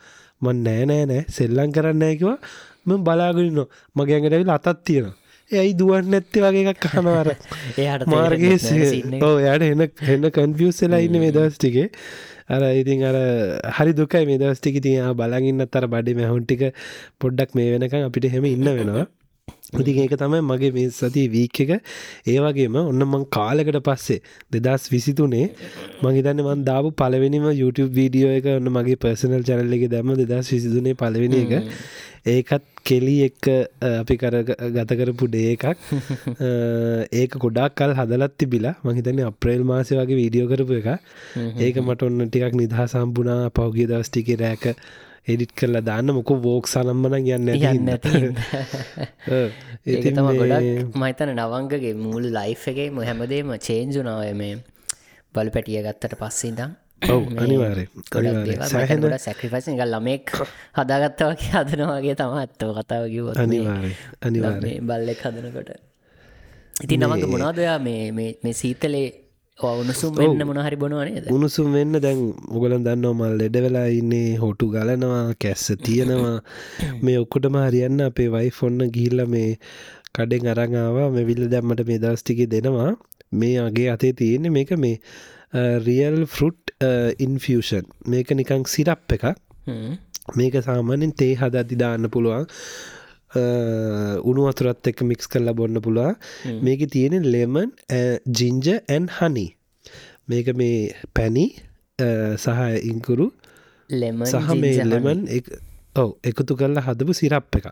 මන් 0.42 0.62
නෑ 0.62 0.86
නෑ 0.86 1.04
නෑ. 1.06 1.26
සෙල්ලං 1.30 1.74
කරන්න 1.74 2.04
ඇකිවා 2.04 2.38
ම 2.86 3.02
බලාගන්න 3.02 3.60
මගේ 3.96 4.16
ඇඟටවිල් 4.16 4.52
අතත් 4.52 4.84
තියෙන 4.84 5.10
ඇයි 5.50 5.72
දුවන් 5.74 6.06
නැත්තේ 6.08 6.44
වගේ 6.44 6.70
එකක් 6.70 6.86
කහනවර 6.86 7.32
එයාට 7.78 8.06
මාර්ගයේ 8.08 8.54
යට 8.54 9.66
එන්න 9.66 9.84
එන්න 10.14 10.30
කන්ෆියස් 10.30 10.80
වෙලා 10.82 11.02
ඉන්න 11.06 11.18
මේ 11.18 11.32
දවස්ටිකේ 11.32 11.88
අර 12.48 12.62
ඉතින් 12.74 13.04
අර 13.04 13.18
හරි 13.72 13.92
දුකයි 13.94 14.24
මේ 14.26 14.38
දවස්ටික 14.38 14.80
තියා 14.82 15.12
බලගන්න 15.14 15.66
අතර 15.66 15.86
බඩි 15.88 16.16
මැහුන්ටික 16.16 16.64
පොඩ්ඩක් 17.18 17.54
මේ 17.54 17.68
වෙනකම් 17.74 18.00
අපිට 18.02 18.30
හෙම 18.30 18.46
ඉන්න 18.46 18.70
වෙනවා 18.70 19.06
ඉතින් 19.72 19.98
ඒක 19.98 20.14
තමයි 20.14 20.40
මගේ 20.42 20.72
මේ 20.72 20.90
සති 20.90 21.24
වීක් 21.28 21.60
එක. 21.64 21.72
ඒ 22.26 22.38
වගේම 22.38 22.76
ඔන්න 22.78 23.04
මං 23.04 23.24
කාලෙකට 23.28 23.78
පස්සේ 23.80 24.20
දෙදස් 24.52 24.88
විසිතුනේ 24.90 25.46
මහිතන්න 26.02 26.42
මන් 26.42 26.64
දාපු 26.64 26.92
පලවෙනිම 26.92 27.46
YouTube 27.52 27.92
වීඩියෝ 27.92 28.32
එක 28.32 28.48
ඔන්න 28.52 28.70
මගේ 28.70 28.98
පර්සනල් 28.98 29.42
චැනල්ල 29.42 29.76
එක 29.78 29.86
දැම 29.88 30.14
දෙදස් 30.22 30.52
විසිතුනේ 30.52 30.94
පලවෙනි 30.94 31.40
එක. 31.44 31.72
ඒකත් 32.26 32.68
කෙලි 32.84 33.16
එක්ක 33.26 33.48
අපි 33.82 34.16
කර 34.16 34.36
ගත 34.70 34.90
කරපු 34.92 35.28
ඩේ 35.28 35.54
එකක්. 35.54 35.64
ඒක 37.20 37.38
ගොඩක් 37.38 37.74
කල් 37.74 37.96
හදලත් 37.98 38.36
තිබිලා 38.38 38.76
මහිතන්නේ 38.84 39.26
අප්‍රේල් 39.26 39.64
මාසය 39.64 39.96
වගේ 39.96 40.20
වීඩියෝ 40.20 40.52
කරපු 40.52 40.78
එක 40.80 40.88
ඒක 41.60 41.82
මට 41.82 42.02
ඔන්න 42.02 42.28
ටිකක් 42.28 42.54
නිදහ 42.54 42.78
සම්බුණා 42.86 43.50
පෞගිය 43.52 43.88
දවස්ටික 43.88 44.30
රෑක 44.36 44.70
එඩිට් 45.26 45.52
කරලා 45.58 45.84
දාන්න. 45.88 46.08
මොක 46.18 46.30
වෝක් 46.46 46.66
සනම්මන 46.68 47.14
යන්න 47.20 47.48
යන්න 47.54 47.88
ඒ 49.86 50.00
තම 50.04 50.28
ගොඩක් 50.40 50.96
මහිතන 51.00 51.30
නවංගගේ 51.34 51.94
මුල් 52.04 52.24
ලයි් 52.36 52.54
එකේ 52.54 52.88
ම 52.90 52.98
හැමදේම 53.08 53.52
චේන්ජුනාව 53.66 54.22
මේ 54.40 54.54
බල 55.34 55.48
පැටිය 55.54 55.80
ගත්තට 55.86 56.14
පස්සිදම් 56.20 56.70
ඔව 57.14 57.22
අනිවාරය 57.44 57.84
සහට 58.10 59.18
සැක්‍රිපස 59.24 59.66
එක 59.72 59.82
ළමෙක් 59.86 60.26
හදාගත්තවගේ 60.78 61.50
හදනවාගේ 61.56 62.14
තම 62.20 62.38
ඇත්තව 62.42 62.70
කතාව 62.78 63.04
කිව 63.14 63.26
අනිවාරය 63.44 63.92
අනිවාරය 64.28 64.72
බල්ලෙක් 64.88 65.20
හදනකොට. 65.26 65.70
ඉති 66.84 66.94
නමක 67.00 67.24
මොනාදයා 67.32 67.78
මේ 67.80 68.54
සීතලේ 68.60 69.08
උණුසුම් 69.58 70.14
වෙන්න 70.14 70.42
මොනහරි 70.42 70.76
බොනවනේද 70.76 71.26
උණුසුම් 71.28 71.66
වෙන්න 71.72 71.98
දැන් 71.98 72.20
උගලන් 72.50 72.82
දන්නවා 72.82 73.14
මල් 73.14 73.36
ලෙඩ 73.38 73.56
වෙලා 73.58 73.86
ඉන්නේ 73.90 74.36
හොටු 74.36 74.66
ගලනවා 74.68 75.34
කැස්ස 75.36 75.66
තියෙනවා. 75.80 76.40
මේ 77.04 77.18
ඔක්කොටම 77.18 77.58
හරියන්න 77.60 78.00
අපේ 78.02 78.28
වයි 78.28 78.50
ෆොන්න 78.50 78.80
ගිහිල්ල 78.90 79.24
මේ 79.28 79.58
කඩෙන් 80.12 80.50
අරඟාවා 80.52 81.08
මෙ 81.10 81.22
විල්ල 81.24 81.46
දැම්මට 81.48 81.84
මේ 81.86 81.98
දවස්ටික 81.98 82.42
දෙනවා. 82.48 82.90
මේ 83.32 83.54
අගේ 83.60 83.88
අතේ 83.90 84.12
තියෙන්නේ 84.14 84.50
මේක 84.50 84.74
මේ 84.76 84.98
රියල් 85.80 86.18
ෆෘට් 86.26 86.74
ඉන්ෆෂන් 87.20 87.86
මේක 88.06 88.30
නිකං 88.32 88.66
සිරප් 88.66 89.12
එක 89.12 89.24
මේක 90.32 90.58
සාමාන්‍යෙන් 90.62 91.14
තේ 91.14 91.34
හදදි 91.36 91.78
දාන්න 91.78 92.10
පුළුවන් 92.10 92.50
උණු 93.34 94.48
අතුරත් 94.50 94.90
එක්ක 94.90 95.04
මික්ස් 95.10 95.30
කරලා 95.32 95.56
බොන්න 95.60 95.82
පුළා 95.86 96.12
මේක 96.62 96.86
තියෙන 96.94 97.28
ලෙමන් 97.34 97.70
ජිංජ 98.40 98.66
ඇන් 98.74 99.06
හනි 99.18 99.46
මේක 100.28 100.48
මේ 100.54 100.80
පැණි 101.16 101.46
සහ 102.36 102.60
ඉංකුරු 102.90 103.28
සහ 104.24 104.50
මේ 104.62 104.84
ලෙමන් 104.84 105.28
ඔව 105.96 106.10
එකතු 106.24 106.56
කරලා 106.58 106.84
හදපු 106.86 107.12
සිරප් 107.14 107.56
එක 107.58 107.66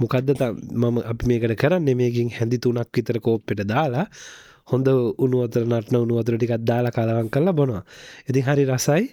මොකක්ද 0.00 0.30
මම 0.72 0.96
අපි 1.10 1.24
මේකට 1.30 1.54
කරන්න? 1.62 1.86
මේකින් 2.00 2.30
හැඳි 2.38 2.58
තුනක් 2.58 2.90
විතර 2.94 3.18
කෝප්පෙට 3.20 3.62
දාලා 3.72 4.06
හොඳ 4.72 4.88
උනුවතර 5.24 5.62
නටන 5.62 5.96
උනුවතර 6.00 6.34
ටිකක් 6.36 6.64
දාලා 6.70 6.94
කලවන් 6.96 7.30
කරලා 7.34 7.54
බොනවා. 7.54 7.82
ඉතින් 8.28 8.42
හරි 8.46 8.64
රසයි 8.66 9.04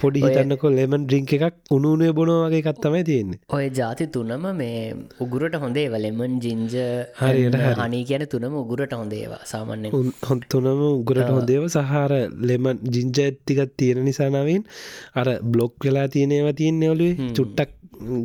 පොඩි 0.00 0.20
හිතන්නකො 0.22 0.70
ලෙමන් 0.70 1.02
ඩ්‍රිංක 1.04 1.32
එකක් 1.36 1.74
උනුනේ 1.76 2.12
බොනෝ 2.12 2.38
වගේ 2.44 2.62
කත්තමයි 2.62 3.02
තියෙන්නේ. 3.04 3.38
ඔය 3.48 3.66
ජාති 3.70 4.06
තුනම 4.08 4.46
මේ 4.56 4.94
උගුරට 5.20 5.54
හොඳේ 5.56 5.86
ලෙමන් 5.96 6.34
ජිංජ 6.40 6.74
හරියට 7.20 7.58
හනි 7.80 8.00
කියන 8.04 8.24
තුනම 8.26 8.56
උගුරට 8.62 8.94
හොඳේවා 8.94 9.42
සාමන්‍ය 9.44 9.92
හො 9.92 10.38
තුනම 10.48 10.82
උගුරට 10.88 11.30
හොඳේව 11.30 11.68
සහර 11.68 12.14
ලෙමන් 12.42 12.82
ජිංජ 12.96 13.22
ඇත්තිකත් 13.26 13.76
තියෙන 13.76 14.02
නිසානාවෙන් 14.04 14.66
අර 15.14 15.28
බ්ලොක් 15.44 15.74
වෙලා 15.84 16.08
තියෙනේවා 16.08 16.58
තියන්නේ 16.62 16.90
ඔලුවේ 16.90 17.30
චුට්ටක් 17.32 17.78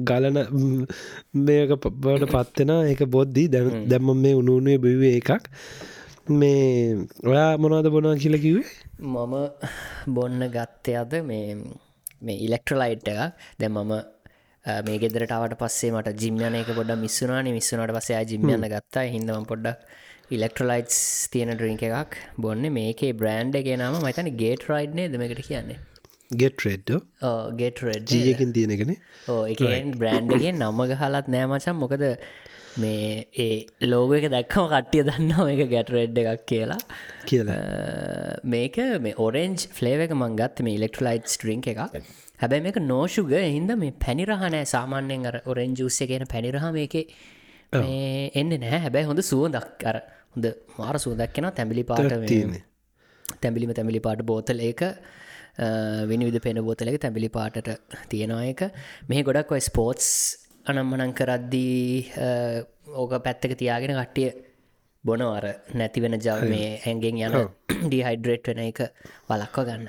ගලන 0.04 0.42
මේක 1.44 1.76
බට 1.78 2.32
පත්වෙන 2.34 2.74
එක 2.88 3.06
බොද්දී. 3.08 3.48
දැ 3.48 3.86
දැම්ම 3.86 4.10
මේ 4.18 4.36
උනුනේ 4.36 4.78
බිවේ 4.80 5.16
එකක්. 5.22 5.48
මේ 6.30 6.98
ඔයා 7.26 7.50
මොනවද 7.58 7.88
බොනවා 7.90 8.18
කියල 8.18 8.38
කිවේ 8.40 8.87
මම 9.00 9.34
බොන්න 10.08 10.42
ගත්තය 10.56 10.94
අද 11.02 11.14
මේ 11.24 11.56
මේ 12.22 12.38
ඉලෙක්ට්‍රලයිට් 12.46 13.10
එකක්. 13.14 13.34
දැ 13.60 13.70
මම 13.70 13.94
මේ 14.86 14.98
ගෙදරටාවට 15.04 15.56
පස්සේ 15.62 15.92
මට 15.92 16.18
ජිම්යන 16.24 16.56
එක 16.62 16.72
පොඩ 16.80 16.92
මිස්සුනානේ 17.06 17.54
මිස්සුනට 17.58 17.94
පසේ 17.98 18.24
ජිම්යන්න 18.32 18.66
ගත්තා. 18.74 19.06
හිදම 19.16 19.46
පොඩ්ඩක් 19.52 19.86
ඉලෙක්ට්‍රලයිට්ස් 20.36 21.30
තියෙන 21.34 21.54
ඩ්‍රිංක 21.54 21.84
එකක් 21.90 22.18
බොන්න. 22.46 22.66
මේකේ 22.80 23.14
බ්‍රන්ඩ් 23.22 23.60
එක 23.62 23.70
නම 23.76 24.00
මතන 24.02 24.34
ගේට 24.42 24.66
රයිඩ්නේ 24.72 25.12
දෙමකට 25.14 25.46
කියන්නේ? 25.50 25.80
ගෙට 26.42 26.66
රෙඩ් 26.66 26.90
ගේට 27.62 27.80
රෙඩ් 27.88 28.12
ජීයකින් 28.16 28.52
තියෙනගෙන 28.58 28.98
ඕ 29.30 29.46
එක 29.46 29.62
බ්‍රන්්ඩගේ 30.02 30.58
නම්ම 30.58 30.82
ගහලත් 30.92 31.32
නෑමචන් 31.36 31.78
මොකද 31.84 32.04
මේ 32.82 33.28
ඒ 33.46 33.88
ලෝග 33.92 34.12
එක 34.18 34.28
දැක්කම 34.34 34.68
කට්ටිය 34.74 35.06
දන්නවා 35.08 35.48
එක 35.54 35.62
ගැට 35.72 35.94
රෙඩ් 35.96 36.20
එකක් 36.24 36.44
කියලා. 36.52 36.82
කියලා 37.30 37.62
මේක 38.48 38.78
මේ 39.06 39.16
ඔරෙන්ජ් 39.26 39.68
ෆලේව 39.78 40.06
එක 40.06 40.14
මංගත් 40.16 40.64
මේ 40.66 40.78
ඉලෙක්ට්‍රලයිට් 40.80 41.34
ස්ට්‍රිංක් 41.36 41.68
එක 41.74 41.80
හැබැයි 42.42 42.66
මේක 42.68 42.78
නෝෂුග 42.84 43.34
හින්ද 43.48 43.74
මේ 43.84 43.94
පැනිරහනෑ 44.06 44.64
සාමාන්‍යයෙන් 44.74 45.28
අර 45.32 45.38
ඔරෙන්ජුස්ස 45.46 46.00
කියන 46.12 46.26
පැනිරහ 46.34 46.68
මේක 46.78 46.96
එන්න 47.74 48.52
නෑ. 48.56 48.80
හැබැයි 48.86 49.10
හොඳ 49.12 49.22
සුවදක් 49.32 49.86
අර 49.92 49.98
හොඳ 50.34 50.48
මාර 50.80 50.96
සූදක් 51.06 51.34
කෙන 51.34 51.50
තැඹිලි 51.52 51.84
පාට 51.84 52.12
තැඹිලිම 53.42 53.74
තැමිලි 53.74 54.02
පාට 54.02 54.24
බෝතල 54.24 54.62
එක 54.72 54.84
විනිවිධ 56.08 56.42
පෙන 56.42 56.62
බෝතලක 56.64 57.00
තැබිලි 57.06 57.30
පාටට 57.30 57.70
තියෙනවා 58.12 58.44
එක 58.54 58.62
මේ 59.10 59.24
ගොඩක් 59.24 59.52
ඔයි 59.52 59.64
ස්පෝට්ස් 59.70 60.10
අනම්මනං 60.66 61.14
කරද්දී 61.14 61.88
ඕක 62.96 63.14
පැත්තක 63.26 63.58
තියාගෙන 63.62 63.98
කට්ටිය 63.98 64.30
බොනවර 65.10 65.46
නැතිවෙන 65.80 66.16
ජව 66.26 66.40
මේ 66.54 66.70
හැන්ගෙන් 66.86 67.18
යන 67.28 67.36
ඩිහයිඩ්‍රේට් 67.90 68.50
වෙන 68.52 68.62
එක 68.66 68.80
වලක්ව 69.30 69.66
ගන්න. 69.68 69.86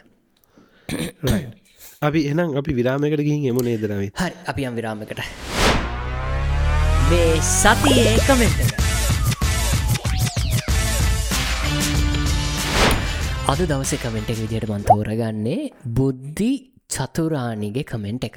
අපි 2.09 2.21
එනම් 2.33 2.51
අපි 2.63 2.73
විරාමකට 2.79 3.23
ගින් 3.29 3.47
එමුණේ 3.53 3.79
දරවයි 3.85 4.11
හරි 4.21 4.35
අපි 4.53 4.69
යම් 4.71 4.75
විරාමකට 4.81 5.21
මේ 7.11 7.33
සතියේ 7.55 8.15
කමෙන්ට 8.29 8.61
එක 8.65 8.73
අද 13.53 13.61
දවස 13.69 13.93
කමෙන්ට් 14.03 14.31
එක 14.33 14.41
විදියට 14.45 14.69
මන් 14.71 14.83
තෝරගන්නේ 14.89 15.61
බුද්ධි 15.99 16.51
චතුරානිගේ 16.95 17.85
කමෙන්ට් 17.91 18.25
එක. 18.29 18.37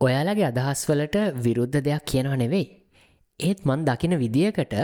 ඔයාලගේ 0.00 0.46
අදහස්වලට 0.50 1.16
විරුද්ධ 1.44 1.78
දෙයක් 1.86 2.04
කියනවා 2.10 2.38
නෙවෙයි. 2.42 2.66
ඒත් 3.40 3.60
මන් 3.68 3.80
දකින 3.88 4.14
විදිහකට 4.22 4.74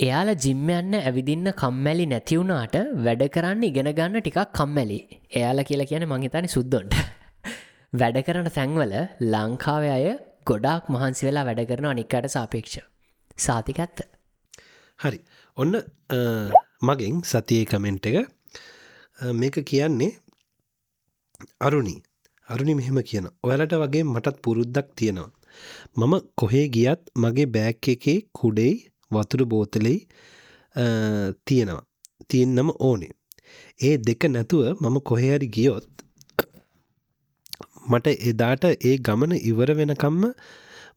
එයාල 0.00 0.28
ජිම්යන්න 0.44 0.92
ඇවිදින්න 0.98 1.48
කම්මැලි 1.52 2.04
නැතිවුණාට 2.12 2.76
වැඩ 3.06 3.22
කරන්න 3.34 3.64
ඉගෙන 3.68 3.88
ගන්න 3.90 4.16
ටිකක් 4.18 4.52
කම්මැලි. 4.58 4.98
එයාල 5.30 5.60
කියලා 5.68 5.88
කියන 5.90 6.06
මංහිතනි 6.06 6.48
සුද්දොන්ට. 6.48 6.94
වැඩ 8.00 8.18
කරන 8.26 8.48
තැන්වල 8.50 8.94
ලංකාව 9.26 9.84
අය 9.96 10.06
ගොඩාක් 10.46 10.88
මහන්සි 10.88 11.28
වෙලා 11.28 11.44
වැඩ 11.48 11.62
කරන 11.70 11.88
අනික්කට 11.92 12.28
සාපේක්ෂ. 12.28 12.76
සාතිකඇත්ත 13.38 14.00
හරි. 14.98 15.18
ඔන්න 15.56 15.74
මගෙන් 16.82 17.18
සතියේ 17.24 17.66
කමෙන්ට් 17.66 18.08
එක. 18.10 18.16
මේක 19.34 19.58
කියන්නේ 19.64 20.12
අරුණි. 21.60 21.96
අරුණි 22.48 22.74
මෙහෙම 22.74 23.02
කියන. 23.02 23.28
ඔයාලට 23.44 23.76
වගේ 23.84 24.06
මටත් 24.06 24.40
පුරුද්දක් 24.42 24.96
තියෙනවා. 24.96 25.30
මම 25.98 26.14
කොහේ 26.36 26.66
ගියත් 26.68 27.02
මගේ 27.16 27.46
බෑක් 27.48 27.88
එකේ 27.88 28.18
කුඩෙයි 28.32 28.74
වතුර 29.10 29.42
බෝතලෙයි 29.52 29.98
තියෙනවා. 31.46 31.82
තියන්නම 32.28 32.70
ඕනේ. 32.80 33.12
ඒ 33.80 33.96
දෙක 34.06 34.22
නැතුව 34.34 34.66
මම 34.82 34.96
කොහේරි 35.08 35.48
ගියොත් 35.56 35.88
මට 37.90 38.06
එදාට 38.30 38.64
ඒ 38.70 38.96
ගමන 39.06 39.32
ඉවර 39.50 39.70
වෙනකම්ම 39.78 40.22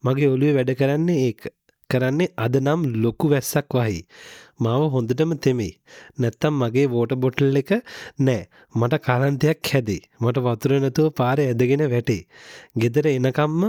මගේ 0.04 0.32
ඔළුවේ 0.34 0.56
වැඩ 0.56 0.72
කරන්නේ 0.80 1.20
ඒක. 1.28 1.42
කරන්නේ 1.90 2.32
අද 2.44 2.54
නම් 2.60 2.80
ලොකු 3.02 3.26
වැස්සක් 3.32 3.74
වහි 3.78 3.98
මාව 4.64 4.82
හොඳටම 4.94 5.32
තෙමේ 5.44 5.72
නැත්තම් 6.20 6.54
මගේ 6.62 6.86
වෝට 6.94 7.12
බොටල් 7.22 7.58
එක 7.60 7.70
නෑ. 8.26 8.42
මට 8.74 9.02
කාලන්තයක් 9.06 9.70
හැදේ. 9.72 10.02
මට 10.22 10.44
වතුර 10.46 10.72
නැතුව 10.84 11.10
පාර 11.18 11.38
ඇදගෙන 11.40 11.84
වැටේ. 11.94 12.22
ගෙදර 12.80 13.06
එනකම්ම 13.08 13.62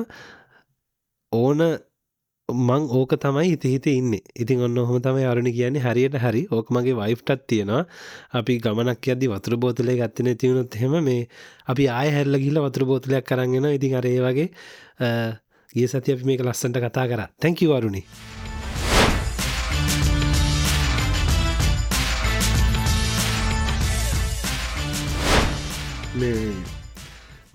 ඕන 1.32 1.60
මං 2.54 2.84
ඕක 2.94 3.18
තමයි 3.18 3.58
හිතහිත 3.58 3.88
ඉන්න. 3.90 4.14
ඉතින් 4.38 4.62
ඔන්න 4.62 4.78
හොම 4.78 5.02
තමයි 5.02 5.26
අරුණි 5.26 5.52
කියන්නේ. 5.52 5.82
හරියට 5.82 6.14
හරි 6.22 6.46
ඕක 6.52 6.70
මගේ 6.70 6.94
වයිෆ්ටත් 6.94 7.48
තියෙනවා. 7.50 7.86
අපි 8.38 8.60
ගමනක් 8.62 9.08
යද්දි 9.14 9.30
වතුර 9.32 9.58
බෝතලේ 9.58 9.98
ගත්තන 9.98 10.38
තියුණොත් 10.38 10.76
හෙම 10.78 10.94
මේ 11.04 11.28
අපි 11.66 11.88
ආය 11.90 12.12
හැල්ල 12.14 12.38
ගිල්ල 12.38 12.62
වතුර 12.62 12.86
බෝතලයක් 12.86 13.26
කරගෙන 13.26 13.66
ඉතින් 13.66 13.96
අරේ 13.98 14.22
වගේ 14.22 14.50
ගිය 15.76 15.88
සති 15.90 16.14
අපි 16.14 16.24
මේක 16.24 16.44
ලස්සන්ට 16.46 16.78
කතා 16.86 17.08
කර. 17.10 17.22
තැංකි 17.42 17.66
වරුණි 17.66 18.06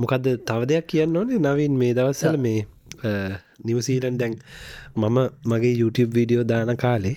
මොකක්ද 0.00 0.26
තව 0.50 0.66
දෙයක් 0.66 0.86
කියන්න 0.90 1.16
ඕනේ? 1.16 1.38
නවින් 1.38 1.78
මේ 1.78 1.94
දවස්සල 1.94 2.36
මේ 2.36 2.66
නිවසීලන් 3.64 4.18
දැන් 4.18 4.34
මම 4.96 5.18
මගේ 5.44 5.74
YouTube 5.74 6.12
වීඩියෝ 6.14 6.48
දාන 6.48 6.76
කාලේ 6.76 7.16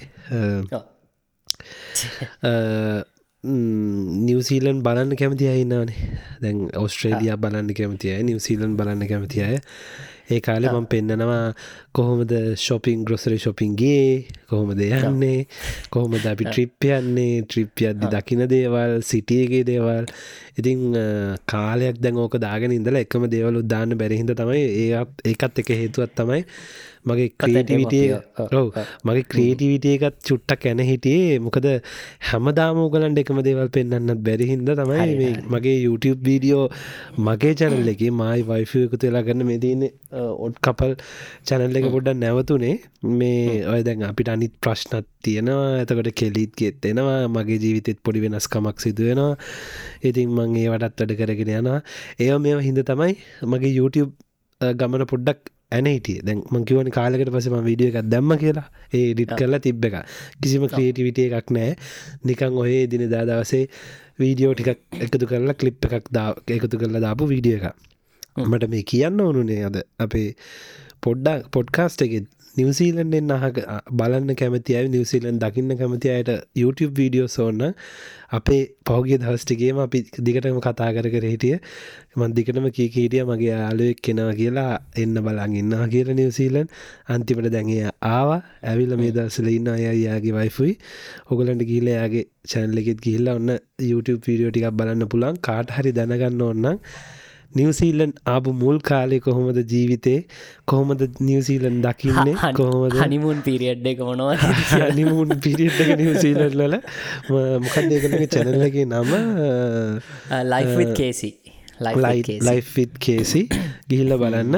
නිවසීලන් 4.24 4.84
බලන්න 4.84 5.16
කැමති 5.16 5.48
අයින්නනේ 5.48 6.12
දැන් 6.42 6.62
ඔස්ට්‍රේලියයා 6.78 7.38
බලන්න 7.38 7.74
කැමතිය 7.74 8.16
නිවසීලන් 8.24 8.78
බලන්න 8.78 9.08
කැමති 9.08 9.44
අය 9.44 9.58
ඒ 10.30 10.40
කාලෙ 10.40 10.68
මම 10.70 10.86
පෙන්නනවා 10.86 11.54
කොහොමද 11.92 12.32
ශොපින් 12.58 13.04
ග්‍රොසරි 13.04 13.38
ශොපින්ගේ 13.38 14.26
කොහොමද 14.50 14.80
යන්නේ 14.82 15.48
කොහොමද 15.90 16.26
අපි 16.26 16.46
ට්‍රිප් 16.46 16.88
යන්නේ 16.90 17.42
ට්‍රිප් 17.44 17.84
අද්දි 17.90 18.12
දකින 18.14 18.46
දේවල් 18.48 18.96
සිටියගේ 19.04 19.64
දේවල්. 19.64 20.08
ඉතිං 20.56 20.96
කාලයක් 21.48 22.00
දැන් 22.00 22.18
ඕක 22.18 22.40
දාගෙන 22.40 22.72
ඉඳලා 22.72 23.04
එකම 23.04 23.28
දේවලු 23.28 23.66
දාන්න 23.66 23.98
බැරිහිද 23.98 24.34
තමයි 24.34 24.64
ඒත් 24.80 25.24
ඒකත් 25.26 25.64
එක 25.64 25.74
හේතුවත් 25.74 26.16
තමයි 26.16 26.42
මගේ 27.10 27.30
ක්‍රියටිවිටිය 27.44 28.06
ඔව. 28.60 28.68
මගේ 29.08 29.26
ක්‍රියටිවිටිය 29.34 29.94
එකත් 29.98 30.18
චුට්ටක් 30.30 30.68
ඇන 30.72 30.84
හිටියේ. 30.90 31.40
මොකද 31.46 31.68
හැමදාමෝගලන්ට 32.30 33.22
එකම 33.24 33.42
දේවල් 33.48 33.72
පෙන්න්නත් 33.78 34.24
බැරිහින්ද 34.28 34.74
තමයි 34.82 35.30
මගේ 35.56 35.78
YouTube 35.86 36.20
වීඩියෝ 36.30 36.66
මගේ 37.28 37.54
චැනල් 37.62 37.92
එක 37.94 38.04
මයි 38.22 38.48
වයිෆ 38.52 38.76
එකතු 38.84 39.04
වෙලා 39.08 39.24
ගන්න 39.30 39.50
මෙදන්න 39.52 39.88
ඔඩ් 40.48 40.60
කපල් 40.68 40.96
චැනල් 41.50 41.80
එක 41.82 41.90
පොඩ්ඩ 41.96 42.22
නැවතුනේ. 42.24 42.76
මේ 43.20 43.64
ඔය 43.74 43.82
දැන් 43.88 44.06
අපිට 44.12 44.34
අනිත් 44.36 44.56
ප්‍රශ්නත් 44.64 45.08
තියෙනවා. 45.26 45.70
ඇතකට 45.80 46.14
කෙලිත් 46.22 46.54
ගෙත් 46.60 46.90
එෙනවා. 46.92 47.20
මගේ 47.38 47.62
ජීවිතෙත් 47.66 48.00
පොඩි 48.06 48.26
වෙනස්කමක් 48.26 48.78
සිදුවෙනවා 48.86 49.32
ඉතින් 50.10 50.30
මං 50.38 50.56
ඒ 50.62 50.68
වටත් 50.74 51.00
වැඩ 51.00 51.16
කරගෙන 51.20 51.52
යනවා. 51.60 51.80
ඒ 52.24 52.38
මෙ 52.44 52.54
හිද 52.68 52.80
තමයි 52.90 53.14
මගේ 53.52 53.74
YouTube 53.80 54.12
ගමන 54.62 55.06
පොඩ්ඩක් 55.12 55.53
ඇන 55.74 55.88
හිටිය. 55.88 56.20
දැන් 56.22 56.44
මංකිවන 56.52 56.92
කාලකට 56.92 57.32
පසම 57.32 57.58
වීඩිය 57.64 57.90
එකක් 57.92 58.10
දැම්ම 58.10 58.34
කියලා. 58.38 58.68
ඒ 58.92 59.08
ඩිට් 59.14 59.34
කරලා 59.36 59.62
තිබ්බ 59.62 59.86
එක 59.90 59.96
කිසිම 60.40 60.68
ක්‍රියටිවිට 60.68 61.24
එකක් 61.24 61.52
නෑ 61.52 61.72
නිකං 62.26 62.60
ඔහේ 62.62 62.84
දින 62.88 63.06
දාදවසේ 63.10 63.64
වීඩියෝ 64.20 64.54
ටිකක් 64.54 65.02
එකතු 65.02 65.26
කරලා 65.26 65.56
කලිප් 65.56 65.90
එකක් 65.90 66.12
දා 66.12 66.30
එකතු 66.50 66.78
කරලා 66.78 67.02
දාපු 67.02 67.28
වීඩිය 67.28 67.58
එක 67.60 67.66
මට 68.40 68.70
මේ 68.70 68.84
කියන්න 68.86 69.22
ඕනුනේ 69.22 69.62
අද 69.64 69.78
අපේ 70.00 70.30
පොඩ්ඩක් 71.02 71.50
පොඩ්කාස්ට 71.52 72.06
එකෙත් 72.08 72.28
නිවසීලන්ෙන් 72.56 73.32
අහක 73.32 73.58
බලන්න 73.92 74.36
කැමති 74.36 74.76
අයි 74.78 74.90
නිවසිීලන් 74.90 75.38
දකින්න 75.40 75.74
කැමති 75.76 76.10
අයට 76.10 76.30
YouTube 76.56 76.94
වීඩියෝ 77.00 77.30
සෝන්න 77.30 77.64
අපේ 78.32 78.60
පෞගිය 78.86 79.18
දවස්ටිගේම 79.18 79.80
අපි 79.80 80.00
දිගටම 80.20 80.60
කතා 80.60 80.90
කර 80.92 81.08
කර 81.08 81.26
හිටිය. 81.26 81.58
මන් 82.16 82.36
දිකටම 82.38 82.68
කී 82.70 82.90
හිටිය 82.90 83.24
මගේ 83.24 83.56
ආලුවෙක් 83.60 84.02
කෙනවා 84.02 84.34
කියලා 84.34 84.70
එන්න 84.96 85.18
බලන් 85.20 85.56
ඉන්න 85.56 85.74
කියල 85.90 86.14
නිවසීලන් 86.14 86.70
අන්තිමට 87.08 87.50
දැඟේ 87.50 87.90
ආවා 88.12 88.40
ඇවිල්ල 88.64 88.96
මේ 88.98 89.12
දසල 89.12 89.50
ඉන්න 89.50 89.70
අය 89.70 89.88
යාගේ 89.98 90.38
වයිෆුයි 90.38 90.78
ඔගලන්ට 91.30 91.66
ගීලයාගේ 91.72 92.26
චැනල්ලෙෙත් 92.48 93.04
ගිහිල්ලා 93.06 93.36
ඔන්න 93.36 93.52
YouTube 93.82 94.22
වීඩියෝ 94.28 94.54
ටිකක් 94.54 94.78
බලන්න 94.80 95.10
පුළන් 95.10 95.42
කාට 95.42 95.76
හරි 95.78 95.98
දැනගන්න 96.00 96.48
ඔන්නම් 96.50 96.80
නිවසීලන් 97.56 98.14
ආපු 98.26 98.54
මුල් 98.56 98.80
කාලෙ 98.82 99.20
කොහොමද 99.20 99.60
ජීවිතේ? 99.66 100.20
කොහොමද 100.66 101.02
නිවසීලන් 101.22 101.78
දකින්නේ? 101.82 102.36
කොහොමද? 102.54 102.98
හනිමුන් 103.02 103.42
පිරිියඩ් 103.42 103.88
එක 103.88 104.00
මොනවා 104.02 104.36
හනිමුන් 104.90 105.36
පිරිියට් 105.40 105.80
එක 105.80 105.92
නිවසීලන්ලල 105.98 106.78
මොකක්දේකනගේ 107.62 108.28
චැනල්ලගේ 108.28 108.86
නම? 108.86 109.12
ලයිෆ් 110.46 110.96
කේසි 110.96 111.32
ලයිෆිත් 111.82 112.98
කේසි 113.00 113.42
ගිහිල්ල 113.90 114.18
බලන්න. 114.18 114.56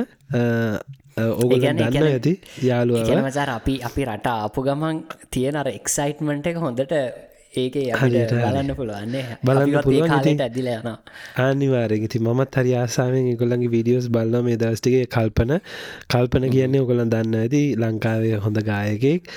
කියන්නේ- 1.52 1.92
දන්න 1.92 2.08
ඇති 2.08 2.34
යාළුව 2.64 3.06
කියනමචාර 3.08 3.50
අපි 3.50 3.76
අපි 3.82 4.02
රට 4.06 4.28
ආපු 4.34 4.64
ගමන් 4.64 4.98
තියෙන 5.32 5.56
අර 5.56 5.68
එක්සයිට්මට 5.70 6.48
එක 6.48 6.58
හොඳට 6.58 6.94
ඒක. 7.58 7.76
බලන්න 7.96 8.72
පුළුවන්නේ 8.80 9.38
බලන්න 9.44 9.76
පුළුවන්. 9.84 10.42
ඇදිල 10.46 10.70
යන 10.74 10.90
අනිවාරෙන් 11.46 12.06
ඉති 12.08 12.20
මත් 12.20 12.62
හරි 12.62 12.74
ආසාාවෙන් 12.82 13.30
එකොල්ලගේ 13.34 13.72
වීඩියෝස් 13.76 14.08
බල්ල 14.16 14.36
මේ 14.48 14.60
දවස්ටිගේ 14.62 15.10
කල්පන. 15.16 15.56
කල්පන 16.12 16.50
කියන්නේ 16.56 16.84
ඔකොලන් 16.86 17.12
දන්න 17.14 17.40
ඇති 17.42 17.64
ලංකාවේ 17.84 18.42
හොඳ 18.46 18.62
ගායකෙක් 18.70 19.32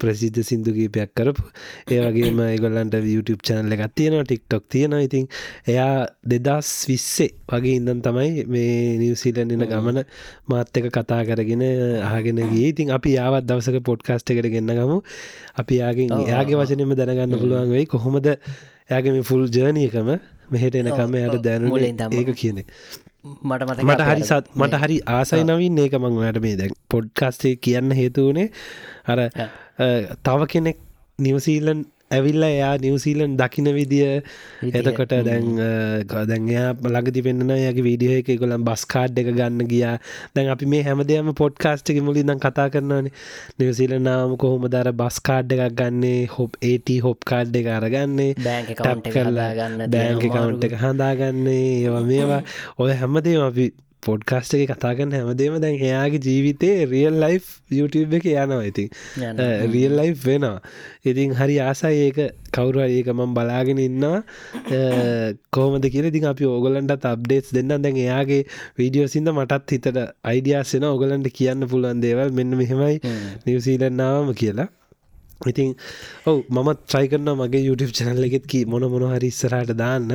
ප්‍රසිද්ධ 0.00 0.42
සිින්දු 0.50 0.76
කීපයක් 0.78 1.14
කරපු. 1.14 1.44
ඒ 1.90 2.00
වගේම 2.06 2.42
ඒගොල්ලන්ට 2.48 2.98
YouTube 3.14 3.42
චනල්ල 3.42 3.76
එකක් 3.76 3.94
තියෙනවා 3.94 4.28
ටික්ටොක් 4.28 4.64
තියෙනවා. 4.68 5.02
ඉතින් 5.08 5.26
එයා 5.68 6.06
දෙදස් 6.24 6.72
විස්සේ 6.90 7.30
වගේ 7.48 7.76
ඉඳන් 7.80 8.02
තමයි 8.06 8.46
මේ 8.54 8.96
නිවසිීලන්න්න 9.02 9.66
ගමන 9.72 10.02
මාත් 10.46 10.68
එක 10.74 10.90
කතා 10.90 11.22
කරගෙන 11.24 11.64
ආගෙන 12.02 12.38
ගිය. 12.44 12.68
ඉතින් 12.68 12.90
අපි 12.90 13.14
යාවත් 13.14 13.44
දවසක 13.44 13.80
පොඩ්කාස්ට 13.82 14.30
එකට 14.30 14.48
ගන්න 14.48 14.74
ගමු. 14.74 15.00
අපි 15.56 15.74
යාගෙන් 15.76 16.12
එයාගේ 16.18 16.56
වචනම 16.56 16.94
දැනගන්න 16.94 17.36
පුළුවන් 17.36 17.70
වෙයි. 17.70 17.86
කොහොමද 17.86 18.26
ඇයාගම 18.26 19.22
ෆුල් 19.22 19.48
ජර්නයකම 19.48 20.10
මෙහෙට 20.50 20.74
එනකම 20.76 21.16
යට 21.16 21.40
දැනු 21.42 21.68
මුලින් 21.68 21.96
තමයි. 21.96 22.20
ඒක 22.20 22.36
කියන 22.36 22.64
මට 23.24 23.82
මට 23.82 24.02
හරි 24.02 24.22
සත් 24.22 24.52
මට 24.54 24.80
හරි 24.80 24.96
ආසයි 25.08 25.44
නවින් 25.44 25.78
ඒක 25.78 25.96
මං 25.96 26.18
වැට 26.18 26.40
මේ 26.40 26.56
දැන් 26.56 26.74
පොඩ්කාස්ටේ 26.88 27.54
කියන්න 27.58 27.90
හේතුවනේ 27.92 28.50
අර 29.06 29.20
තව 30.22 30.48
කෙනෙක් 30.48 30.78
නිවසීලන් 31.18 31.80
ඇවිල්ල 32.14 32.46
එයා 32.48 32.74
නිවසීලන් 32.84 33.36
දකින 33.40 33.70
විදිිය. 33.78 34.22
එතකොට 34.80 35.14
දැන් 35.28 35.48
දැන්යා 36.30 36.68
ලගදි 36.94 37.24
පෙන්න්න 37.26 37.54
යගේ 37.56 37.86
වීඩියෝ 37.88 38.20
එක 38.22 38.30
ගොලම් 38.42 38.66
බස්කාඩ් 38.68 39.18
එක 39.22 39.32
ගන්න 39.32 39.68
ගියා. 39.72 39.96
දැන් 40.34 40.52
අපි 40.54 40.70
මේ 40.74 40.82
හැමදේම 40.88 41.32
පොඩ්කාස්ටක 41.42 42.02
මුලින් 42.08 42.30
දම් 42.30 42.42
කතා 42.46 42.68
කරනවානේ. 42.74 43.14
නිවසිීල 43.58 43.96
නාම 44.08 44.36
කොහොම 44.36 44.68
දර 44.68 44.92
බස්කාඩ් 45.02 45.56
එකක් 45.58 45.76
ගන්නේ? 45.80 46.26
හොප් 46.36 46.60
ඒට 46.62 46.94
හොප් 47.08 47.24
කාඩ් 47.24 47.56
එක 47.62 47.72
අරගන්නේ. 47.78 48.32
ටැප් 48.34 49.06
එක 49.06 49.12
කරලා 49.14 49.50
හදාගන්න 49.54 49.90
බෑන්ක 49.90 50.24
කවුන්් 50.34 50.60
එක 50.66 50.76
හදාගන්නේ. 50.82 51.64
ඒවා 51.84 52.04
මේවා. 52.10 52.42
ඔය 52.78 52.92
හැමදේම 53.00 53.42
අපි 53.48 53.66
පොඩ්කාස්ට 54.06 54.54
එක 54.58 54.72
කතාගන්න 54.74 55.14
හැමදේම 55.16 55.58
දැන් 55.64 55.76
එයාගේ 55.80 56.22
ජීවිතේ 56.26 56.86
රියල් 56.92 57.16
ලයි් 57.22 57.40
YouTube 57.70 58.16
එක 58.18 58.26
යනවා. 58.32 58.62
ඉතින්. 58.70 58.88
රියල් 59.74 59.96
ලයි් 59.98 60.14
වෙනවා. 60.24 60.58
ඉතින් 61.04 61.34
හරි 61.40 61.56
ආසයි 61.60 61.94
ඒක. 62.06 62.18
කවුරු 62.54 62.84
ඒක 62.86 63.08
මම 63.14 63.34
බලාගෙන 63.36 63.78
ඉන්නවා. 63.78 64.22
කෝමද 65.54 65.90
කියල 65.94 66.10
ඉතින් 66.10 66.28
අපි 66.32 66.50
ඕගලන්ට 66.52 67.08
අප්ඩේටස් 67.12 67.54
දෙන්න 67.56 67.74
දැන් 67.74 68.00
එයාගේ 68.04 68.42
වීඩියෝ 68.78 69.08
සිද 69.08 69.28
මටත් 69.32 69.76
හිතට 69.76 70.00
අයිඩියස්සෙන 70.24 70.88
ඔගලන්ට 70.92 71.28
කියන්න 71.40 71.68
පුළුවන් 71.72 72.04
දේවල් 72.06 72.32
මෙන්න 72.38 72.56
මෙහෙමයි. 72.62 72.96
නිවසීලන්නාවම 73.46 74.34
කියලා 74.42 74.68
ඉතින් 75.52 75.70
ඔව 76.30 76.36
මම 76.56 76.70
ත්‍රයි 76.90 77.10
කරන්න 77.12 77.38
මගේ 77.40 77.62
YouTube 77.68 77.94
චැනල්ල 77.98 78.26
එකෙත් 78.28 78.46
කී 78.52 78.64
මොන 78.72 78.86
මොන 78.92 79.06
හරි 79.12 79.30
ඉස්සරහට 79.34 79.72
දාන්න. 79.82 80.10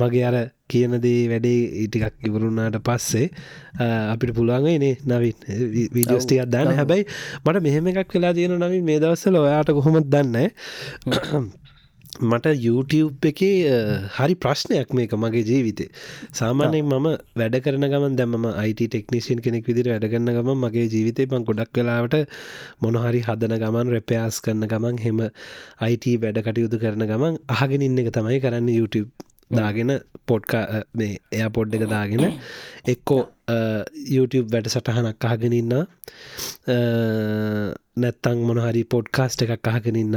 මගේ 0.00 0.24
අර 0.30 0.36
කියනදේ 0.72 1.20
වැඩේ 1.32 1.60
ඉටිකක් 1.84 2.26
ඉවරුණාට 2.28 2.78
පස්සේ 2.86 3.26
අපිට 4.14 4.34
පුළුවන්ගනේ 4.38 4.94
නවින් 5.12 5.36
වීඩියෝස්ටිකක් 5.96 6.50
දාන්න. 6.54 6.74
හැබැයි 6.80 7.06
මට 7.44 7.62
මෙහෙම 7.68 7.92
එකක් 7.92 8.18
වෙලා 8.18 8.34
තියෙන 8.38 8.58
නවින් 8.62 8.84
මේ 8.90 8.98
දවස්සල 9.04 9.38
ඔයාට 9.44 9.70
කොහොමත් 9.78 10.10
දන්න 10.14 10.50
මට 12.20 12.52
YouTube 12.64 13.28
එකේ 13.30 13.50
හරි 14.16 14.34
ප්‍රශ්නයක් 14.44 14.92
මේක 14.98 15.12
මගේ 15.22 15.44
ජීවිතේ. 15.50 15.88
සාමානයෙන් 16.38 16.86
මම 16.86 17.06
වැඩ 17.40 17.56
කරන 17.64 17.86
ගමන් 17.92 18.16
දැම 18.20 18.46
අයිට 18.52 18.82
ටෙක්නිසින් 18.94 19.42
කෙනෙක් 19.46 19.68
විදිර 19.68 19.90
වැඩ 19.92 20.08
කරන්න 20.12 20.32
ගම 20.38 20.50
මගේ 20.64 20.86
ජීවිතය 20.94 21.26
පන් 21.32 21.46
ගොඩක් 21.50 21.80
වෙලාවට 21.80 22.16
මොනහරි 22.86 23.20
හදන 23.28 23.56
ගමන් 23.62 23.92
රැපයාස් 23.94 24.40
කරන 24.46 24.66
ගමන් 24.72 24.98
හෙම 25.04 25.22
අයිට 25.86 26.06
වැඩ 26.24 26.42
කටයුතු 26.48 26.82
කරන 26.82 27.06
ගමන් 27.12 27.40
අහගෙන 27.56 27.86
ඉන්න 27.88 28.02
එක 28.04 28.10
තමයි 28.18 28.40
කරන්න 28.44 28.70
YouTube 28.78 29.10
දාගෙන 29.58 29.90
පොඩ්කා 30.30 30.62
මේ 30.98 31.18
එයා 31.32 31.50
පොඩ් 31.56 31.74
එක 31.78 31.84
දාගෙන. 31.90 32.24
එක්කෝ 32.92 33.22
YouTube 34.16 34.48
වැඩ 34.54 34.70
සටහනක් 34.72 35.28
අහගෙන 35.32 35.54
ඉන්න 35.60 35.74
නැත්තං 38.04 38.40
මොනහරි 38.48 38.82
පොඩ්කාස්ට 38.94 39.44
එකක් 39.46 39.70
අහගෙන 39.74 40.00
ඉන්න 40.02 40.16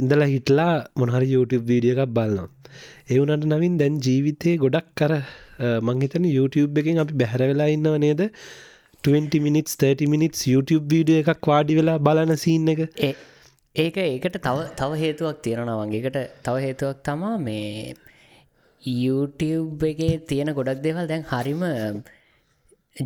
ඉඳලා 0.00 0.32
හිටලා 0.34 0.72
මොනහරි 1.00 1.28
YouTube 1.34 1.64
වීඩිය 1.70 1.92
එකක් 1.94 2.12
බලන්නවා 2.16 2.48
එවුනට 3.14 3.46
නවින් 3.52 3.78
දැන් 3.80 3.94
ජීවිතය 4.06 4.50
ගොඩක් 4.64 4.90
කර 5.00 5.12
මංහිතන 5.88 6.26
YouTube 6.36 6.80
එකින් 6.82 7.00
අපි 7.02 7.14
බැහැර 7.22 7.42
වෙලා 7.50 7.68
ඉන්නව 7.76 7.96
නේද? 8.04 8.22
20 9.04 9.40
මිනිස් 9.46 9.76
30 9.82 10.12
මිනිස් 10.14 10.46
YouTube 10.52 10.86
වීඩිය 10.92 11.18
එකක් 11.22 11.50
වාඩි 11.52 11.76
වෙලා 11.80 11.98
බලන 12.06 12.32
සීන් 12.44 12.68
එක. 12.72 12.80
ඒ 13.06 13.14
ඒක 13.76 13.96
ඒකට 14.04 14.38
තව 14.46 14.68
තව 14.80 15.00
හේතුවක් 15.02 15.42
තියෙනවා 15.46 15.76
වගේකට 15.82 16.18
තව 16.46 16.54
හේතුවක් 16.66 17.02
තමා 17.08 17.36
මේ 17.46 17.94
YouTube 18.82 19.86
එකේ 19.92 20.14
තියෙන 20.30 20.54
ගොඩක් 20.58 20.80
දෙවල් 20.86 21.10
දැන් 21.12 21.26
හරිම 21.32 21.62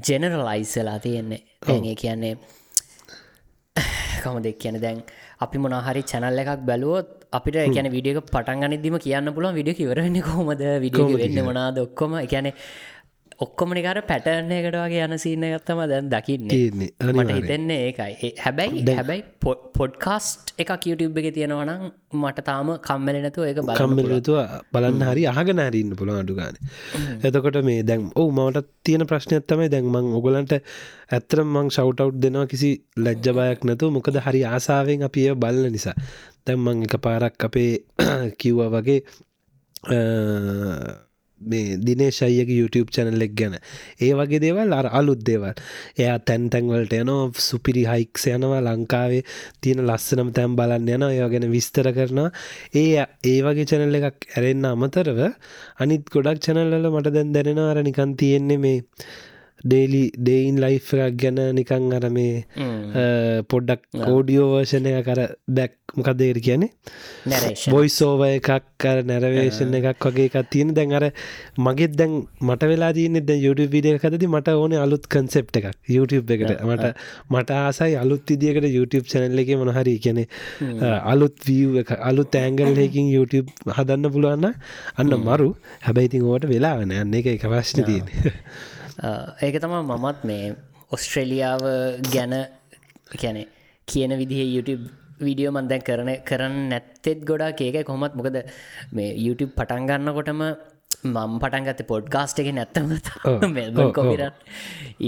ජෙනරලයිස්සලා 0.08 0.98
තියෙන්නේ. 1.06 1.42
ඇගේ 1.72 1.96
කියන්නේ 2.02 2.34
කමදෙක් 4.22 4.58
කියන 4.62 4.80
දැන් 4.86 5.00
අපි 5.40 5.58
මොනහරි 5.58 6.02
චැනල් 6.02 6.38
එකක් 6.38 6.62
බැලුවොත් 6.64 7.06
අපිට 7.32 7.56
කියන 7.74 7.88
විඩියක 7.90 8.18
පටන් 8.26 8.64
ගනිදීම 8.64 8.96
කියන්න 8.98 9.34
පුළුවන් 9.34 9.54
විඩිය 9.54 9.74
කිවරන්න 9.74 10.18
කොමද 10.22 10.62
විඩියක 10.80 11.16
වෙන්න 11.18 11.44
මොනාද? 11.44 11.78
ඔක්කොම 11.78 12.18
එකැන 12.20 12.52
ඔක්කොමනිකාර 13.38 13.98
පැටර්නයකට 14.06 14.76
වගේ 14.76 15.04
යන 15.06 15.18
සින්න 15.18 15.44
ගත්තම 15.44 15.80
දැන් 15.88 16.10
දකින්නේ. 16.10 16.70
මට. 16.70 17.30
හිතෙන්නේ 17.32 17.78
ඒකයි. 17.86 18.30
හැබැයි 18.38 18.84
හැබැයි 18.90 19.24
පොඩ්කාස්ට් 19.74 20.54
එකක් 20.58 20.86
YouTube 20.86 21.20
එක 21.20 21.34
තියෙනවනම් 21.34 21.88
මට 22.14 22.44
තාම 22.44 22.70
කම්මල 22.80 23.20
නැතුව 23.20 23.48
ඒක. 23.48 23.60
කම්මලතුව 23.72 24.38
බලන්න 24.72 25.06
හරි 25.10 25.26
අහගෙන 25.26 25.62
හරින්න 25.66 25.96
පුළො 25.96 26.18
අඩු 26.20 26.36
ගාන. 26.36 26.60
එතකොට 27.22 27.58
මේ 27.62 27.82
දැන් 27.82 28.10
ඔවු 28.14 28.30
මට 28.38 28.66
තියෙන 28.82 29.06
ප්‍රශ්නයක් 29.06 29.46
තමයි 29.46 29.68
දැන්මං 29.68 30.12
ඔගලන්ට 30.20 30.54
ඇත්තරම් 31.10 31.50
මං 31.50 31.70
ෂවටව් 31.70 32.14
දෙනවා 32.18 32.46
කිසි 32.46 32.70
ලැජ්ජබයක් 32.98 33.64
නැතු 33.64 33.90
මොකද 33.90 34.20
හරි 34.20 34.44
ආසාාවෙන් 34.46 35.08
අපි 35.08 35.28
එය 35.28 35.34
බලන්න 35.36 35.74
නිසා. 35.74 35.96
දැම්මං 36.46 36.86
එක 36.86 37.00
පාරක් 37.00 37.48
අපේ 37.48 37.72
කිව්වා 38.40 38.70
වගේ 38.70 39.00
අ, 41.44 41.48
මේ 41.48 41.76
දිනේශයක 41.76 42.48
YouTube 42.48 42.90
චැනල්ලෙක් 42.90 43.35
ගැන. 43.35 43.59
ඒ 44.00 44.12
වගේ 44.12 44.40
දේවල් 44.40 44.72
අර 44.72 44.87
අලුත් 44.87 45.24
දේවල්. 45.24 45.52
එයා 45.98 46.18
තැන් 46.18 46.50
තැන්වලට 46.50 46.92
යනවා 46.92 47.30
සුපිරි 47.35 47.85
හයික්ස් 47.87 48.26
යනවා 48.26 48.61
ලංකාවේ 48.61 49.22
තියෙන 49.61 49.85
ලස්සනම 49.87 50.33
තැම් 50.33 50.57
බලන්න 50.57 50.88
යන 50.88 51.02
ඒවා 51.11 51.28
ගැන 51.30 51.50
විස්තර 51.50 51.92
කරනවා. 51.92 52.30
ඒ 52.74 53.07
ඒ 53.24 53.42
වගේ 53.42 53.64
චැනල්ල 53.66 53.94
එකක් 54.00 54.26
ඇරෙන්න්න 54.37 54.64
අමතරව 54.64 55.20
අනිත් 55.78 56.11
ගොඩක් 56.11 56.40
චැනල්ල 56.40 56.90
මට 56.90 57.12
දැන් 57.14 57.33
දැනෙනවා 57.33 57.70
අර 57.70 57.83
නිකන් 57.83 58.16
තියෙන්නේ 58.16 58.59
මේ 58.59 58.83
ඩේලි 59.62 60.02
ඩේයින් 60.16 60.58
ලයි් 60.60 60.76
එකක් 60.76 61.16
ගැන 61.16 61.38
නිකං 61.56 61.92
අර 61.96 62.04
මේ 62.10 62.44
පොඩ්ඩක් 63.48 63.82
කෝඩියෝ 63.98 64.48
වර්ෂණය 64.52 64.92
කර 65.02 65.20
බැක් 65.48 65.72
මොකක්දේර 65.94 66.38
කියන්නේ? 66.40 66.70
Narration. 67.24 67.72
බොයිස් 67.72 67.96
ඕව 68.02 68.24
එකක් 68.26 68.50
අර 68.84 68.98
නැරවේෂන් 69.10 69.72
එකක් 69.78 70.04
වගේ 70.06 70.26
එකක් 70.28 70.50
තියෙන. 70.50 70.74
දැන් 70.74 70.92
අර 70.92 71.06
මගෙත් 71.58 71.96
දැන් 71.96 72.26
මට 72.40 72.68
වෙලා 72.72 72.92
තියන 72.92 73.20
ද 73.20 73.38
YouTube 73.38 73.72
විඩිය 73.72 73.96
කතති 73.98 74.28
මට 74.28 74.54
ඕන 74.54 74.76
අලුත් 74.76 75.08
කන්සෙප් 75.08 75.48
එකක්. 75.52 75.70
YouTube 75.88 76.28
එකට. 76.28 76.60
මට 76.60 76.92
මට 77.30 77.50
ආසයි 77.60 77.96
අලුත් 77.96 78.30
ඉදිකට 78.30 78.68
YouTube 78.68 79.06
චැනල්ල 79.06 79.38
එක 79.38 79.54
මොනහරි 79.56 79.96
කියන 79.98 80.20
අලුත් 81.04 81.40
විය 81.48 81.80
එක 81.84 81.96
අලුත් 82.10 82.36
ඇංගල්හකින් 82.36 83.08
YouTube 83.08 83.48
හදන්න 83.70 84.12
පුළුවන්න 84.12 84.52
අන්න 85.00 85.18
මරු. 85.24 85.50
හැබැයිතින් 85.88 86.30
ඕට 86.30 86.48
වෙලාවන 86.52 86.96
අන්න 87.00 87.14
එක 87.14 87.32
එක 87.36 87.48
ප්‍රශ්න 87.48 87.84
තියෙන 87.84 88.08
ඒක 88.98 89.57
තම 89.62 89.74
මමත් 89.83 90.28
මේ 90.30 90.54
ඔස්ට්‍රේලියාව 90.92 91.62
ගැන 92.14 92.35
කැනෙ 93.22 93.42
කියන 93.88 94.12
විදිහ 94.20 94.44
YouTube 94.54 94.85
විඩියෝ 95.20 95.54
මන්දැන් 95.57 95.83
කරන 95.88 96.11
කරන්න 96.28 96.68
නැත්තෙත් 96.70 97.24
ගොඩා 97.30 97.50
ඒක 97.66 97.87
කොමත් 97.90 98.14
මොකද 98.18 98.38
මේ 98.92 99.11
YouTube 99.26 99.52
පටන්ගන්නකොටම 99.59 100.42
මම් 101.04 101.33
පටන්ගත 101.42 101.83
පොඩ්කාස්ට් 101.92 102.38
එක 102.42 102.50
නැත්තම 102.58 102.92
මෙල්බන් 103.56 103.92
කොපිරත් 103.98 104.35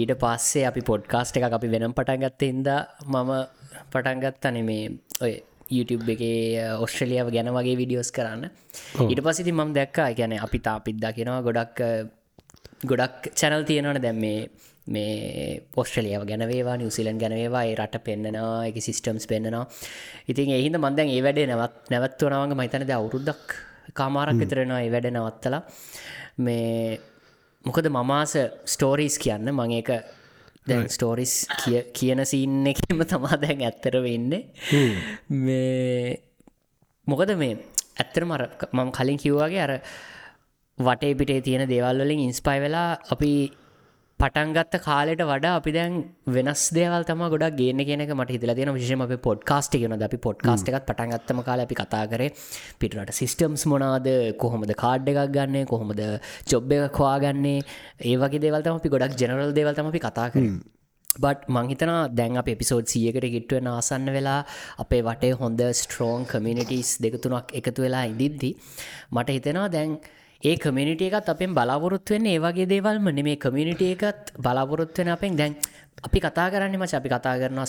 ඊට 0.01 0.13
පස්සේ 0.23 0.67
අපි 0.71 0.83
පොඩ්කාස්ට් 0.91 1.39
එක 1.39 1.47
අපි 1.59 1.71
වෙනම් 1.75 1.95
පටන්ගත්ත 1.99 2.43
ඉද 2.51 2.71
මම 3.07 3.33
පටන්ගත්තන 3.93 4.59
මේ 4.71 4.91
ඔය 5.27 5.35
YouTube 5.71 6.11
එක 6.15 6.23
ඔස්ට්‍රලියාව 6.85 7.31
ගැන 7.35 7.51
වගේ 7.55 7.79
විඩියෝස් 7.81 8.11
කරන්න. 8.17 8.51
ඊට 9.11 9.21
පසිති 9.27 9.53
මම 9.53 9.73
දැක්කා 9.79 10.11
ගැන 10.19 10.39
අපි 10.47 10.59
තාපිත් 10.67 10.99
දකිනවා 11.03 11.43
ගොඩක් 11.49 11.81
ගොඩක් 12.85 13.31
චැනල් 13.35 13.65
තියෙනවන 13.65 14.01
දැම් 14.03 14.19
මේ 14.21 14.41
මේ 14.87 15.63
පොස්ට්‍රලියාව 15.75 16.25
ගැනවේවා 16.31 16.77
නිවසිලන් 16.77 17.19
ගැනවේවා 17.19 17.65
රට 17.75 18.03
පෙන්න්නනවා 18.05 18.67
එක 18.69 18.79
සිිස්ටම්ස් 18.81 19.27
පෙන්න්නවා. 19.27 19.65
ඉතින් 20.29 20.53
එහිද 20.59 20.79
මන්දැන් 20.79 21.11
ඒ 21.11 21.23
වැඩේ 21.23 21.47
නැවත් 21.47 21.91
නැවත්වනවග 21.91 22.55
මහිතනද 22.61 22.93
අවුරුද්දක් 22.99 23.57
කාමාරක් 23.95 24.39
විතරෙනවා 24.43 24.83
ඒ 24.83 24.93
වැඩ 24.95 25.11
නවත්තලා. 25.13 25.63
මේ 26.39 27.01
මොකද 27.65 27.89
මමාස 27.91 28.37
ස්ටෝරීස් 28.75 29.19
කියන්න 29.19 29.51
මං 29.53 29.73
ඒක 29.79 29.91
දැන් 30.67 30.91
ස්ටෝරිස් 30.91 31.35
කිය 31.63 31.81
කියන 31.97 32.23
සින්න 32.27 32.67
එකම 32.73 33.03
තමා 33.11 33.39
දැන් 33.43 33.63
ඇත්තර 33.69 33.97
වෙන්නේ 34.03 34.43
මේ 35.47 36.21
මොකද 37.07 37.33
මේ 37.43 37.55
ඇත්තර 38.03 38.27
මර 38.27 38.43
මම 38.73 38.91
කලින් 38.99 39.19
කිව්වාගේ 39.23 39.63
අර 39.67 39.73
වටේ 40.79 41.15
පිටේ 41.15 41.41
තියෙන 41.41 41.69
දේවල් 41.69 42.01
වලින් 42.01 42.21
ඉන්ස්පයි 42.21 42.59
වෙලා 42.61 42.89
අපි 43.11 43.31
පටන්ගත්ත 44.21 44.75
කාලෙට 44.81 45.23
වඩා 45.23 45.55
අපි 45.57 45.73
දැන් 45.73 45.95
වෙනස් 46.29 46.63
දේවල් 46.71 47.03
තම 47.03 47.23
ගොඩක් 47.27 47.57
ගේන 47.57 47.81
කියනක 47.81 48.13
මට 48.13 48.31
හිතල 48.31 48.53
තියෙන 48.53 48.73
විශෂම 48.73 49.03
අප 49.03 49.15
පොඩ්කාස්ට් 49.23 49.75
කියන 49.75 49.97
අපි 49.99 50.19
පොඩ්කාස්ට් 50.19 50.69
එකත් 50.71 50.87
පටන්ගත්තම 50.87 51.41
කාල 51.43 51.61
අපි 51.61 51.75
කතා 51.75 52.05
කරේ 52.07 52.31
පිටට 52.79 53.13
සිිස්ටම්ස් 53.13 53.65
මොනාද 53.67 54.09
කොහොමද 54.39 54.73
කාඩ් 54.75 55.09
එකක් 55.09 55.21
ගන්නේ? 55.31 55.65
කොහොමද 55.65 56.01
චොබ් 56.45 56.73
එක 56.73 56.93
කවාගන්නේ 56.93 57.61
ඒවගේ 58.05 58.43
දේවල්තම 58.45 58.81
අපි 58.81 58.89
ගොඩක් 58.89 59.17
ජනරල් 59.19 59.53
දේවල්තම 59.53 59.93
අපි 59.93 60.01
කතා 60.01 60.29
කර. 60.31 60.45
බට 61.17 61.49
මංහිතන 61.51 61.95
දැන් 62.15 62.37
අප 62.37 62.49
එපිසෝඩ් 62.49 62.93
සියකට 62.93 63.29
ගිට්ටුවෙන 63.29 63.69
ආසන්න 63.69 64.13
වෙලා 64.13 64.41
අපේ 64.79 65.01
වටේ 65.03 65.33
හොඳ 65.35 65.65
ස්ට්‍රෝන් 65.75 66.25
කමිනිිටස් 66.27 66.93
දෙකතුනක් 67.01 67.57
එකතු 67.61 67.81
වෙලා 67.83 68.05
ඉදිද්දි 68.07 68.53
මට 69.13 69.37
හිතෙනවා 69.37 69.71
දැන් 69.71 69.97
ඒ 70.45 70.57
කමිනිට 70.57 71.01
එකත් 71.01 71.29
අපෙන් 71.29 71.55
බලාපොරොත්වෙන් 71.55 72.27
ඒවගේ 72.27 72.69
දේවල්ම 72.69 73.09
නෙමේ. 73.15 73.37
කමිනිට 73.37 73.83
එකත් 73.83 74.35
බලාපොරොත්වෙන 74.39 75.09
අපෙන් 75.09 75.37
දැන් 75.37 75.57
අපි 76.03 76.21
කතා 76.21 76.51
කරන්න 76.51 76.77
මච 76.77 76.95
අපි 76.95 77.09
කතා 77.09 77.37
කරනවා 77.41 77.67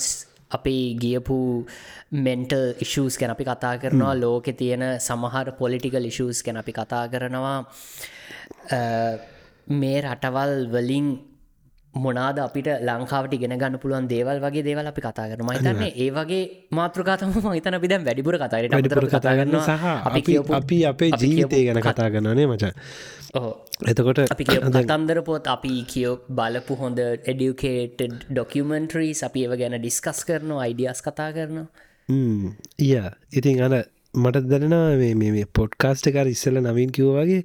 අපි 0.51 0.75
ගියපු 0.99 1.37
මෙන්ටල් 2.11 2.75
ඉශස් 2.83 3.17
කැන 3.17 3.31
අපි 3.31 3.43
කතා 3.43 3.77
කරනවා. 3.77 4.13
ලෝකෙ 4.15 4.53
තියෙන 4.53 4.83
සමහර 4.99 5.55
පොලිටිකල් 5.59 6.05
ඉශස් 6.05 6.43
කැන 6.43 6.57
අපි 6.57 6.71
කතා 6.71 7.07
කරනවා. 7.07 7.59
මේ 9.79 10.01
රටවල් 10.01 10.53
වලින් 10.73 11.07
මොනාද 11.93 12.39
අපිට 12.39 12.67
ලංකාවට 12.87 13.33
ගෙන 13.41 13.53
ගන්න 13.57 13.79
පුළුවන් 13.83 14.07
දේවල් 14.11 14.39
වගේ 14.43 14.63
දේවල් 14.67 14.89
අපි 14.91 15.01
කතා 15.01 15.27
කරන 15.31 15.45
මහිතන්න 15.49 15.83
ඒ 15.87 16.09
වගේ 16.11 16.41
මාතෘකාතම 16.79 17.31
මහිතන 17.47 17.79
පිදම් 17.85 18.05
වැඩිපුර 18.07 18.37
කතාරට 18.37 18.75
වැඩිපුර 18.75 19.07
කතාගන්න 19.13 19.57
සහ 19.59 19.85
අපි 20.11 20.37
අපි 20.59 20.79
අපේ 20.91 21.11
ජීවිතය 21.15 21.63
ගැන 21.69 21.81
කතා 21.81 22.09
කරනනේ 22.09 22.47
මච? 22.47 22.73
එතකොට 23.87 24.23
අපි 24.27 24.45
තන්දර 24.85 25.21
පොත් 25.23 25.51
අපි 25.55 25.73
කියෝ 25.93 26.15
බලපු 26.39 26.79
හොඳ 26.83 27.03
එඩියුකේට 27.33 28.05
ඩොකියමෙන්ට්‍රීස් 28.29 29.23
අපි 29.29 29.45
ඒව 29.47 29.57
ගැන 29.63 29.77
ඩිස්කස් 29.79 30.23
කරනවා 30.29 30.63
අයිඩියස් 30.67 31.01
කතා 31.01 31.29
කරනවා. 31.31 31.67
ය 32.79 32.91
ඉතින් 33.33 33.63
අන 33.63 33.75
මට 34.15 34.45
දැනෙනවා 34.51 34.95
මේ 35.21 35.45
පොඩ්කාස්ට 35.59 36.07
එකර 36.11 36.27
ඉස්සල 36.35 36.61
නවින් 36.61 36.91
කිව් 36.91 37.11
වගේ 37.17 37.43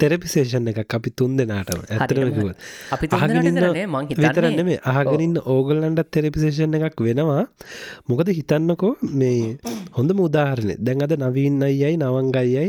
තෙරපිසේෂන් 0.00 0.70
එකක් 0.70 0.94
අපි 0.98 1.10
තුන් 1.18 1.36
දෙනාටම. 1.38 1.80
ඇතරමකිව 1.94 2.48
අපි 2.94 3.06
විතරන්න 4.22 4.60
මේ 4.68 4.78
අහගෙනන්න 4.92 5.38
ඕගල්ලන්ටත් 5.54 6.10
තෙරපිසේෂන් 6.16 6.76
එකක් 6.78 7.00
වෙනවා. 7.08 7.44
මොකද 8.08 8.30
හිතන්නකෝ 8.38 8.92
මේ 9.20 9.58
හොඳ 9.98 10.16
මුදාහරණය 10.20 10.76
දැන් 10.80 11.02
අද 11.06 11.14
නවීන්න 11.18 11.66
අයයි 11.68 11.96
නවංගයියයි 11.96 12.68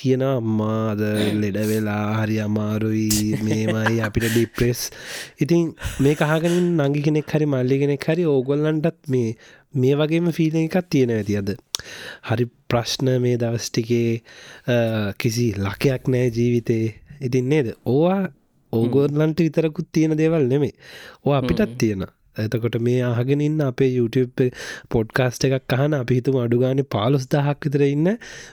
කියන 0.00 0.22
අම්මාද 0.26 1.00
ලෙඩ 1.42 1.58
වෙලා 1.70 2.02
හරි 2.20 2.40
අමාරුයි. 2.46 3.38
මේමයි 3.42 4.02
අපිට 4.08 4.28
ඩිප්‍රෙස් 4.30 4.82
ඉතින් 5.40 5.72
මේ 6.00 6.14
කහගෙනින් 6.14 6.68
නංගි 6.78 7.06
කෙනෙක් 7.06 7.32
හරි 7.34 7.46
මල්ලි 7.46 7.80
කෙනෙක් 7.84 8.10
හරි 8.10 8.26
ඕගොල්ලන්ටත් 8.26 9.00
මේ 9.08 9.36
මේ 9.74 9.94
වගේම 9.94 10.30
ෆීල 10.32 10.56
එකක් 10.56 10.76
තියෙන 10.88 11.10
ඇති 11.10 11.36
අද. 11.36 11.54
හරි 12.28 12.46
ප්‍රශ්න 12.68 13.12
මේ 13.22 13.36
දවස්ටිකේ 13.36 14.22
කිසි 15.18 15.46
ලකයක් 15.58 16.08
නෑ 16.08 16.30
ජීවිතේ. 16.30 16.94
ඉතින් 17.20 17.48
නේද? 17.48 17.74
ඕවා 17.86 18.22
ඕගෝර්ලන්ට 18.72 19.40
විතරකුත් 19.40 19.92
තියෙන 19.92 20.16
දේවල් 20.16 20.48
නෙමේ 20.48 20.74
ඕ 21.24 21.32
අපිටත් 21.32 21.78
තියෙන. 21.78 22.06
එතකොට 22.38 22.76
මේ 22.80 23.02
අහගෙන 23.02 23.40
ඉන්න 23.40 23.60
අපේ 23.60 23.90
YouTube 23.90 24.50
පොඩ්කාස්ට 24.88 25.46
එකක් 25.48 25.74
අහන 25.76 25.94
අපි 25.94 26.18
හිතුම 26.18 26.38
අඩුගානේ 26.42 26.86
පාලොස් 26.86 27.26
දහක් 27.26 27.66
විතර 27.66 27.84
ඉන්න 27.86 28.10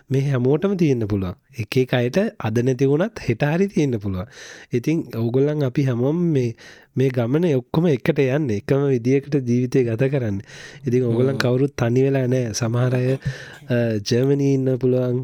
මේ 0.10 0.24
හැමෝටම 0.28 0.74
තියෙන්න 0.78 1.08
පුළුවන් 1.08 1.38
එක 1.58 1.94
අයට 1.94 2.18
අද 2.40 2.60
නැති 2.60 2.86
වුණත් 2.86 3.20
හෙටහරි 3.20 3.68
තියෙන්න 3.68 4.00
පුළුවන්. 4.00 4.28
ඉතින් 4.72 5.06
ඔගොල්ලන් 5.18 5.64
අපි 5.64 5.86
හැමෝම් 5.86 6.20
මේ 6.34 6.54
මේ 6.96 7.10
ගමන 7.10 7.46
ඔක්කොම 7.54 7.88
එකට 7.92 8.20
යන්න 8.20 8.50
එකම 8.52 8.88
විදිකට 8.88 9.36
ජීවිතය 9.42 9.84
ගත 9.86 10.10
කරන්න. 10.10 10.40
ඉතින් 10.86 11.06
ඔගොලන් 11.06 11.38
කවුරුත් 11.38 11.76
තනි 11.76 12.08
වෙලා 12.08 12.26
නෑ 12.28 12.56
සමහරය 12.58 13.18
ජර්මණී 14.08 14.54
ඉන්න 14.54 14.72
පුළුවන් 14.78 15.20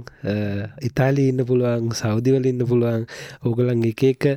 ඉතාලී 0.84 1.32
ඉන්න 1.34 1.46
පුළුවන් 1.46 1.90
සෞදිවල 1.94 2.46
ඉන්න 2.46 2.66
පුළුවන්. 2.66 3.08
ඕගොලන් 3.44 3.90
එක 3.90 4.06
එක 4.12 4.30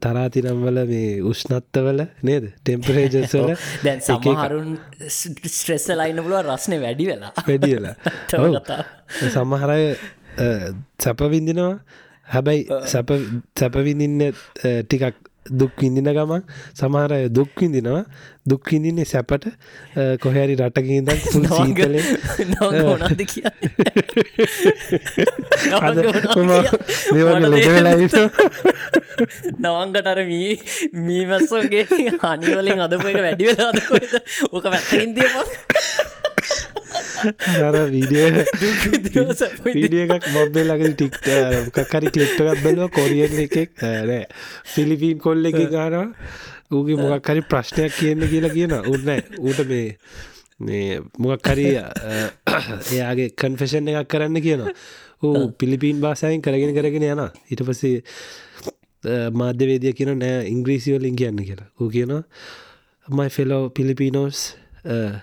තරාතිනම්වල 0.00 0.80
මේ 0.86 1.22
උෂ්නත්තවල 1.22 2.04
නේද? 2.22 2.44
ටෙම්පරේජස්වල 2.62 3.52
දැන් 3.84 4.00
සමහරුන් 4.00 4.76
ස්ට්‍රෙස්ස 5.10 5.88
ලයින්න 5.92 6.22
පුළුව 6.22 6.46
රස්නය 6.46 6.78
වැඩි 6.80 7.08
වෙලා. 7.10 7.32
වැඩි 7.42 7.72
වෙලා. 7.74 8.84
සමහරය 9.34 9.80
සැපවිඳිනවා 11.04 11.74
හැබැයි 12.34 12.62
සැපවිඳින්න 12.92 14.20
ටිකක් 14.90 15.16
දුක් 15.50 15.74
විඳින 15.78 16.08
ගමන් 16.10 16.42
සමහර 16.74 17.12
අය 17.16 17.24
දුක් 17.30 17.50
විඳිනවා. 17.60 18.04
දුක් 18.46 18.62
විඳින්නේ 18.70 19.06
සැපට. 19.06 19.46
කොහරි 20.22 20.54
රටකින්ද 20.56 21.10
සුල් 21.30 21.46
සීතලේ. 21.46 22.02
නොනද 22.54 23.22
කිය 23.30 23.44
නවංගටර 29.62 30.18
මී 30.32 30.52
මීමස්සගේ 31.06 31.84
හනිවලින් 32.24 32.80
අදපුක 32.86 33.16
වැඩි 33.26 33.44
වෙලා 33.50 33.70
අදකොද 33.72 34.12
ඕක 34.52 34.64
පැත්තකින්දිය 34.72 35.28
අර 37.66 37.76
වීඩිය 37.92 38.26
වීඩිය 39.66 40.02
එකක් 40.06 40.28
මොබ්බේ 40.34 40.64
ලඟ 40.64 40.94
ටික්ට 40.94 41.28
කක්කරි 41.72 42.12
කලික්ටගත් 42.14 42.62
බැලව 42.64 42.90
කොරියන් 42.92 43.36
එකෙක්. 43.44 43.74
නෑ 43.80 44.22
ෆිලිපීන් 44.74 45.18
කොල්ල 45.18 45.50
එක 45.50 45.58
ගානවා 45.74 46.06
ඌගේ 46.70 46.98
මොකක් 46.98 47.30
හරි 47.32 47.44
ප්‍රශ්නයක් 47.44 47.94
කියන්න 47.98 48.26
කියලා 48.26 48.54
කියන 48.54 48.74
උන්න 48.84 49.12
ඌට 49.38 49.62
මේ 49.70 49.96
මේ 50.60 51.00
මොකක් 51.18 51.52
හරි 51.52 51.68
එයාගේ 51.76 53.32
කන්ෆෙෂන් 53.34 53.92
එකක් 53.92 54.10
කරන්න 54.10 54.42
කියනවා. 54.42 54.74
ඌ 55.22 55.48
පිලිපීන් 55.52 56.00
බාසායෙන් 56.00 56.42
කරගෙන 56.42 56.74
කරගෙන 56.76 57.06
යන 57.06 57.24
ඊට 57.24 57.62
පස්සේ 57.62 58.02
මාධ්‍යවේදිය 59.32 59.94
කියන 59.96 60.16
නෑ 60.18 60.44
ඉංග්‍රීසිවලින් 60.52 61.16
කියන්න 61.16 61.42
කියලා. 61.42 61.70
ඌ 61.80 61.90
කියනවා 61.90 63.28
fellow 63.30 63.70
Filipinos 63.70 64.56
uh, 64.84 65.20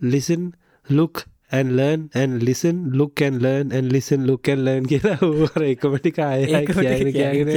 listen 0.00 0.54
look 0.88 1.26
and 1.52 1.76
learn 1.76 2.10
and 2.14 2.42
listen 2.42 2.90
look 2.90 3.20
and 3.20 3.40
learn 3.42 3.70
and 3.72 3.92
listen 3.92 4.26
look 4.26 4.48
and 4.48 4.64
learn 4.64 4.86
කියලා 4.90 5.12
ඌර 5.22 5.62
එකමටික 5.66 6.18
අය 6.26 6.42
කියන 6.70 7.10
කියගෙන 7.16 7.50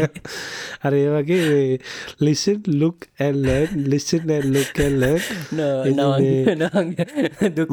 අර 0.86 0.94
ඒ 0.94 1.08
වගේ 1.16 1.80
listen 2.28 2.60
look 2.82 3.08
and 3.20 3.42
learn 3.48 3.70
listen 3.94 4.30
and 4.38 4.48
look 4.56 4.80
and 4.80 5.00
learn. 5.04 5.22
දුක් 7.58 7.70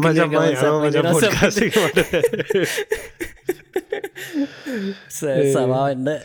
සවාන්න 5.52 6.08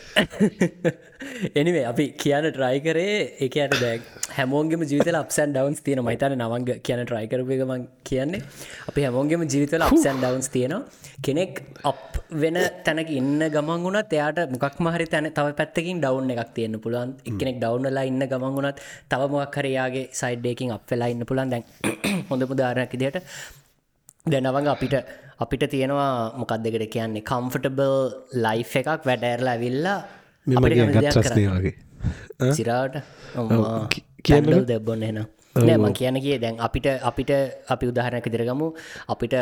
එනිවේ 1.54 1.84
අපි 1.90 2.04
කියන 2.22 2.46
ට්‍රයි 2.48 2.78
කරේ 2.86 3.14
එකයට 3.46 3.74
දැක් 3.82 4.02
හැමෝන්ගේම 4.36 4.82
ජීවිතල 4.90 5.18
අපසන් 5.20 5.52
ඩවන්ස් 5.54 5.80
තියෙන 5.86 6.00
මහිතන 6.06 6.34
නවංග 6.38 6.66
කියන 6.86 7.00
ට්‍රයි 7.04 7.26
කරපයගමන් 7.32 7.84
කියන්නේ. 8.04 8.42
අපි 8.88 9.06
හැමෝන්ගේම 9.06 9.44
ජීවිතල 9.46 9.84
අපසන් 9.88 10.20
ඩවන්ස් 10.22 10.48
තියෙනවා. 10.48 10.82
කෙනෙක් 11.22 11.62
අප් 11.84 12.20
වෙන 12.34 12.58
තැනක 12.86 13.10
ඉන්න 13.10 13.40
ගමන් 13.56 13.82
වුණත් 13.86 14.14
එයාට 14.18 14.40
මොකක් 14.54 14.78
මහරි 14.86 15.06
තැන 15.06 15.30
තව 15.30 15.56
පැත්තකින් 15.60 16.04
ඩවන්් 16.04 16.32
එකක් 16.36 16.54
තියෙන්න්න 16.58 16.82
පුළුවන්. 16.84 17.10
එකනෙක් 17.30 17.58
ඩවන්ලා 17.62 18.06
ඉන්න 18.10 18.22
ගමන් 18.32 18.56
වුණත් 18.58 18.80
තව 19.08 19.30
මොක් 19.34 19.58
හරයාගේ 19.58 20.06
සයිඩ්ඩයකින් 20.12 20.72
අප 20.76 20.86
වෙලා 20.90 21.10
ඉන්න 21.14 21.26
පුළන් 21.30 21.52
දැන් 21.52 21.64
හොඳ 22.30 22.48
පුදාරණයක් 22.52 22.96
ඉදිට 22.98 23.20
දැනවඟ 24.26 24.68
අපිට 24.68 24.96
අපිට 25.38 25.64
තියෙනවා 25.70 26.10
මොකක් 26.38 26.52
දෙකට 26.64 26.88
කියන්නේ 26.94 27.28
කම්ෆටබල් 27.30 27.94
ලයි් 28.44 28.66
එකක්. 28.72 30.21
වැඩෑරලා 30.46 31.32
විල්ලා 31.36 31.60
වගේ. 31.60 31.74
සිරාට? 32.58 32.96
කියන්නල් 34.26 34.64
දෙබොන්න 34.66 35.02
එන 35.02 35.20
නෑම 35.56 35.84
කියන 35.98 36.16
කිය 36.24 36.38
දැන් 36.42 36.56
අපිට 36.66 36.86
අපිට 37.10 37.30
අපි 37.74 37.84
උදාහරණක 37.92 38.26
දිරගමු 38.34 38.68
අපිට 39.14 39.34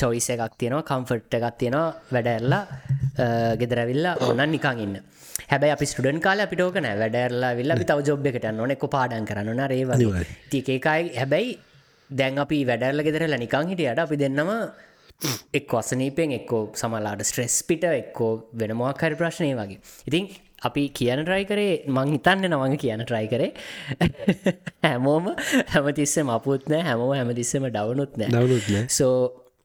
චොයිස 0.00 0.28
එකක් 0.34 0.54
තියෙනවා 0.60 0.86
කම්ෆට් 0.90 1.34
එකක් 1.38 1.58
තියෙනවා 1.62 1.88
වැඩැරලා 2.14 2.62
ගෙදරවිල්ලා 3.60 4.14
ඕනන් 4.20 4.50
නිකං 4.54 4.80
ඉන්න. 4.86 4.96
හැබයි 5.50 5.70
අපි 5.76 5.86
ස්ටඩන් 5.90 6.20
කාල 6.26 6.40
අපිටෝක 6.46 6.80
නෑ. 6.84 6.96
වැඩැරලා 7.02 7.52
විල්ලා 7.60 7.76
තව 7.90 8.00
ජොබ් 8.08 8.26
එකට 8.30 8.48
නොන 8.60 8.74
එක්ක 8.76 8.84
පාඩන් 8.96 9.28
කරන්න 9.30 9.62
රේවා 9.74 10.24
තිකේකායි 10.52 11.14
හැබැයි 11.20 11.58
දැන් 12.10 12.38
අපි 12.44 12.58
වැඩැරල 12.70 13.04
ගෙදරලා 13.06 13.40
නිකං 13.44 13.70
හිටියට 13.72 14.02
අපි 14.06 14.16
දෙන්නම 14.22 14.50
එක් 15.52 15.70
වසනීපෙන් 15.72 16.34
එක්කෝ 16.38 16.62
සමලාට 16.74 17.22
ස්ට්‍රෙස් 17.24 17.60
පිට 17.68 17.84
එක්කෝ 17.90 18.32
වෙන 18.58 18.74
මොක්හරි 18.76 19.16
ප්‍රශ්නය 19.16 19.52
වගේ. 19.54 19.78
ඉතින් 20.06 20.28
අපි 20.62 20.82
කියන 20.90 21.22
ට්‍රයි 21.22 21.44
කරේ 21.44 21.72
මං 21.88 22.12
හිතන්න 22.14 22.48
නවඟ 22.48 22.76
කියන 22.78 23.04
ට්‍රයි 23.04 23.28
කරේ. 23.28 23.50
හැමෝම 24.84 25.30
හැමතිස්සම 25.74 26.32
අපපුත් 26.36 26.68
නෑ 26.68 26.84
හැමෝ 26.88 27.10
හැමතිස්සම 27.12 27.68
ඩවනුත් 27.68 28.16
නෑ. 28.16 28.30
දවනුත් 28.30 28.90
සෝ 28.90 29.16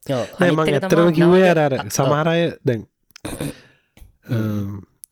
මං 0.07 0.73
ඇත්තරම 0.73 1.13
කිව්වේ 1.13 1.47
අර 1.51 1.63
අර 1.67 1.77
සමහරය 1.89 2.41
දැන් 2.63 2.85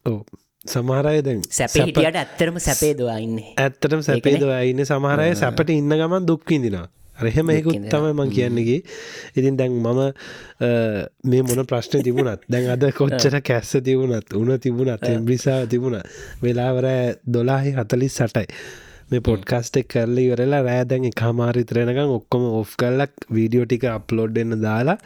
ඕ 0.05 0.19
සමහරය 0.65 1.17
දැන් 1.21 1.41
සැපේ 1.51 1.87
හිටියට 1.87 2.21
ඇත්තරම 2.23 2.59
සැපේ 2.61 2.93
දවාඉන්න 2.95 3.39
ඇත්තටම 3.57 4.01
සැපේදවා 4.01 4.61
ඉන්න. 4.69 4.85
සමහරය 4.85 5.33
සැපට 5.35 5.75
ඉන්න 5.75 5.95
ගමන් 5.95 6.29
දුක්විඳිනවා 6.29 6.87
රහෙම 7.19 7.49
එකුත් 7.49 7.87
තමයි 7.87 8.13
මං 8.13 8.31
කියන්නගේ 8.31 8.79
ඉතින් 9.35 9.55
දැන් 9.55 9.77
මම 9.77 10.01
මේ 11.25 11.43
මොන 11.43 11.63
ප්‍රශ්න 11.65 12.03
තිබුණත් 12.03 12.43
දැන් 12.47 12.69
අද 12.69 12.83
කොච්චර 12.93 13.39
කැස්ස 13.49 13.77
තිබුණත් 13.81 14.35
උන 14.35 14.51
තිබුණත් 14.59 15.07
එම්බිසා 15.07 15.61
තිබුණ 15.67 16.01
වෙලාවර 16.41 16.89
දොලාහි 17.27 17.73
හතලිස් 17.73 18.19
සටයි. 18.19 18.45
මේ 19.09 19.21
පොඩ්කස්ට 19.21 19.79
එක් 19.79 19.87
කරල 19.87 20.17
ඉවරලා 20.19 20.61
රෑදැන් 20.63 21.09
එකමාරිතරෙනකම් 21.09 22.13
ඔක්කොම 22.13 22.47
ඔෆ් 22.51 22.75
කල්ලක් 22.75 23.13
වීඩියෝ 23.31 23.67
ටික 23.67 23.85
අප්ලෝඩ් 23.89 24.37
එන්න 24.37 24.57
දාලා 24.59 24.97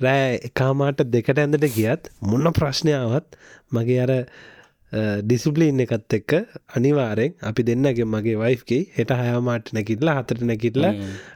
රෑ 0.00 0.32
එකාමාට 0.48 1.04
දෙකට 1.08 1.38
ඇඳට 1.38 1.68
ගියත් 1.76 2.10
මොන්න 2.22 2.50
ප්‍රශ්නාවත් 2.52 3.38
මගේ 3.72 4.00
අර 4.00 4.12
ඩිසිප්ලීන් 4.94 5.80
එකත් 5.84 6.14
එක්ක 6.18 6.32
අනිවාරෙන් 6.78 7.32
අපි 7.50 7.66
දෙන්නගේ 7.68 8.06
මගේ 8.14 8.36
වයිෆ්කි 8.42 8.78
හෙට 8.96 9.10
හයාමාට 9.20 9.72
නැකිටලා 9.76 10.14
හතට 10.20 10.44
නැකිටලා 10.50 10.92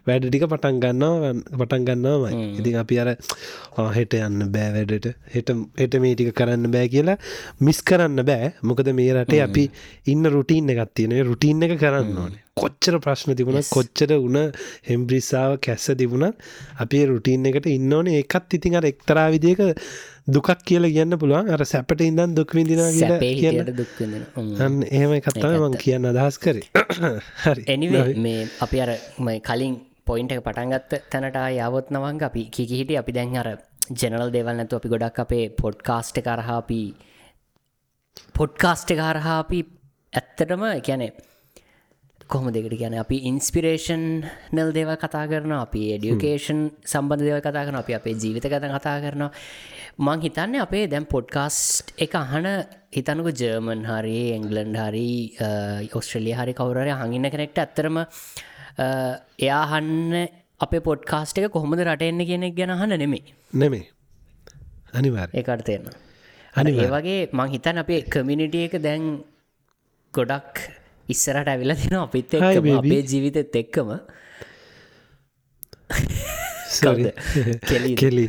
වැඩ 0.09 0.28
ටික 0.28 0.44
පටන් 0.52 0.80
ගන්නවා 0.84 1.32
පටන් 1.61 1.86
ගන්නවාමයි. 1.88 2.48
ඉතින් 2.61 2.76
අපි 2.82 3.00
අර 3.02 3.11
හෙට 3.98 4.18
යන්න 4.18 4.48
බෑ 4.54 4.70
වැඩට. 4.76 5.09
හෙට 5.34 5.54
හෙට 5.80 5.96
මේ 6.04 6.14
ටික 6.14 6.34
කරන්න 6.40 6.70
බෑ 6.74 6.88
කියලා 6.94 7.18
මිස් 7.68 7.82
කරන්න 7.90 8.26
බෑ. 8.30 8.52
මොකද 8.62 8.92
මේ 9.00 9.14
රටේ 9.16 9.42
අපි 9.46 9.64
ඉන්න 10.12 10.30
රුටීන් 10.36 10.70
එකත් 10.74 10.94
තියෙන 11.00 11.16
රුටීන් 11.30 11.66
එක 11.66 11.74
කරන්න 11.82 12.20
ඕනේ. 12.24 12.44
කොච්චර 12.59 12.96
ප්‍රශ්න 13.02 13.34
තිබුණ 13.38 13.62
කොච්චර 13.74 14.14
උන 14.18 14.38
හෙම්බ්‍රිස්සාාව 14.90 15.59
කැස්ස 15.66 15.90
තිබුණත් 15.98 16.46
අපේ 16.84 17.04
රුටීන් 17.11 17.50
එකට 17.50 17.66
ඉන්න 17.74 17.92
ඕනේ. 17.98 18.22
එකත් 18.22 18.56
ඉතින් 18.59 18.78
අර 18.78 18.86
එක්තරා 18.92 19.26
විදික 19.34 19.61
දුකක් 20.28 20.50
කියලා 20.62 20.90
කියන්න 20.90 21.16
පුළුවන්. 21.16 21.48
අර 21.48 21.64
සැපට 21.64 22.00
ඉඳන් 22.02 22.34
දුක්විදින 22.34 22.82
කියන්න. 22.92 23.70
දුක්විඳන 23.72 24.82
එහෙම 24.90 25.12
එකත්තම 25.14 25.56
මං 25.58 25.76
කියන්න 25.78 26.04
අදහස් 26.06 26.38
කරේ. 26.38 26.66
එනිවේ 27.74 28.14
මේ 28.18 28.48
අපි 28.60 28.80
අර 28.80 28.92
කලින් 29.42 29.78
පොයින්ට 30.04 30.36
පටන්ගත්ත 30.38 30.92
තැනට 31.10 31.38
යවත්නවංග 31.38 32.22
අපි 32.22 32.44
කිහිහිට 32.50 32.92
අපි 32.98 33.12
දැන් 33.12 33.36
අර 33.36 33.48
ජනල් 33.92 34.30
දේවල් 34.30 34.54
නැතු 34.54 34.76
අපි 34.76 34.88
ගොඩක් 34.88 35.18
අපේ 35.18 35.44
පොඩ්කාස්ට 35.52 36.20
කරහාපි 36.20 36.82
පොඩ්කාස්ට 38.34 38.92
කාරහාපි 38.94 39.60
ඇත්තටම 40.12 40.62
එකැනේ 40.70 41.10
කොහොම 42.28 42.48
දෙකට 42.50 42.74
කියන 42.74 42.94
අපි 42.96 43.16
ඉන්ස්පිරේෂන් 43.24 44.04
නල් 44.52 44.70
දේව 44.72 44.92
කතා 44.96 45.24
කරන 45.26 45.52
අපි 45.54 45.82
එඩියුකේෂන් 45.94 46.60
සම්බඳ 46.84 47.24
දේව 47.24 47.40
කතා 47.40 47.64
කරන 47.64 47.80
අපි 47.80 47.94
අපේ 47.94 48.14
ජීවිත 48.14 48.46
ගත 48.46 48.70
කතා 48.70 48.96
කරනවා 49.00 49.32
මං 49.99 50.20
හිතන්නේ 50.22 50.61
අපේ 50.62 50.86
දැම් 50.86 51.07
පොඩ්කාස්ට් 51.07 51.88
එක 51.99 52.12
අහන 52.14 52.44
හිතනක 52.92 53.30
ජර්මන් 53.32 53.80
හරි 53.84 54.18
එංගලන්ඩ් 54.34 54.76
හරි 54.78 55.09
ඔස්ට්‍රලිය 55.92 56.34
හරි 56.34 56.55
කවුරරය 56.55 56.92
හඟින්න 56.92 57.28
කෙනෙක්ට 57.28 57.59
ඇත්තරම 57.59 57.99
එයාහන්න 59.40 60.14
අපේ 60.61 60.82
පොඩ්කාස්ට 60.82 61.40
එක 61.40 61.49
කොහොමද 61.51 61.82
රටෙන්න්න 61.84 62.24
කෙනෙක් 62.24 62.55
ගැන 62.55 62.74
හන්න 62.74 62.94
නෙමේ 62.96 63.34
නෙමේ 63.55 63.84
අනිවාර් 64.94 65.34
ඒකට 65.34 65.64
තියෙන 65.66 65.90
අනි 66.55 66.76
ඒ 66.76 66.88
වගේ 66.88 67.18
මං 67.30 67.51
හිතන් 67.51 67.82
අපේ 67.82 68.01
කමිනිටිය 68.09 68.68
එක 68.68 68.78
දැන් 68.80 69.09
ගොඩක් 70.14 70.62
ඉස්සරට 71.07 71.49
ඇවිල 71.49 71.74
තින 71.76 71.99
අපිත් 71.99 72.38
අපේ 72.38 73.03
ජීවිතත් 73.05 73.61
එක්කම 73.62 73.90
කෙලි. 76.68 77.92
කෙලි 78.00 78.24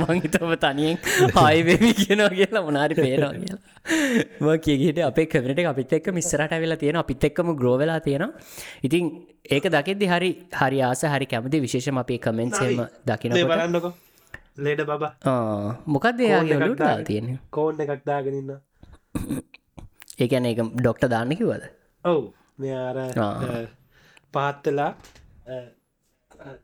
මංහිතම 0.00 0.52
තනියෙන් 0.64 0.98
ආයිබෙමි 1.42 1.90
කියනවා 2.00 2.30
කියලා 2.30 2.62
මොනාරි 2.68 2.94
පේනවා 2.94 3.32
කියලා. 3.34 3.60
ම 4.40 4.48
කියගට 4.66 5.00
අපේ 5.08 5.26
කමට 5.26 5.66
අපිත් 5.72 5.94
එක්ක 5.98 6.08
මිස්සරට 6.18 6.52
ඇවෙලා 6.52 6.80
තියෙන 6.82 7.00
අපිත් 7.02 7.24
එක්කම 7.24 7.52
ග්‍රෝවෙලා 7.60 8.00
තියෙනවා. 8.00 8.32
ඉතින් 8.82 9.12
ඒක 9.50 9.68
දකිද්දි 9.76 10.10
හරි 10.12 10.30
හරි 10.60 10.82
ආස 10.82 11.04
හරි 11.06 11.26
කැමති 11.26 11.62
විශේෂම 11.66 12.02
අපේ 12.04 12.18
කමෙන්සේම 12.18 12.82
දකින 13.06 13.36
බලන්නක. 13.42 13.86
ලේඩ 14.58 14.82
බබා. 14.84 15.12
මොකක්ද 15.86 16.24
එයාගේ 16.28 16.58
ඔලුට 16.60 16.84
තියෙන 17.06 17.38
කෝන්්ඩ 17.50 17.84
එකක් 17.86 18.04
දාගෙනන්න 18.06 18.52
ඒකැන 20.18 20.50
එක 20.52 20.60
ඩොක්ට 20.74 21.08
දාන්න 21.14 21.38
කිවද 21.40 21.64
ඔව්. 22.04 22.22
මෙයාර 22.58 22.98
පාත්තලා 24.32 24.90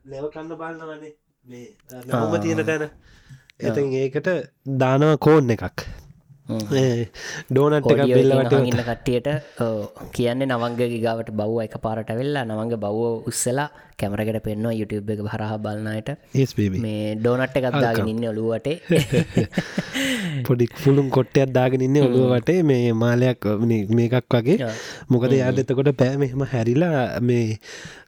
ලෙවකන්න 0.05 0.55
බලන්නවනේ 0.61 1.13
මේ 1.45 1.67
නොම 2.05 2.39
තියෙන 2.41 2.65
තැන. 2.65 2.87
එති 3.61 3.89
ඒකට 3.97 4.31
දානව 4.79 5.17
කෝන් 5.19 5.53
එකක්. 5.57 5.85
ඩෝනට් 6.43 7.85
එක 7.87 8.01
බෙල්ලට 8.09 8.53
ඉන්න 8.59 8.79
කට්ටියට 8.79 9.27
කියන්නේ 10.11 10.47
නවංග 10.47 10.99
ගාවට 11.05 11.31
බව් 11.31 11.61
එක 11.63 11.77
පාරට 11.79 12.11
වෙල්ලා 12.11 12.43
නවංග 12.43 12.75
බව්ව 12.75 13.29
උස්සලා 13.31 13.67
කැමරකට 13.97 14.39
පෙන්වා 14.43 14.73
YouTube 14.73 15.13
එක 15.15 15.23
හරහා 15.33 15.57
බලන්නයට 15.57 16.09
මේ 16.83 17.15
ඩෝනට් 17.15 17.55
එකත්දාගෙන 17.61 18.11
ඉන්න 18.13 18.27
ඔලුවට 18.31 18.67
පොඩි 20.47 20.67
පුළුම් 20.75 21.07
කොට්ටයක් 21.09 21.55
දාගෙන 21.55 21.87
ඉන්න 21.87 22.03
ඔළුවට 22.03 22.51
මේ 22.63 22.91
මාලයක් 22.93 23.47
මේකක් 23.91 24.35
වගේ. 24.35 24.71
මොකද 25.09 25.31
යාද 25.33 25.63
එතකොට 25.63 25.95
පෑ 25.95 26.17
මෙහෙම 26.17 26.43
හැරිලා 26.53 27.21
මේ 27.21 27.59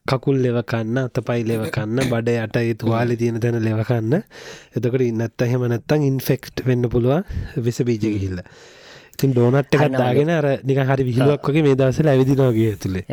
කකුල් 0.06 0.38
ලෙවකන්න 0.38 0.98
අත 1.00 1.18
පයි 1.22 1.44
ලෙවකන්න 1.44 2.02
බඩ 2.12 2.58
යට 2.60 2.80
තුවාලි 2.80 3.18
තියෙන 3.18 3.40
තැන 3.40 3.58
ලෙවකන්න 3.60 4.18
එතකට 4.18 5.02
ඉන්නත්ත 5.02 5.42
එහෙම 5.42 5.66
නැත්තං 5.68 6.06
ඉන්ෆෙක්ට් 6.06 6.62
වෙන්න 6.64 6.88
පුළුවන් 6.88 7.24
විස 7.60 7.82
බීජ 7.82 8.04
ගිහිල්ල. 8.04 8.44
ඉතින් 9.14 9.34
ඩෝනට් 9.34 9.78
එකත් 9.78 9.96
දාගෙන 9.96 10.32
අර 10.32 10.48
නික 10.64 10.82
හරි 10.84 11.08
විහිලුවක් 11.08 11.50
වගේ 11.50 11.64
මේ 11.64 11.76
දවසල 11.76 12.12
ඇවිදිනවාගේ 12.14 12.76
තුළේ 12.78 13.06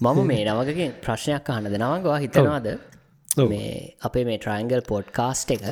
මම 0.00 0.20
මේ 0.26 0.44
නවගගේ 0.46 0.90
ප්‍රශ්නයක් 1.00 1.48
අහනද 1.50 1.78
නවගවා 1.78 2.18
හිතනවාද? 2.18 2.68
මේ 3.46 3.72
අපේ 4.02 4.24
මේ 4.24 4.38
ට්‍රයින්ගල් 4.38 4.84
පොඩ්කාස්ට් 4.84 5.56
එක 5.56 5.64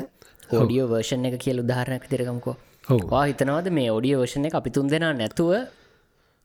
ෝඩියෝ 0.52 0.88
වර්ෂන් 0.88 1.28
එක 1.28 1.38
කියල 1.40 1.60
උදාහරණයක් 1.60 2.08
තිරකම්කෝ 2.08 2.56
වා 3.06 3.26
හිතනවාද 3.26 3.70
මේ 3.72 3.90
ෝඩිය 3.90 4.16
වර්ෂණ 4.16 4.48
එක 4.48 4.54
අපි 4.54 4.70
තුන් 4.70 4.88
දෙනා 4.88 5.12
නැතුව 5.14 5.52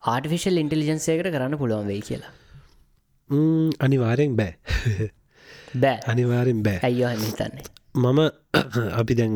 ආර්ටිෆිශල් 0.04 0.64
ඉන්ටලිජන්සේකට 0.64 1.30
කරන්න 1.30 1.58
පුළුවන් 1.58 1.88
වෙයි 1.88 2.04
කියලා 2.04 2.34
අනිවාරයෙන් 3.80 4.36
බෑ 4.36 5.12
බෑ 5.76 6.00
අනිවාරෙන් 6.08 6.64
බෑ 6.64 6.80
ඇයෝ 6.84 7.14
හිතන්නේ 7.20 7.70
මම 7.96 8.20
අපි 8.94 9.16
දැන් 9.16 9.34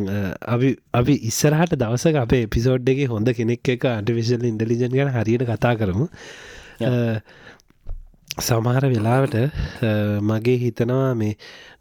අපි 0.47 0.69
අපි 0.93 1.15
ඉස්සරහට 1.23 1.75
දවසක 1.77 2.15
අපේ 2.17 2.43
එපිසෝඩ් 2.43 2.89
එක 2.89 3.01
හොඳ 3.09 3.33
කෙනෙක් 3.33 3.69
එක 3.69 3.87
අටිවිශල් 3.87 4.45
ඉන්ඩලිජන් 4.45 4.93
ගැන 4.93 5.11
හරියට 5.11 5.45
කතා 5.45 5.73
කරමු 5.75 6.07
සමහර 8.39 8.87
වෙලාවට 8.87 9.35
මගේ 10.23 10.57
හිතනවා 10.57 11.11
මේ 11.15 11.35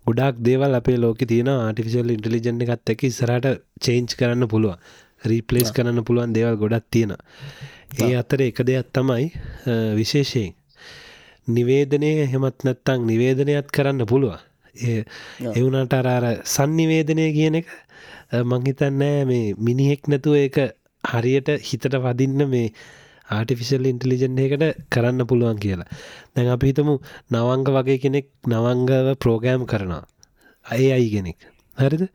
ගොඩක් 0.07 0.43
දේවල් 0.43 0.75
අපේ 0.75 0.97
ලෝක 0.97 1.23
තියෙන 1.27 1.51
ආටිෆිසිල් 1.51 2.11
ඉන්ටලිජන් 2.11 2.67
එකත් 2.67 2.91
එක 2.91 3.05
ඉස්සරට 3.05 3.49
චේන්ච් 3.81 4.17
කරන්න 4.17 4.49
පුළුවන් 4.49 4.79
රීපලේස් 5.25 5.73
කරන්න 5.73 6.03
පුළුවන් 6.03 6.35
දේවල් 6.35 6.59
ගොඩක් 6.59 6.91
තියෙන 6.91 7.17
ඒ 7.99 8.13
අතර 8.17 8.43
එක 8.43 8.63
දෙයක් 8.65 8.93
තමයි 8.93 9.31
විශේෂයෙන් 9.97 10.53
නිවේදනය 11.49 12.11
හෙමත් 12.27 12.65
නැත්තං 12.65 13.07
නිවේදනයක් 13.07 13.71
කරන්න 13.71 14.07
පුළුවන්. 14.07 14.41
එවුනට 15.55 15.95
අරාර 15.95 16.27
සන්නිවේදනය 16.47 17.27
කියන 17.33 17.61
එක 17.61 17.69
මංහිතන්නෑ 18.45 19.25
මේ 19.27 19.55
මිනිහෙක් 19.59 20.09
නැතුව 20.09 20.37
එක 20.41 20.59
හරියට 21.05 21.49
හිතට 21.61 21.97
වදින්න 21.99 22.47
මේ 22.49 22.73
ආටිෆිශල් 23.31 23.87
ඉන්ටලිජන් 23.87 24.39
එකට 24.39 24.65
කරන්න 24.91 25.27
පුළුවන් 25.27 25.59
කියලා. 25.59 25.89
දැන් 26.35 26.49
අපි 26.49 26.73
හිතමු 26.73 26.95
නවංග 27.31 27.67
වගේ 27.77 27.99
කෙනෙක් 27.99 28.31
නවංගව 28.47 29.17
ප්‍රෝගෑම් 29.17 29.67
කරනවා. 29.67 30.05
අය 30.67 30.93
අයි 30.93 31.11
කෙනෙක්. 31.11 31.39
හරිද? 31.79 32.09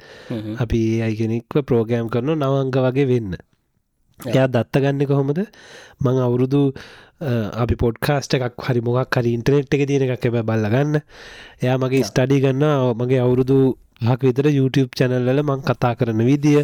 අපි 0.60 0.80
ඒ 0.90 1.02
අයි 1.06 1.16
කෙනෙක්ව 1.22 1.62
ප්‍රෝගෑම් 1.64 2.10
කරන 2.10 2.36
නවංග 2.36 2.76
වගේ 2.86 3.08
වෙන්න 3.14 3.38
එයා 4.20 4.47
දත්ත 4.47 4.82
ගන්න 4.84 5.05
කොහොමද? 5.05 5.39
මං 6.01 6.17
අවුරුදු 6.20 6.61
අපි 7.55 7.76
පොඩ්කාස්ට 7.76 8.34
එකක් 8.36 8.55
හරි 8.59 8.82
මොක් 8.82 9.15
හරි 9.15 9.36
ඉන්ටනෙට් 9.38 9.74
එක 9.74 9.86
තියෙන 9.88 10.07
එකක් 10.07 10.26
එබ 10.26 10.39
බල්ලගන්න 10.43 10.99
එයා 11.63 11.78
මගේ 11.78 12.03
ස්ටඩි 12.03 12.41
ගන්න 12.41 12.95
මගේ 12.95 13.22
අවුරුදු 13.26 13.57
හක් 14.01 14.20
විතර 14.22 14.47
YouTube 14.49 14.91
චැනල්ල 14.95 15.43
මං 15.43 15.63
කතා 15.63 15.93
කරන 15.95 16.24
විදිය 16.24 16.63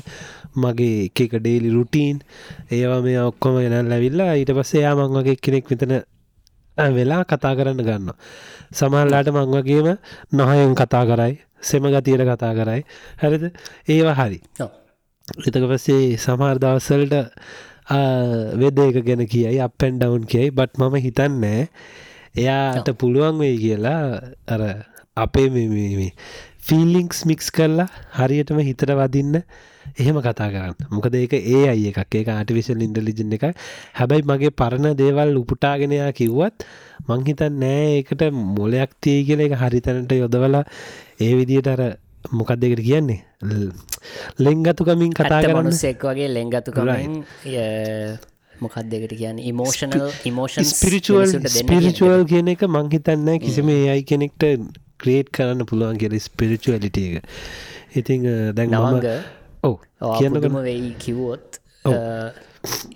මගේ 0.55 1.07
එක 1.07 1.37
ඩේලි 1.37 1.71
රුටීන් 1.71 2.19
ඒවා 2.71 3.01
මේ 3.01 3.19
ඔක්කොම 3.21 3.59
ගෙනල් 3.59 3.91
ඇවිල්ලා 3.91 4.35
ඊට 4.35 4.51
පස්සේ 4.51 4.83
යා 4.83 4.95
මං 4.95 5.19
වගේ 5.19 5.35
කෙනෙක් 5.37 5.67
විතන 5.67 5.97
වෙලා 6.77 7.23
කතා 7.23 7.55
කරන්න 7.55 7.83
ගන්න 7.83 8.15
සමහල්ලාට 8.71 9.31
මං 9.31 9.51
වගේම 9.55 9.91
නොහයෙන් 10.31 10.75
කතා 10.75 11.03
කරයි 11.05 11.35
සෙම 11.61 11.83
ගතියට 11.83 12.23
කතා 12.23 12.53
කරයි. 12.53 12.81
හැරිද? 13.21 13.43
ඒවා 13.89 14.15
හරි 14.15 14.39
එතක 15.25 15.63
පස්සේ 15.63 16.17
සමහර 16.17 16.59
දවස්සල්ට 16.61 17.13
වෙද 18.61 18.81
එක 18.81 18.97
ගැන 19.01 19.23
කියයි 19.25 19.57
අපැන් 19.59 19.97
ඩවන්් 19.97 20.27
කියයි 20.27 20.51
බට් 20.53 20.77
මම 20.77 20.97
හිතන්නෑ 21.01 21.63
එයාට 22.35 22.91
පුළුවන් 22.95 23.41
වෙයි 23.41 23.57
කියලා 23.57 24.01
අර 24.47 24.61
අපේ 25.17 25.49
ෆිල්ලිංක්ස් 26.61 27.25
මික්ස් 27.25 27.49
කරලා 27.51 27.87
හරියටම 28.15 28.61
හිතට 28.61 28.85
වදින්න 28.91 29.41
එහෙම 29.95 30.17
කතා 30.19 30.49
කරන්න. 30.49 30.89
මොකද 30.91 31.15
ඒක 31.15 31.33
ඒ 31.35 31.65
අයි 31.69 31.89
එකක්. 31.89 32.15
ඒක 32.15 32.29
ආටිවිශල් 32.29 32.81
ඉන්ටලිජන් 32.81 33.35
එක 33.37 33.49
හැබැයි 33.95 34.25
මගේ 34.25 34.53
පරණ 34.53 34.93
දේවල් 34.95 35.35
උපුටාගෙනයා 35.37 36.13
කිව්වත් 36.13 36.69
මංහිතන් 37.07 37.59
නෑ 37.59 37.91
ඒකට 37.97 38.29
මොලයක් 38.53 38.97
තිය 39.01 39.25
කියල 39.25 39.41
එක 39.41 39.57
හරිතැනට 39.57 40.11
යොදවලා 40.13 40.65
ඒ 41.19 41.33
විදියට 41.33 41.67
අර 41.67 41.83
මොකක් 42.31 42.55
දෙකට 42.55 42.81
කියන්නේ? 42.81 43.19
ලෙංගතුකමින් 44.39 45.13
කතා 45.13 45.41
මනුස්සෙක් 45.53 46.03
වගේ 46.03 46.29
ලෙංගතුකමින් 46.29 47.21
මොකක් 48.61 48.77
දෙකට 48.85 49.13
කියන්න? 49.13 49.39
ඉමෝෂනල් 49.41 50.09
ඉමෝෂන් 50.25 50.65
ස්පිරිචුවල් 50.65 51.47
ස්පිරිචුවල් 51.49 52.25
කියන 52.25 52.47
එක 52.47 52.65
මංහිතන්න 52.67 53.39
කිසිම 53.39 53.69
ඒයි 53.69 54.03
කෙනෙක්ට 54.03 54.47
ක්‍රේට් 54.97 55.31
කරන්න 55.31 55.65
පුළුවන් 55.65 55.97
කියල 55.97 56.17
ස්පිරිචුවලිට 56.19 56.97
එක. 56.97 57.23
ඉතිං 57.95 58.27
දැන් 58.55 58.71
නවංග. 58.71 59.07
ඔව. 59.63 59.79
කියන්නකම 60.01 60.59
වෙයි 60.63 60.93
කිව්වොත් 60.97 61.59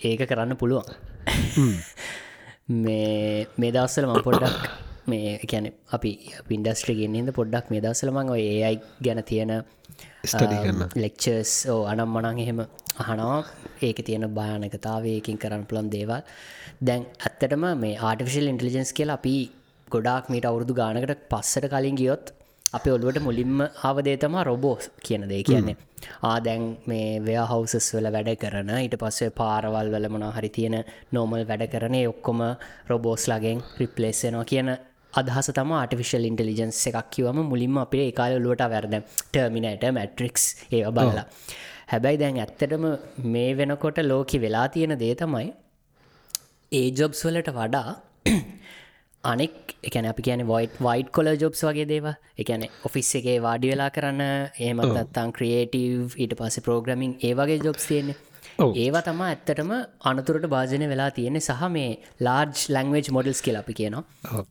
ඒක 0.04 0.26
කරන්න 0.26 0.58
පුළුවන්. 0.58 0.88
මේ 2.84 3.48
මේ 3.58 3.72
දවස්සල 3.72 4.06
ම 4.06 4.22
පොඩ්ඩක් 4.22 4.70
මේ 5.10 5.34
කැන 5.46 5.68
අපි 5.92 6.12
පින්ඩස්ට්‍රි 6.50 6.96
ගෙන්න්නද 7.00 7.32
පොඩ්ඩක් 7.32 7.72
මේ 7.72 7.82
දවසලමං 7.82 8.32
ඒයි 8.36 8.76
ගැන 9.02 9.22
තියෙන 9.24 9.54
ලෙක්චර්ස් 10.96 11.54
ඕ 11.68 11.82
අනම් 11.86 12.10
මනං 12.14 12.40
එහෙම 12.40 12.60
අහනවා. 12.98 13.38
ඒක 13.82 14.00
තියෙන 14.06 14.28
භයානකතාවයකින් 14.32 15.38
කරන්න 15.38 15.66
පුළන් 15.66 15.90
දේවල්. 15.90 16.22
දැන් 16.82 17.06
ඇත්තටම 17.20 17.66
මේ 17.78 17.96
ආටිෆිශල් 18.02 18.52
ඉන්ටලිජන්ස් 18.54 18.94
කියලා 18.94 19.20
අපි 19.22 19.36
ගොඩාක් 19.88 20.26
මීට 20.30 20.46
අවුරදු 20.46 20.74
ගානකට 20.74 21.28
පස්සට 21.30 21.68
කලින් 21.68 22.00
ගියොත් 22.02 22.34
අප 22.74 22.88
ඔල්ුවට 22.88 23.22
මුලින්ම 23.22 23.62
ආවදේතම 23.62 24.36
රොබෝස් 24.44 24.90
කියන 25.02 25.24
දේ. 25.30 25.44
කියන්නේ 25.44 25.78
ආදැන් 26.24 26.64
මේ 26.86 27.08
වයා 27.22 27.46
හවසස් 27.46 27.88
වල 27.96 28.10
වැඩ 28.16 28.32
කරන 28.36 28.70
ඊට 28.76 28.96
පස්සේ 28.98 29.32
පාරවල් 29.32 29.90
වල 29.94 30.08
මොනා 30.10 30.32
හරි 30.32 30.50
තියෙන 30.50 30.78
නෝමල් 31.12 31.44
වැඩ 31.44 31.66
කරනේ 31.68 32.06
ඔක්කොම 32.08 32.44
රොබෝස්ලාගෙන් 32.88 33.64
රිප්ලේස්සනවා 33.80 34.46
කියන 34.46 34.70
අදහස 35.14 35.48
තම 35.52 35.72
ආටිෆිශල් 35.74 36.26
ඉන්ටලිජන්ස් 36.26 36.82
එකක් 36.90 37.08
කිවම 37.10 37.40
මුලින්ම 37.46 37.78
අපේ 37.84 38.04
ඒකාල 38.04 38.36
ලුවට 38.40 38.64
වැරද 38.74 38.94
ටර්මිනට 39.32 39.86
මැට්‍රික්ස් 39.92 40.44
ඒ 40.72 40.84
බලලා. 40.90 41.26
හැබැයි 41.92 42.22
දැන් 42.22 42.38
ඇත්තටම 42.38 42.86
මේ 43.28 43.50
වෙනකොට 43.54 44.00
ලෝකි 44.04 44.38
වෙලා 44.40 44.68
තියෙන 44.68 44.94
දේ 45.00 45.16
තමයි 45.16 45.48
ඒ 46.72 46.88
ජොබ්ස් 46.92 47.22
වලට 47.26 47.52
වඩා 47.52 47.90
අනෙක් 49.24 49.56
එකන 49.84 50.06
අපි 50.06 50.22
කියන 50.22 50.44
වයිට 50.46 50.76
වයිට 50.80 51.10
කොල 51.10 51.30
ජොබ්ස් 51.36 51.62
වගේ 51.64 51.88
දේව 51.88 52.08
එකන 52.38 52.66
ඔෆිස් 52.84 53.10
එකේ 53.20 53.38
වාඩි 53.42 53.72
වෙලා 53.74 53.90
කරන්න 53.90 54.24
ඒමත්තන් 54.60 55.36
ක්‍රියේටව් 55.38 56.18
ඊට 56.18 56.36
පස්සේ 56.40 56.66
ප්‍රෝග්‍රමින් 56.68 57.18
ඒ 57.22 57.34
වගේ 57.34 57.60
ජොබ්ස් 57.66 57.90
තියෙන්නේ 57.90 58.29
ඒවා 58.60 59.04
තම 59.08 59.22
ඇත්තටම 59.26 59.72
අනතුරට 60.12 60.46
භාජනය 60.54 60.86
වෙලා 60.94 61.10
තියෙන්නේ 61.18 61.46
සහ 61.48 61.66
මේ 61.76 61.90
ලාජ් 62.28 62.54
ලංවේජ් 62.76 63.10
මොඩල්ස් 63.18 63.42
කියල 63.46 63.58
අපි 63.62 63.74
කියනවා. 63.80 64.04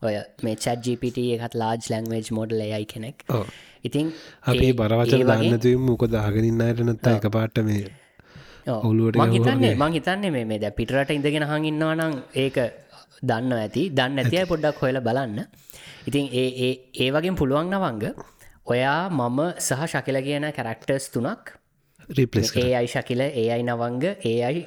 ඔය 0.02 0.14
මේ 0.44 0.56
GPT 0.84 1.26
එකත් 1.36 1.56
ලාජ් 1.62 1.78
ලංවේජ් 1.94 2.30
මොඩල් 2.38 2.64
යයි 2.66 2.84
කෙනෙක්. 2.92 3.24
ඉතින් 3.84 4.12
අපේ 4.44 4.72
බරවචන 4.72 5.24
දන්නතු 5.30 5.72
මොක 5.88 6.04
දාගෙනන්නට 6.16 6.84
නත්තා 6.86 7.16
එක 7.18 7.28
පාට්ට 7.36 7.62
මේ 7.68 7.84
ඔලුවට 8.88 9.20
හිතන්නේ 9.36 9.74
මං 9.74 9.92
හිතන්නේ 9.92 10.44
මේ 10.44 10.60
ද 10.64 10.72
පිටරට 10.78 11.14
ඉඳගෙන 11.18 11.48
හඟින්නවා 11.52 11.94
නම් 11.98 12.16
ඒක 12.44 12.58
දන්න 13.22 13.52
ඇති 13.60 13.84
දන්න 13.90 14.24
ඇතියි 14.24 14.48
පොඩ්ඩක් 14.52 14.82
හොයල 14.82 15.00
බලන්න. 15.00 15.46
ඉතින් 16.08 16.26
ඒ 16.32 16.72
ඒ 17.02 17.08
වගේ 17.14 17.36
පුළුවන් 17.42 17.70
නවංග. 17.74 18.04
ඔයා 18.66 19.08
මම 19.10 19.38
සහ 19.58 19.86
ශකිල 19.92 20.18
කියන 20.26 20.46
කැරක්ටර්ස් 20.56 21.08
තුනක් 21.14 21.57
රිපලස් 22.16 22.50
ඒ 22.56 22.72
අයි 22.74 22.88
ශකිල 22.88 23.20
ඒ 23.20 23.46
අයි 23.54 23.62
නවංග 23.62 24.04
ඒ 24.24 24.38
අයි 24.48 24.60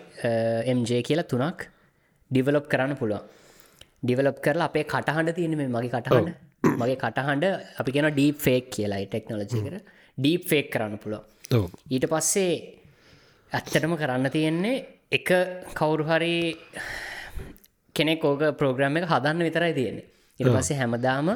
එම්ජේ 0.71 1.01
කියලා 1.07 1.29
තුනක් 1.31 1.59
ඩිවලොප් 2.31 2.65
කරන්න 2.71 2.95
පුළුවන්. 2.99 3.23
ඩිවලොප් 4.03 4.37
කරලා 4.45 4.67
අපේ 4.69 4.85
කටහඬ 4.93 5.35
තියෙන 5.37 5.55
මේ 5.57 5.67
මගේ 5.67 5.91
කටහඬ. 5.95 6.35
මගේ 6.81 6.97
කටහඬ 7.03 7.45
අපි 7.81 7.91
කියෙන 7.91 8.09
ඩීප් 8.13 8.37
ෆේක් 8.45 8.69
කියලායි 8.75 9.07
ටෙක්නෝලජි 9.07 9.61
කර 9.65 9.77
ඩීප් 10.17 10.43
ෆේක් 10.51 10.67
කරන්න 10.73 10.97
පුළුවන්. 11.03 11.23
ඊට 11.89 12.05
පස්සේ 12.13 12.53
ඇත්තටම 13.51 13.95
කරන්න 14.01 14.29
තියෙන්නේ 14.35 14.75
එක 15.17 15.29
කවුරු 15.79 16.05
හරි 16.09 16.35
කෙනෙක් 17.95 18.23
ඕක 18.23 18.43
ප්‍රෝග්‍රම් 18.59 19.01
එක 19.01 19.09
හදන්න 19.13 19.47
විතරයි 19.47 19.73
තියෙන්නේ. 19.79 20.05
ඉට 20.39 20.53
පස්සේ 20.55 20.77
හැමදාම 20.81 21.33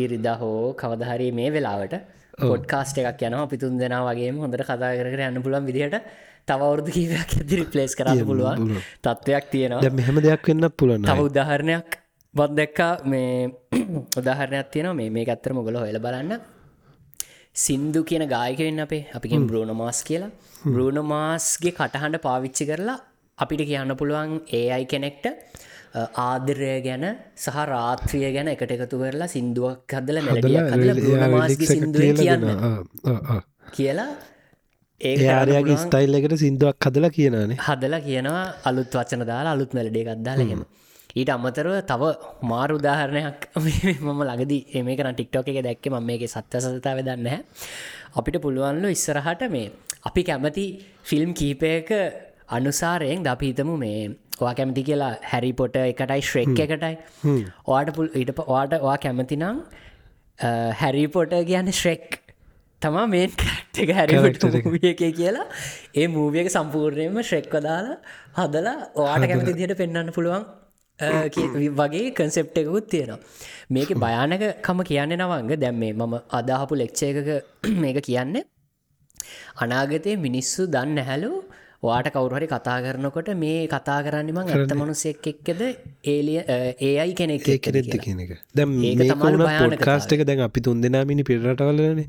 ඊරිදා 0.00 0.36
හෝ 0.42 0.74
කවදහරි 0.82 1.30
මේ 1.38 1.54
වෙලාවට 1.54 1.94
පොඩ්කාස්ට 2.38 2.98
එකක් 3.00 3.26
යන 3.28 3.36
පිතුන් 3.48 3.78
දෙෙන 3.78 3.96
වගේ 4.02 4.30
හොඳට 4.36 4.62
කතා 4.62 4.92
කර 4.92 5.26
යන්න 5.28 5.42
පුලන් 5.42 5.66
විදිහට 5.66 6.00
තවවුරදු 6.46 6.90
කීවයක් 6.92 7.36
ඇදිරි 7.40 7.66
පලේස් 7.66 7.94
කරන්න 7.96 8.24
පුළුවන්. 8.26 8.80
තත්ත්වයක් 9.02 9.44
තියෙනවා. 9.50 9.92
මෙහම 9.92 10.18
දෙයක් 10.20 10.48
වෙන්න 10.48 10.70
පුළන 10.72 11.04
තව 11.04 11.28
උදාහරණයක් 11.30 12.00
බත් 12.34 12.50
දෙක්කා. 12.56 12.92
මේ 13.04 13.48
උදාහරණයක් 14.20 14.68
තියෙනවා. 14.70 14.94
මේ 14.94 15.10
මේ 15.10 15.24
ඇත්තර 15.26 15.52
මොගල 15.52 15.76
හොල 15.76 15.98
බලන්න. 15.98 16.40
සින්දු 17.56 18.04
කියන 18.04 18.26
ගායකවෙන්න 18.28 18.84
අපේ. 18.86 19.06
අපිගෙන් 19.14 19.46
බ්‍රෝණ 19.46 19.74
මාස් 19.74 20.02
කියලා. 20.02 20.30
බ්‍රෝණ 20.66 21.00
මාස්ගේ 21.04 21.72
කටහඬ 21.72 22.24
පාවිච්චි 22.26 22.66
කරලා 22.66 22.98
අපිට 23.38 23.62
කියන්න 23.70 23.96
පුළුවන් 23.96 24.34
ඒ 24.52 24.66
අයි 24.70 24.86
කෙනෙක්ට 24.86 25.26
ආදරය 25.94 26.70
ගැන 26.82 27.04
සහ 27.36 27.58
රාත්‍රිය 27.70 28.28
ගැන 28.36 28.48
එකට 28.48 28.72
එකතු 28.76 29.00
කරලා 29.02 29.28
සිින්දුවක් 29.28 29.94
හදල 29.94 30.20
මැලඩිය 30.26 30.60
හදල 30.66 31.26
මාස්ගේ 31.34 31.68
සිින්දුව 31.68 32.02
කියන්න. 32.18 32.46
කියලා 33.72 34.10
ඒයාරයාගේ 35.00 35.76
ස්ටයිල් 35.78 36.18
එකට 36.20 36.34
සිින්දුවක් 36.36 36.88
හදලා 36.88 37.10
කියනනේ 37.10 37.58
හදලා 37.60 38.00
කියනවා 38.00 38.46
අලුත් 38.64 38.98
වචන 38.98 39.22
දාලා 39.24 39.54
අලුත් 39.56 39.72
මැලඩේ 39.72 40.04
ගත්දාල 40.08 40.42
හෙම. 40.44 40.64
ඊට 41.14 41.30
අමතරව 41.30 41.74
තව 41.86 42.02
මාරු 42.44 42.78
උදාහරණයක් 42.80 43.48
මම 44.04 44.20
ලගදී 44.28 44.82
මේකන 44.82 45.10
ටික්ටෝක 45.12 45.48
එක 45.48 45.62
දැක්ක 45.62 45.86
ම 45.92 45.98
මේක 46.02 46.26
සත්‍ය 46.26 46.58
සතතාව 46.58 46.98
දන්න 47.02 47.44
අපිට 48.14 48.42
පුළුවන්ලු 48.42 48.88
ඉස්සරහට 48.90 49.42
මේ 49.48 49.72
අපි 50.04 50.22
කැමති 50.24 50.66
ෆිල්ම් 51.04 51.30
කීපයක 51.32 51.90
අනුසාරයෙන් 52.48 53.22
ද 53.22 53.28
අපිහිතමු 53.28 53.74
මේ 53.76 54.00
වා 54.42 54.54
කැමති 54.58 54.82
කියලා 54.88 55.12
හැරි 55.32 55.52
පොට 55.60 55.76
එකටයි 55.80 56.22
ශ්‍රෙක් 56.30 56.60
එකටයි. 56.64 56.94
ඕට 57.66 57.94
පුල් 57.96 58.08
ඊට 58.20 58.34
වාට 58.38 58.74
වා 58.88 58.96
කැමතිනම් 59.04 59.62
හැරිපොට 60.80 61.34
කියන්න 61.50 61.72
ශ්‍රෙක් 61.80 62.18
තමා 62.82 63.06
මේන් 63.06 63.30
කට්ක 63.42 63.90
හැරිට 63.98 64.44
එක. 64.90 65.00
කියලා. 65.20 65.46
ඒ 65.94 66.06
මූවියක 66.16 66.50
සම්පූර්ණයම 66.56 67.22
ශ්‍රෙක්ව 67.30 67.56
දාලා 67.68 67.96
හදලා 68.38 68.76
ඕට 68.94 69.26
කැමති 69.30 69.56
දිට 69.60 69.76
පෙන්න්න 69.82 70.12
පුළුවන් 70.18 70.44
වගේ 71.80 72.10
කන්සෙප්ට 72.18 72.58
එකකුත් 72.62 72.88
තියෙනවා. 72.90 73.20
මේක 73.70 73.90
භයානක 74.04 74.44
කම 74.66 74.82
කියන්න 74.90 75.16
නවංග. 75.18 75.52
දැම් 75.62 75.78
මේ 75.82 75.92
මම 75.92 76.14
අදාහපු 76.38 76.74
ලෙක්ෂය 76.82 77.06
එකක 77.12 77.30
මේක 77.84 77.98
කියන්නේ 78.08 78.44
අනාගතය 79.62 80.16
මිනිස්සු 80.26 80.66
දන්න 80.74 80.98
හැලෝ 81.10 81.38
වාට 81.84 82.10
කවරුහරි 82.10 82.48
කතා 82.48 82.78
කරනකොට 82.80 83.30
මේ 83.36 83.66
කතා 83.68 83.98
කරන්නම 84.02 84.40
ඇත්ත 84.44 84.74
මනුසෙක් 84.74 85.26
එක්කෙද? 85.26 85.62
ඒලිය 86.06 86.40
ඒයි 86.82 87.12
කෙනෙක් 87.14 87.50
කෙනෙත්ත 87.60 87.98
කියන 87.98 88.24
එක. 88.24 88.32
දැම් 88.52 88.78
පොඩ්කාස්ට 89.56 90.12
එක 90.12 90.24
දැන් 90.24 90.40
අපි 90.40 90.60
තුන් 90.60 90.80
දෙනාමිනි 90.80 91.24
පිරටවලන 91.24 92.04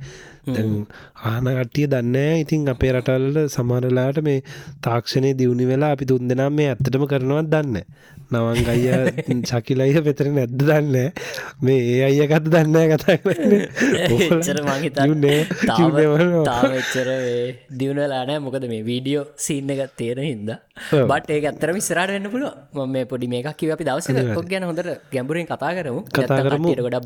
ආන 0.45 1.45
කට්ටිය 1.49 1.87
දන්න 1.87 2.17
ඉතින් 2.37 2.69
අපේ 2.69 2.91
රටල්ල 2.93 3.37
සමාරලාට 3.49 4.19
මේ 4.21 4.43
තාක්ෂණය 4.81 5.33
දියුණි 5.35 5.65
වෙලා 5.65 5.91
අපි 5.95 6.05
තුන් 6.05 6.27
දෙනම් 6.27 6.53
මේ 6.53 6.69
ඇත්තටම 6.71 7.05
කරනවත් 7.05 7.49
දන්න 7.49 7.77
නවන් 8.31 8.59
අය 8.67 8.83
චකිලයිහ 9.43 9.97
පෙතර 10.07 10.29
නැද්ද 10.29 10.53
දන්න 10.59 10.95
මේ 11.61 11.79
ඒ 11.93 12.01
අයකත් 12.21 12.47
දන්න 12.47 12.77
කතා 12.91 13.17
තාවච්චර 16.45 17.09
දියුණලානෑ 17.79 18.39
මොකද 18.39 18.67
මේ 18.67 18.83
වීඩියෝ 18.83 19.25
සීන්න 19.65 19.81
එක 19.83 19.95
තේර 19.97 20.17
හිද 20.21 20.49
බට 21.09 21.29
ඒ 21.29 21.47
අත්තර 21.49 21.71
විස්රට 21.77 22.11
වෙන්න 22.15 22.29
පුළුව 22.29 22.53
ම 22.75 22.91
මේ 22.91 23.05
පොඩි 23.05 23.27
මේකක් 23.27 23.57
කිව 23.57 23.73
අපි 23.75 23.87
දවස 23.89 24.09
ොක් 24.37 24.47
ගැන 24.51 24.63
හොඳට 24.69 24.89
ගැඹුරින් 25.13 25.47
කතා 25.47 25.71
කරමු. 25.77 26.01
කතා 26.09 26.39
කරමු. 26.45 26.75
ගොඩ 26.77 26.97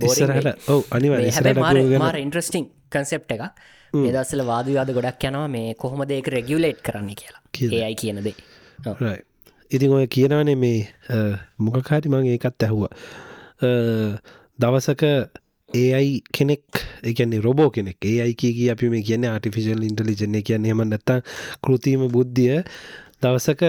ඔව 0.67 0.81
අනිවා 0.91 2.13
ඉන්ට්‍රස්ටිං 2.25 2.69
කන්සෙප් 2.91 3.31
එක 3.31 3.43
ඒදස්සල 3.93 4.43
වාදවාද 4.51 4.93
ගොඩක් 4.97 5.27
යනවා 5.31 5.47
මේ 5.47 5.73
කොහොමද 5.75 6.11
ඒක 6.11 6.27
රෙගියලේට් 6.37 6.81
කරන්න 6.81 7.15
කියලා. 7.15 7.41
ඒයි 7.79 7.95
කියනදේ 7.95 8.35
ඉතින් 9.71 9.91
ඔය 9.91 10.07
කියනවනේ 10.07 10.55
මේ 10.55 10.79
මොකකාරි 11.59 12.11
මං 12.11 12.31
ඒකත් 12.35 12.67
ඇහුව. 12.67 12.83
දවසක 14.59 15.03
ඒයි 15.73 16.21
කෙනෙක් 16.33 16.63
එකන 17.03 17.33
රොබෝ 17.41 17.69
කෙනෙක්. 17.69 17.97
ඒ 18.03 18.21
අයිකී 18.21 18.69
අපි 18.69 18.89
මේ 18.89 19.03
කියන 19.03 19.25
ආටිෆිසිල් 19.25 19.83
ඉන්ටලිජන 19.83 20.41
කියන්න. 20.41 20.65
හෙම 20.65 20.81
නැත්තා 20.83 21.21
කෘතිීම 21.61 22.07
බුද්ධිය 22.09 22.63
දවසක 23.21 23.63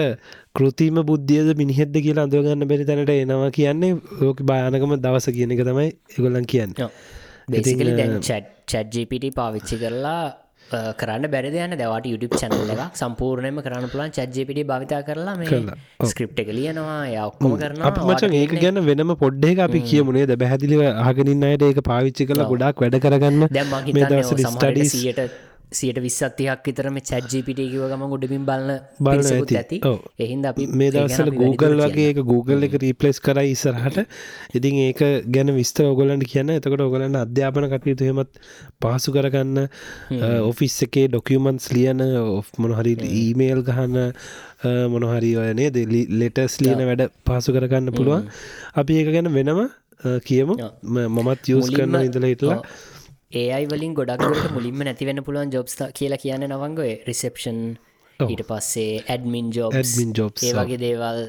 කෘතිීම 0.53 1.01
බුද්ධියද 1.03 1.53
මිනිහෙද්ද 1.55 1.95
කියලා 1.97 2.25
අඳුවගන්න 2.25 2.67
බැරි 2.67 2.85
තැනට 2.85 3.11
එනවා 3.11 3.51
කියන්නේ 3.51 3.93
ලෝක 4.21 4.41
භයානකම 4.43 4.95
දවස 4.97 5.29
කියන 5.31 5.51
එක 5.51 5.63
තමයි 5.63 5.89
එගොල්ලන් 6.17 6.45
කියන්න. 6.45 6.73
චැට්ජිපිට 8.67 9.27
පාවිච්චි 9.35 9.77
කරලා 9.77 10.23
කරන්න 11.01 11.27
බැරි 11.33 11.51
යන 11.65 11.75
දවට 11.81 12.11
YouTube 12.11 12.35
චැනල් 12.41 12.71
එක 12.75 12.99
සම්පූර්ණයම 13.01 13.59
කරන්න 13.65 13.87
පුලන් 13.93 14.13
චජ්ජපිටි 14.17 14.63
භවිතා 14.71 15.01
කරලා 15.09 15.35
මේ 15.41 15.61
ස්ක්‍රප් 16.11 16.41
එක 16.43 16.51
ලියනවා. 16.57 16.97
යක්කොම 17.25 17.55
කරන 17.61 17.85
මචන් 18.07 18.35
ඒක 18.41 18.55
ගැන 18.63 18.81
වෙනම 18.89 19.13
පොඩ්ඩේ 19.23 19.55
අපි 19.67 19.83
කියමුණේ 19.91 20.25
ද 20.31 20.39
බැහැදිලිව 20.43 20.83
අහගනින් 21.05 21.47
අයට 21.51 21.67
ඒක 21.69 21.81
පාවිච්චි 21.91 22.29
කළ 22.31 22.43
ගොඩක් 22.51 22.83
වැඩ 22.85 22.99
කරගන්න. 23.05 23.47
දැම් 23.51 23.79
ස්ටඩීසියට 24.51 25.50
සියට 25.71 25.99
විස්සත්තියක් 26.03 26.65
විතරම 26.67 26.97
චැජ්ජිපිටකිව 27.09 27.83
ගම 27.91 28.03
ගොඩමින් 28.13 28.45
බලන්න 28.49 28.79
බලන 28.99 29.29
ඇති. 29.59 29.77
එහින්ද 30.25 30.47
අපි 30.49 30.67
මේ 30.81 30.91
දවසල 30.91 31.31
Google 31.33 31.77
වගේ 31.81 32.25
Google 32.31 32.67
එක 32.67 32.75
රීපලස් 32.83 33.21
කර 33.27 33.39
ඉස්සරහට. 33.45 33.99
ඉතින් 34.53 34.79
ඒක 34.87 35.01
ගැන 35.35 35.53
විස්තර 35.55 35.87
ඔගොලන්ට 35.87 36.27
කියන්න. 36.27 36.51
එතකට 36.57 36.85
ඔගලන්න 36.87 37.15
අධ්‍යාපන 37.23 37.69
කටයුතු 37.73 38.09
හෙමත් 38.09 38.41
පහසු 38.81 39.15
කරගන්න 39.15 39.67
ඔෆිස් 40.43 40.77
එකේ 40.87 41.07
ඩොකියමන්ස් 41.07 41.71
ලියන 41.75 42.03
මොනහරි 42.57 42.97
ඊමේල් 43.21 43.63
ගහන්න 43.63 44.13
මොනහරි 44.95 45.35
ඔයනේ 45.37 45.71
දෙලි 45.71 46.03
ලෙටස් 46.21 46.59
ලියන 46.65 46.83
වැඩ 46.89 47.07
පහසු 47.25 47.55
කරගන්න 47.57 47.95
පුළුවන්. 47.95 48.27
අපි 48.75 48.99
ඒක 48.99 49.13
ගැන 49.17 49.31
වෙනම 49.37 49.67
කියමු. 50.27 50.57
මමත් 50.83 51.53
යස් 51.53 51.71
කරන්න 51.71 52.03
ඉඳල 52.07 52.27
හිටලා 52.27 52.63
ඒයි 53.33 53.67
වලින් 53.67 53.93
ගොඩක්ට 53.93 54.51
මුලින්ම 54.51 54.83
නැතිවෙන්න 54.83 55.23
පුළුවන් 55.23 55.53
ජොබ්ස් 55.53 55.77
කියලා 55.93 56.19
කියන්න 56.19 56.47
නවංගොය 56.47 56.91
රිසප්ෂන් 57.07 57.61
ඊට 58.19 58.43
පස්සේ 58.49 58.99
ඇඩමින් 59.05 59.53
ජෝබ් 59.55 59.73
ඇඩමින් 59.73 60.11
ජොබ් 60.17 60.43
ඒ 60.43 60.51
වගේ 60.57 60.79
දේවල් 60.81 61.21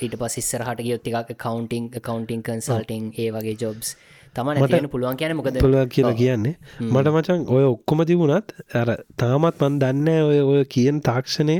ඊට 0.00 0.14
පස් 0.20 0.38
ඉස්සරහට 0.42 0.84
ගියොත් 0.86 1.10
එකක් 1.12 1.34
කවන්ටිං 1.36 1.90
කවන්ටිං 1.98 2.44
කන්සල්ටිං 2.46 3.10
ඒ 3.16 3.28
වගේ 3.34 3.56
ජොබ්ස් 3.58 3.96
තම 4.34 4.50
නැතිවෙන 4.50 4.90
පුළුවන් 4.90 5.18
කියන 5.18 5.34
මොකද? 5.36 5.58
පුළුවන් 5.58 5.90
කියලා 5.90 6.14
කියන්නේ. 6.14 6.54
මට 6.80 7.12
මචන් 7.12 7.48
ඔය 7.50 7.64
ඔක්කොම 7.72 8.04
තිබුණත් 8.06 8.54
අර 8.74 8.94
තාමත් 9.18 9.58
මන් 9.60 9.80
දන්න 9.82 10.08
ඔය 10.22 10.38
ඔය 10.44 10.62
කියන 10.76 11.02
තාක්ෂණය 11.02 11.58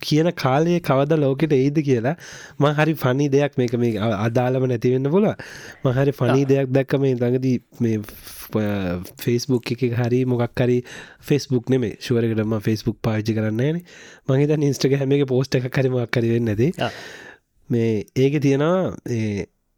කියන 0.00 0.30
කාලයේ 0.34 0.80
කවද 0.80 1.18
ලෝකෙට 1.18 1.52
එයිද 1.52 1.80
කියලා 1.82 2.14
ම 2.58 2.66
හරි 2.74 2.94
ෆනි 2.96 3.28
දෙයක් 3.30 3.56
මේක 3.56 3.76
මේ 3.76 4.10
අදාළම 4.18 4.66
නැතිවෙන්න 4.66 5.10
පුල 5.10 5.28
මහරි 5.84 6.14
ෆනී 6.14 6.46
දෙයක් 6.46 6.70
දැක්ක 6.70 6.96
මේ 6.98 7.14
දඟදී 7.16 7.56
මේ 7.80 7.98
ෆෙස්බුක් 9.18 9.72
එක 9.72 9.84
හරි 9.94 10.22
මොක්කරි 10.26 10.78
ෆෙස්බුක් 11.22 11.68
නෙමේ 11.68 11.96
ශුවරකටම 12.00 12.56
ෆෙස්බුක් 12.60 12.98
පාචි 13.00 13.34
කරන්න 13.34 13.62
න 13.72 13.82
මහිත 14.30 14.56
ඉස්ටක 14.62 14.96
හැම 14.96 15.12
එක 15.12 15.26
පෝස්ට 15.26 15.56
එක 15.56 15.68
කරමක් 15.70 16.10
කරවෙන්නද 16.10 16.64
මේ 17.70 17.92
ඒක 18.16 18.40
තියෙනවා 18.40 18.94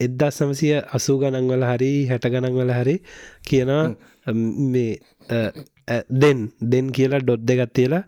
එද්දා 0.00 0.30
සමසිය 0.32 0.76
අසූ 0.90 1.18
ගණන්වල 1.18 1.64
හරි 1.66 1.92
හැට 2.06 2.28
ගණන්වල 2.28 2.72
හරි 2.72 2.96
කියනවා 3.44 3.84
මේ 4.66 5.00
දෙන් 6.22 6.48
දෙන් 6.72 6.92
කියලා 6.92 7.22
ඩොත් 7.22 7.42
දෙගත් 7.42 7.72
තියලා 7.74 8.02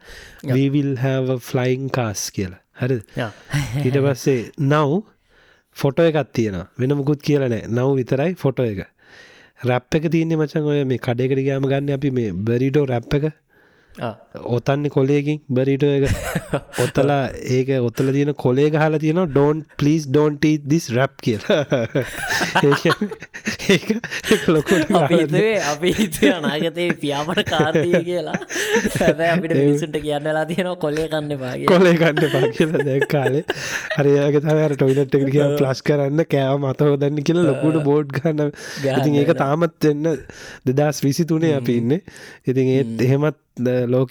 වීවිල් 0.48 0.92
have 0.98 1.38
ෆ්ලයින් 1.40 1.88
කාස් 1.90 2.30
කියලා. 2.30 2.60
හරි 2.74 3.00
ඊට 3.86 3.98
පස්සේ 3.98 4.38
නව් 4.60 5.02
ෆොටෝ 5.76 6.06
එකත් 6.06 6.32
තියෙන 6.32 6.62
වෙන 6.78 6.96
මුකුත් 6.96 7.22
කියලනෑ 7.22 7.62
නව් 7.68 7.88
විතරයි 7.96 8.34
ෆොටෝ 8.36 8.66
එක. 8.66 8.88
රැප් 9.62 9.94
එක 9.94 10.08
තියන්නේ 10.12 10.40
මචන් 10.40 10.66
ඔය 10.66 10.84
මේ 10.84 11.00
කඩෙකට 11.00 11.44
ගෑම 11.46 11.68
ගන්න 11.68 11.96
අපි 11.96 12.10
මේ 12.10 12.32
බරිඩෝ 12.48 12.86
රැප් 12.86 13.14
එක 13.18 13.30
ඔතන්න 14.34 14.86
කොලේකින් 14.88 15.40
බරිට 15.48 15.82
ඔත්තලා 16.84 17.30
ඒක 17.50 17.70
ඔත්තල 17.82 18.12
තියෙන 18.14 18.34
කොලේ 18.34 18.70
හල 18.70 18.98
තියෙන 18.98 19.24
ඩෝන් 19.26 19.64
පලිස් 19.76 20.06
ඩෝන්ට 20.06 20.46
දිස් 20.64 20.86
රැප් 20.94 21.16
කියලා. 21.18 21.64
ලොකොට 24.48 24.92
අපි 24.92 25.90
අනාගතය 26.30 26.86
පියාමට 27.02 27.42
කාර්ය 27.44 27.90
කියලා. 28.04 28.36
අපිට 29.30 29.56
මිසුන්ට 29.56 29.98
කියන්නලා 29.98 30.46
තියෙන 30.46 30.70
කොලේ 30.78 31.08
කන්න 31.08 31.34
පාගේ 31.36 31.66
කොලේ 31.66 31.96
කන්න 31.98 32.30
පා 32.30 32.52
කියලා 32.54 32.86
දැ 32.86 33.00
කාලේ. 33.10 33.44
හරියාග 33.98 34.40
තවර 34.40 34.76
ටොයිලට් 34.76 35.18
එක 35.20 35.26
කිය 35.26 35.46
ප්ලස් 35.58 35.82
කරන්න 35.82 36.26
කෑව 36.28 36.62
මතහෝදන්න 36.62 37.22
කියලා 37.22 37.46
ලොකුට 37.50 37.82
බෝඩ් 37.82 38.14
ගන්න. 38.20 38.54
ඉතින් 38.94 39.20
ඒක 39.24 39.34
තාමත් 39.42 39.90
එන්න 39.90 40.14
දෙදස් 40.70 41.02
විසි 41.02 41.26
තුනේ 41.26 41.54
අපි 41.58 41.78
ඉන්න. 41.82 42.00
ඉතින් 42.46 42.74
ඒත් 42.78 43.06
එහෙමත් 43.08 43.38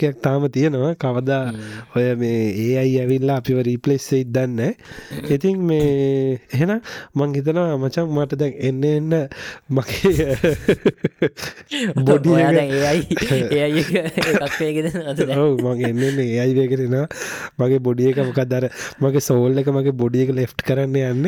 ලෝකයක් 0.09 0.21
තාම 0.21 0.43
තියෙනවා. 0.49 0.93
කවදා 0.95 1.53
ඔය 1.95 2.15
මේ 2.15 2.53
ඒ 2.55 2.77
අයි 2.81 2.99
ඇවිල්ලා 3.01 3.37
අපිව 3.41 3.61
රීපලෙස්සේ 3.67 4.21
ඉදන්න 4.25 4.59
ඉතින් 5.29 5.57
මේ 5.61 6.39
එහෙන 6.53 6.81
මං 7.15 7.29
හිතනවා 7.35 7.77
මචන් 7.77 8.07
මට 8.17 8.39
දැන් 8.41 8.53
එන්න 8.69 8.83
එන්න 8.83 9.13
මගේ 9.69 10.37
බොඩි 12.03 12.29
ඒයිගේද 13.63 14.87
ඔව 15.37 15.61
මං 15.63 15.77
එන්න 15.89 16.19
ඒ 16.25 16.39
අයි 16.43 16.53
වේකරෙන 16.59 16.95
මගේ 17.59 17.79
බොඩිය 17.79 18.11
එක 18.11 18.21
මොකක් 18.25 18.41
දර 18.45 18.69
මගේ 19.01 19.21
සෝල් 19.21 19.63
එක 19.63 19.67
මගේ 19.69 19.97
බොඩිය 20.03 20.23
එක 20.27 20.31
ලෙෆ්ට් 20.35 20.65
කරන්න 20.67 20.95
යන්න. 21.03 21.25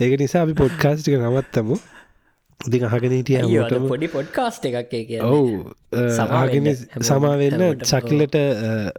ඒක 0.00 0.12
නිසා 0.20 0.42
අපි 0.44 0.54
පොඩ්කාස්ටික 0.58 1.18
නවත්තමු 1.18 1.76
ඉතින් 2.60 2.84
අහගෙන 2.84 3.12
හිටිය 3.12 3.38
පොඩි 3.86 4.08
පොඩ්කාස්ට 4.10 4.64
එකක් 4.66 4.94
ඔවු 5.22 5.70
සමාගෙන 6.10 6.66
සමාවෙන්න 7.00 7.62
චකිලට 7.82 8.34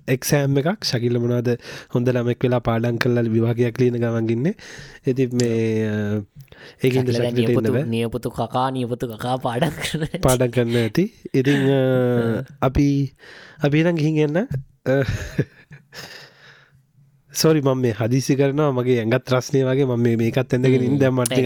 එක්සෑම් 0.07 0.59
එකක්. 0.61 0.87
ශකිල්ල 0.87 1.19
මොනාද 1.19 1.49
හොඳ 1.91 2.07
ළමෙක් 2.07 2.39
වෙලා 2.39 2.61
පාඩන් 2.61 2.95
කල්ල 2.97 3.27
විවාගයක් 3.27 3.81
ලියන 3.81 3.99
ගමන්ගන්න 3.99 4.47
ඇති 5.03 5.27
මේ 5.35 6.23
ඒ 6.81 7.83
නියපුතු 7.85 8.31
කකා 8.31 8.71
නියපුතු 8.71 9.11
කකා 9.11 9.35
පාඩක් 9.39 9.75
කරන 9.81 10.07
පාඩන් 10.21 10.55
කරන්න 10.55 10.79
ඇති. 10.79 11.05
ඉතිං 11.33 11.67
අපි 12.67 12.87
අපිනම් 13.59 13.99
ගිහිගන්න 13.99 14.39
සොරි 17.39 17.61
මම 17.61 17.79
මේ 17.83 17.93
හදිසි 17.93 18.33
කරනවා 18.39 18.71
මගේ 18.77 18.97
ඇඟත් 19.01 19.31
රස්නය 19.33 19.59
වගේ 19.67 19.87
මම 19.87 20.07
මේකත් 20.21 20.53
ඇඳගෙන 20.55 20.85
ඉන්න 20.87 20.97
මට 21.11 21.39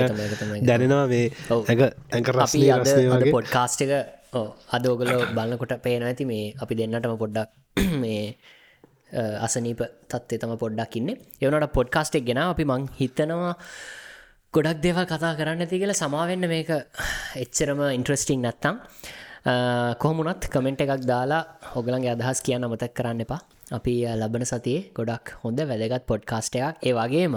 දැනෙනවා 0.68 1.06
මේ 1.08 1.26
ඇඟ 1.52 2.30
රස්නය 2.36 2.68
වගේ. 3.12 3.34
පොඩ්කාස්ට 3.38 3.84
එක 3.86 3.92
අද 4.76 4.86
ඕගලෝ 4.92 5.22
බලන්නකොට 5.38 5.74
පේන 5.86 6.06
ඇති 6.10 6.26
මේ 6.26 6.46
අපි 6.64 6.80
දෙන්නටම 6.80 7.16
පොඩ්ඩක් 7.24 7.50
මේ 8.04 8.22
අසනීප 9.46 9.82
තත්වේ 10.10 10.42
තම 10.42 10.56
පොඩ්ඩක් 10.58 10.98
ඉන්න. 11.00 11.10
එවනට 11.42 11.74
පොඩ්කාස්ටෙක් 11.78 12.26
ගෙන 12.30 12.42
අපි 12.44 12.66
මං 12.66 12.88
හිතනවා 13.00 13.54
ගොඩක් 14.54 14.82
දේවල් 14.86 15.06
කතා 15.06 15.34
කරන්න 15.40 15.66
ඇති 15.66 15.82
කියලා. 15.82 16.02
සමාවෙන්න 16.04 16.50
මේක 16.54 16.72
එච්චරම 17.44 17.82
ඉන්ට්‍රස්ටිං 17.98 18.42
නැත්තම්. 18.42 18.76
කොහමුණත් 20.00 20.48
කමෙන්ට් 20.48 20.86
එකක් 20.86 21.04
දාලා 21.06 21.44
හොගලන්ගේ 21.74 22.16
අදහස් 22.16 22.42
කියන්න 22.42 22.70
මතක් 22.70 22.96
කරන්න 23.00 23.26
එපා 23.26 23.42
අපි 23.72 23.94
ලබන 24.20 24.46
සතියේ 24.46 24.92
ගොඩක් 24.96 25.36
හොඳ 25.44 25.60
වැදගත් 25.60 26.06
පොඩ්කාස්ටයක් 26.08 26.84
ඒ 26.84 26.94
වගේම 26.94 27.36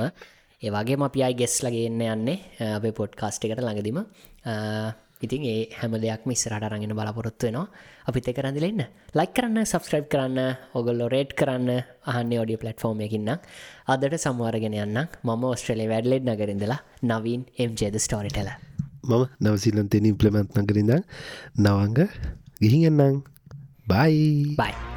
ඒවාගේ 0.63 0.97
අපි 1.09 1.23
අයි 1.23 1.35
ගෙස්ලගේන්න 1.35 2.01
යන්නේ 2.03 2.39
අපේ 2.77 2.93
පොඩ්කාස්ට 2.93 3.45
එකට 3.45 3.61
ළඟදිම. 3.61 3.99
ඉතින් 5.25 5.43
ඒ 5.45 5.69
හැම 5.81 5.93
දෙයක් 6.03 6.27
මිස්සරට 6.27 6.65
රගෙන 6.73 6.95
බලාපොරොත්තු 6.99 7.47
වෙනවා. 7.47 7.67
අපිත 8.09 8.29
කරඳලෙන්න 8.37 8.83
ලයි 9.15 9.27
කරන්න 9.37 9.65
සබස්ක්‍රයිබ් 9.65 10.09
කරන්න 10.09 10.39
ඔගොල්ලො 10.75 11.09
රේට් 11.09 11.33
කරන්න 11.35 11.71
අහන්න 12.05 12.33
ෝඩිය 12.41 12.59
පලට්ෆෝර්ම් 12.59 13.01
එකකින්න 13.07 13.31
අදට 13.89 14.19
සම්වාරගෙන 14.19 14.77
යන්න. 14.77 14.99
මම 15.25 15.45
ඔස්ට්‍රලේ 15.45 15.89
වැඩ්ලෙඩ් 15.89 16.27
නගරින්දලා 16.27 16.81
නවීන් 17.03 17.47
එම්ජේද 17.59 17.97
ස්ටෝරිටල 17.99 18.51
මම 19.05 19.25
නවසිලන්තෙන 19.45 20.11
ඉම්පලමන්ත් 20.13 20.59
නගරින්ද 20.59 20.93
නවංග 21.57 21.99
ගිහින් 22.61 22.85
එන්නම් 22.91 23.25
බයි 23.87 24.55
බයි 24.59 24.96